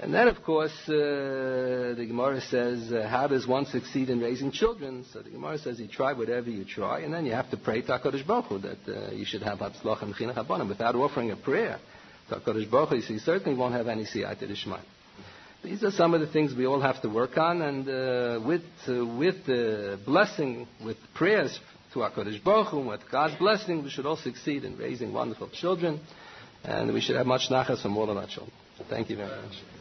And 0.01 0.13
then, 0.13 0.27
of 0.27 0.43
course, 0.43 0.73
uh, 0.89 1.95
the 1.97 2.07
Gemara 2.09 2.41
says, 2.41 2.93
uh, 2.93 3.07
how 3.09 3.29
does 3.29 3.47
one 3.47 3.67
succeed 3.67 4.11
in 4.11 4.19
raising 4.19 4.51
children? 4.51 5.05
So 5.13 5.23
the 5.23 5.31
Gemara 5.31 5.59
says, 5.59 5.79
you 5.79 5.87
try 5.87 6.13
whatever 6.13 6.51
you 6.51 6.65
try, 6.65 7.03
and 7.03 7.15
then 7.15 7.25
you 7.25 7.33
have 7.33 7.49
to 7.53 7.57
pray 7.57 7.81
to 7.83 7.87
HaKadosh 7.87 8.27
Baruch 8.27 8.47
Hu, 8.47 8.59
that 8.59 8.89
uh, 8.89 9.13
you 9.13 9.25
should 9.25 9.43
have 9.43 9.61
Hatzlach 9.61 10.03
and 10.03 10.13
Chinuch. 10.13 10.69
Without 10.69 10.97
offering 10.97 11.31
a 11.31 11.37
prayer 11.37 11.79
to 12.31 12.35
HaKadosh 12.35 12.69
Baruch 12.69 12.89
Hu, 12.89 13.15
you 13.15 13.21
certainly 13.21 13.57
won't 13.57 13.75
have 13.75 13.87
any 13.87 14.03
Siyata 14.03 14.43
Dishmaya. 14.43 14.81
These 15.65 15.83
are 15.83 15.91
some 15.91 16.13
of 16.13 16.21
the 16.21 16.27
things 16.27 16.55
we 16.55 16.67
all 16.67 16.81
have 16.81 17.01
to 17.01 17.09
work 17.09 17.39
on, 17.39 17.63
and 17.63 17.89
uh, 17.89 18.47
with, 18.47 18.63
uh, 18.87 19.07
with 19.07 19.47
the 19.47 19.99
blessing, 20.05 20.69
with 20.85 20.99
prayers 21.15 21.59
to 21.95 22.01
HaKadosh 22.01 22.45
Baruch 22.45 22.69
Hu, 22.69 22.81
with 22.81 23.11
God's 23.11 23.37
blessing, 23.37 23.83
we 23.83 23.89
should 23.89 24.05
all 24.05 24.19
succeed 24.19 24.65
in 24.65 24.77
raising 24.77 25.15
wonderful 25.15 25.49
children, 25.49 26.01
and 26.65 26.93
we 26.93 27.01
should 27.01 27.17
have 27.17 27.27
much 27.27 27.49
nachas 27.49 27.81
from 27.81 27.97
all 27.97 28.11
of 28.11 28.17
our 28.19 28.27
children. 28.27 28.53
Thank 28.91 29.09
you 29.09 29.17
very 29.17 29.31
much. 29.31 29.74